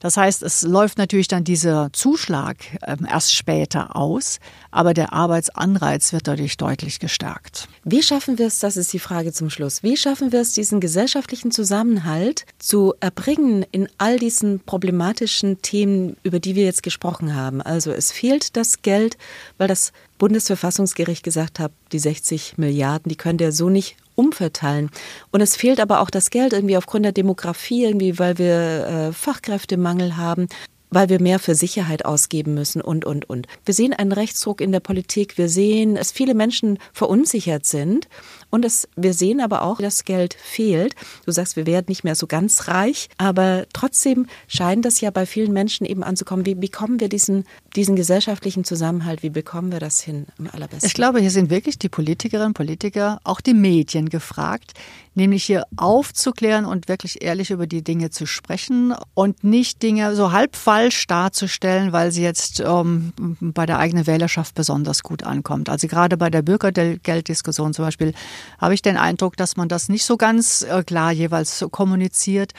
Das 0.00 0.16
heißt, 0.16 0.42
es 0.42 0.62
läuft 0.62 0.98
natürlich 0.98 1.28
dann 1.28 1.44
dieser 1.44 1.90
Zuschlag 1.92 2.56
ähm, 2.86 3.06
erst 3.08 3.34
später 3.34 3.94
aus, 3.94 4.40
aber 4.70 4.94
der 4.94 5.12
Arbeitsanreiz 5.12 6.12
wird 6.12 6.26
dadurch 6.26 6.56
deutlich 6.56 6.98
gestärkt. 6.98 7.68
Wie 7.84 8.02
schaffen 8.02 8.38
wir 8.38 8.46
es, 8.46 8.58
das 8.58 8.78
ist 8.78 8.92
die 8.92 8.98
Frage 8.98 9.32
zum 9.32 9.50
Schluss, 9.50 9.82
wie 9.82 9.96
schaffen 9.96 10.32
wir 10.32 10.40
es, 10.40 10.52
diesen 10.52 10.80
gesellschaftlichen 10.80 11.50
Zusammenhalt 11.50 12.46
zu 12.58 12.94
erbringen 13.00 13.64
in 13.70 13.88
all 13.98 14.18
diesen 14.18 14.60
problematischen 14.60 15.60
Themen, 15.60 16.16
über 16.22 16.40
die 16.40 16.56
wir 16.56 16.64
jetzt 16.64 16.82
gesprochen 16.82 17.34
haben? 17.34 17.60
Also 17.60 17.92
es 17.92 18.10
fehlt 18.10 18.56
das 18.56 18.80
Geld, 18.80 19.18
weil 19.58 19.68
das 19.68 19.92
Bundesverfassungsgericht 20.18 21.22
gesagt 21.22 21.58
hat, 21.58 21.72
die 21.92 21.98
60 21.98 22.56
Milliarden, 22.56 23.10
die 23.10 23.16
können 23.16 23.38
der 23.38 23.52
so 23.52 23.68
nicht 23.68 23.96
umverteilen. 24.14 24.90
Und 25.30 25.40
es 25.40 25.56
fehlt 25.56 25.80
aber 25.80 26.00
auch 26.00 26.10
das 26.10 26.30
Geld 26.30 26.52
irgendwie 26.52 26.76
aufgrund 26.76 27.04
der 27.04 27.12
Demografie, 27.12 27.84
irgendwie, 27.84 28.18
weil 28.18 28.38
wir 28.38 28.86
äh, 28.86 29.12
Fachkräftemangel 29.12 30.16
haben 30.16 30.48
weil 30.90 31.08
wir 31.08 31.20
mehr 31.20 31.38
für 31.38 31.54
Sicherheit 31.54 32.04
ausgeben 32.04 32.54
müssen 32.54 32.82
und, 32.82 33.04
und, 33.04 33.30
und. 33.30 33.46
Wir 33.64 33.74
sehen 33.74 33.92
einen 33.92 34.12
Rechtsdruck 34.12 34.60
in 34.60 34.72
der 34.72 34.80
Politik. 34.80 35.38
Wir 35.38 35.48
sehen, 35.48 35.94
dass 35.94 36.12
viele 36.12 36.34
Menschen 36.34 36.78
verunsichert 36.92 37.64
sind. 37.64 38.08
Und 38.50 38.64
es, 38.64 38.88
wir 38.96 39.14
sehen 39.14 39.40
aber 39.40 39.62
auch, 39.62 39.78
dass 39.78 40.04
Geld 40.04 40.34
fehlt. 40.34 40.94
Du 41.24 41.32
sagst, 41.32 41.56
wir 41.56 41.66
werden 41.66 41.86
nicht 41.88 42.04
mehr 42.04 42.14
so 42.14 42.26
ganz 42.26 42.68
reich, 42.68 43.08
aber 43.16 43.66
trotzdem 43.72 44.26
scheint 44.48 44.84
das 44.84 45.00
ja 45.00 45.10
bei 45.10 45.26
vielen 45.26 45.52
Menschen 45.52 45.86
eben 45.86 46.02
anzukommen. 46.02 46.44
Wie, 46.46 46.60
wie 46.60 46.68
kommen 46.68 47.00
wir 47.00 47.08
diesen 47.08 47.44
diesen 47.76 47.94
gesellschaftlichen 47.94 48.64
Zusammenhalt, 48.64 49.22
wie 49.22 49.30
bekommen 49.30 49.70
wir 49.70 49.78
das 49.78 50.00
hin 50.00 50.26
am 50.38 50.48
allerbesten? 50.52 50.86
Ich 50.86 50.94
glaube, 50.94 51.20
hier 51.20 51.30
sind 51.30 51.50
wirklich 51.50 51.78
die 51.78 51.88
Politikerinnen 51.88 52.54
Politiker, 52.54 53.20
auch 53.24 53.40
die 53.40 53.54
Medien 53.54 54.08
gefragt, 54.08 54.72
nämlich 55.14 55.44
hier 55.44 55.66
aufzuklären 55.76 56.64
und 56.64 56.88
wirklich 56.88 57.22
ehrlich 57.22 57.50
über 57.50 57.66
die 57.66 57.82
Dinge 57.82 58.10
zu 58.10 58.26
sprechen 58.26 58.94
und 59.14 59.44
nicht 59.44 59.82
Dinge 59.82 60.14
so 60.16 60.32
halb 60.32 60.56
falsch 60.56 61.06
darzustellen, 61.06 61.92
weil 61.92 62.10
sie 62.10 62.22
jetzt 62.22 62.60
ähm, 62.60 63.12
bei 63.40 63.66
der 63.66 63.78
eigenen 63.78 64.06
Wählerschaft 64.06 64.54
besonders 64.54 65.02
gut 65.02 65.22
ankommt. 65.22 65.68
Also 65.68 65.86
gerade 65.86 66.16
bei 66.16 66.30
der 66.30 66.42
Bürgergelddiskussion 66.42 67.74
zum 67.74 67.84
Beispiel 67.84 68.14
habe 68.58 68.74
ich 68.74 68.82
den 68.82 68.96
Eindruck, 68.96 69.36
dass 69.36 69.56
man 69.56 69.68
das 69.68 69.88
nicht 69.88 70.04
so 70.04 70.16
ganz 70.16 70.62
äh, 70.62 70.82
klar 70.82 71.12
jeweils 71.12 71.64
kommuniziert 71.70 72.52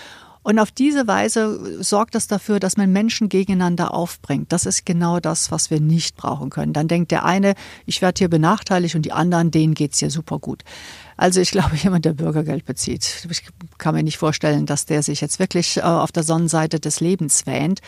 und 0.43 0.57
auf 0.57 0.71
diese 0.71 1.05
Weise 1.05 1.84
sorgt 1.84 2.15
das 2.15 2.27
dafür, 2.27 2.59
dass 2.59 2.75
man 2.75 2.91
Menschen 2.91 3.29
gegeneinander 3.29 3.93
aufbringt. 3.93 4.51
Das 4.51 4.65
ist 4.65 4.86
genau 4.86 5.19
das, 5.19 5.51
was 5.51 5.69
wir 5.69 5.79
nicht 5.79 6.17
brauchen 6.17 6.49
können. 6.49 6.73
Dann 6.73 6.88
denkt 6.88 7.11
der 7.11 7.25
eine, 7.25 7.53
ich 7.86 8.01
werde 8.01 8.19
hier 8.19 8.29
benachteiligt 8.29 8.95
und 8.95 9.03
die 9.03 9.11
anderen, 9.11 9.51
denen 9.51 9.75
geht's 9.75 9.99
hier 9.99 10.09
super 10.09 10.39
gut. 10.39 10.63
Also 11.15 11.41
ich 11.41 11.51
glaube, 11.51 11.75
jemand, 11.84 12.05
der 12.05 12.13
Bürgergeld 12.13 12.65
bezieht, 12.65 13.27
ich 13.29 13.43
kann 13.77 13.93
mir 13.93 14.03
nicht 14.03 14.17
vorstellen, 14.17 14.65
dass 14.65 14.86
der 14.88 15.03
sich 15.03 15.21
jetzt 15.21 15.38
wirklich 15.38 15.77
äh, 15.77 15.82
auf 15.82 16.11
der 16.11 16.23
Sonnenseite 16.23 16.79
des 16.79 17.01
Lebens 17.01 17.45
wähnt. 17.45 17.82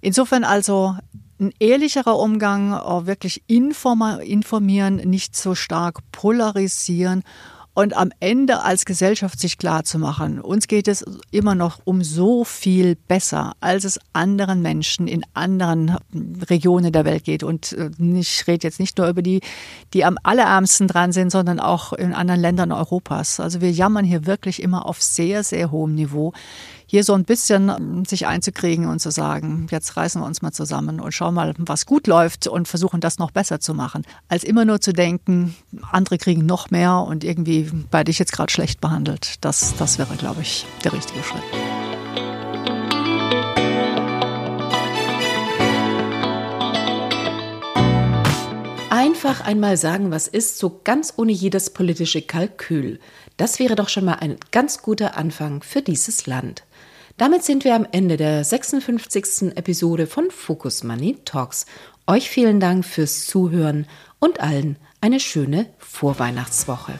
Insofern 0.00 0.44
also 0.44 0.96
ein 1.40 1.52
ehrlicherer 1.58 2.18
Umgang, 2.18 2.72
äh, 2.72 3.06
wirklich 3.06 3.42
informieren, 3.48 4.96
nicht 4.96 5.34
so 5.36 5.54
stark 5.54 5.98
polarisieren 6.12 7.24
und 7.72 7.96
am 7.96 8.10
Ende 8.18 8.62
als 8.62 8.84
Gesellschaft 8.84 9.38
sich 9.38 9.56
klar 9.56 9.84
zu 9.84 9.98
machen, 9.98 10.40
uns 10.40 10.66
geht 10.66 10.88
es 10.88 11.04
immer 11.30 11.54
noch 11.54 11.78
um 11.84 12.02
so 12.02 12.44
viel 12.44 12.96
besser, 12.96 13.52
als 13.60 13.84
es 13.84 14.00
anderen 14.12 14.60
Menschen 14.60 15.06
in 15.06 15.22
anderen 15.34 15.96
Regionen 16.50 16.92
der 16.92 17.04
Welt 17.04 17.24
geht. 17.24 17.44
Und 17.44 17.72
äh, 17.72 17.90
ich 18.18 18.46
rede 18.48 18.66
jetzt 18.66 18.80
nicht 18.80 18.98
nur 18.98 19.08
über 19.08 19.22
die, 19.22 19.40
die 19.94 20.04
am 20.04 20.18
allerärmsten 20.22 20.88
dran 20.88 21.12
sind, 21.12 21.30
sondern 21.30 21.60
auch 21.60 21.92
in 21.92 22.12
anderen 22.12 22.40
Ländern 22.40 22.72
Europas. 22.72 23.38
Also 23.38 23.60
wir 23.60 23.70
jammern 23.70 24.04
hier 24.04 24.26
wirklich 24.26 24.62
immer 24.62 24.84
auf 24.84 25.00
sehr, 25.00 25.44
sehr 25.44 25.70
hohem 25.70 25.94
Niveau 25.94 26.32
hier 26.90 27.04
so 27.04 27.14
ein 27.14 27.22
bisschen 27.22 27.68
ähm, 27.68 28.04
sich 28.04 28.26
einzukriegen 28.26 28.88
und 28.88 28.98
zu 28.98 29.12
sagen, 29.12 29.68
jetzt 29.70 29.96
reißen 29.96 30.20
wir 30.20 30.26
uns 30.26 30.42
mal 30.42 30.50
zusammen 30.50 30.98
und 30.98 31.12
schauen 31.12 31.34
mal, 31.34 31.54
was 31.56 31.86
gut 31.86 32.08
läuft 32.08 32.48
und 32.48 32.66
versuchen 32.66 33.00
das 33.00 33.20
noch 33.20 33.30
besser 33.30 33.60
zu 33.60 33.74
machen, 33.74 34.02
als 34.28 34.42
immer 34.42 34.64
nur 34.64 34.80
zu 34.80 34.92
denken, 34.92 35.54
andere 35.92 36.18
kriegen 36.18 36.46
noch 36.46 36.72
mehr 36.72 36.96
und 36.96 37.22
irgendwie 37.22 37.70
bei 37.92 38.02
dich 38.02 38.18
jetzt 38.18 38.32
gerade 38.32 38.52
schlecht 38.52 38.80
behandelt. 38.80 39.36
Das, 39.40 39.76
das 39.76 40.00
wäre, 40.00 40.16
glaube 40.16 40.42
ich, 40.42 40.66
der 40.82 40.92
richtige 40.92 41.22
Schritt. 41.22 41.44
Einfach 48.90 49.42
einmal 49.42 49.76
sagen, 49.76 50.10
was 50.10 50.26
ist, 50.26 50.58
so 50.58 50.80
ganz 50.82 51.14
ohne 51.16 51.30
jedes 51.30 51.70
politische 51.70 52.20
Kalkül. 52.20 52.98
Das 53.36 53.60
wäre 53.60 53.76
doch 53.76 53.88
schon 53.88 54.04
mal 54.04 54.14
ein 54.14 54.38
ganz 54.50 54.82
guter 54.82 55.16
Anfang 55.16 55.62
für 55.62 55.82
dieses 55.82 56.26
Land. 56.26 56.64
Damit 57.20 57.44
sind 57.44 57.64
wir 57.64 57.74
am 57.74 57.86
Ende 57.92 58.16
der 58.16 58.42
56. 58.42 59.54
Episode 59.54 60.06
von 60.06 60.30
Focus 60.30 60.84
Money 60.84 61.18
Talks. 61.26 61.66
Euch 62.06 62.30
vielen 62.30 62.60
Dank 62.60 62.82
fürs 62.82 63.26
Zuhören 63.26 63.86
und 64.20 64.40
allen 64.40 64.76
eine 65.02 65.20
schöne 65.20 65.66
Vorweihnachtswoche. 65.76 66.98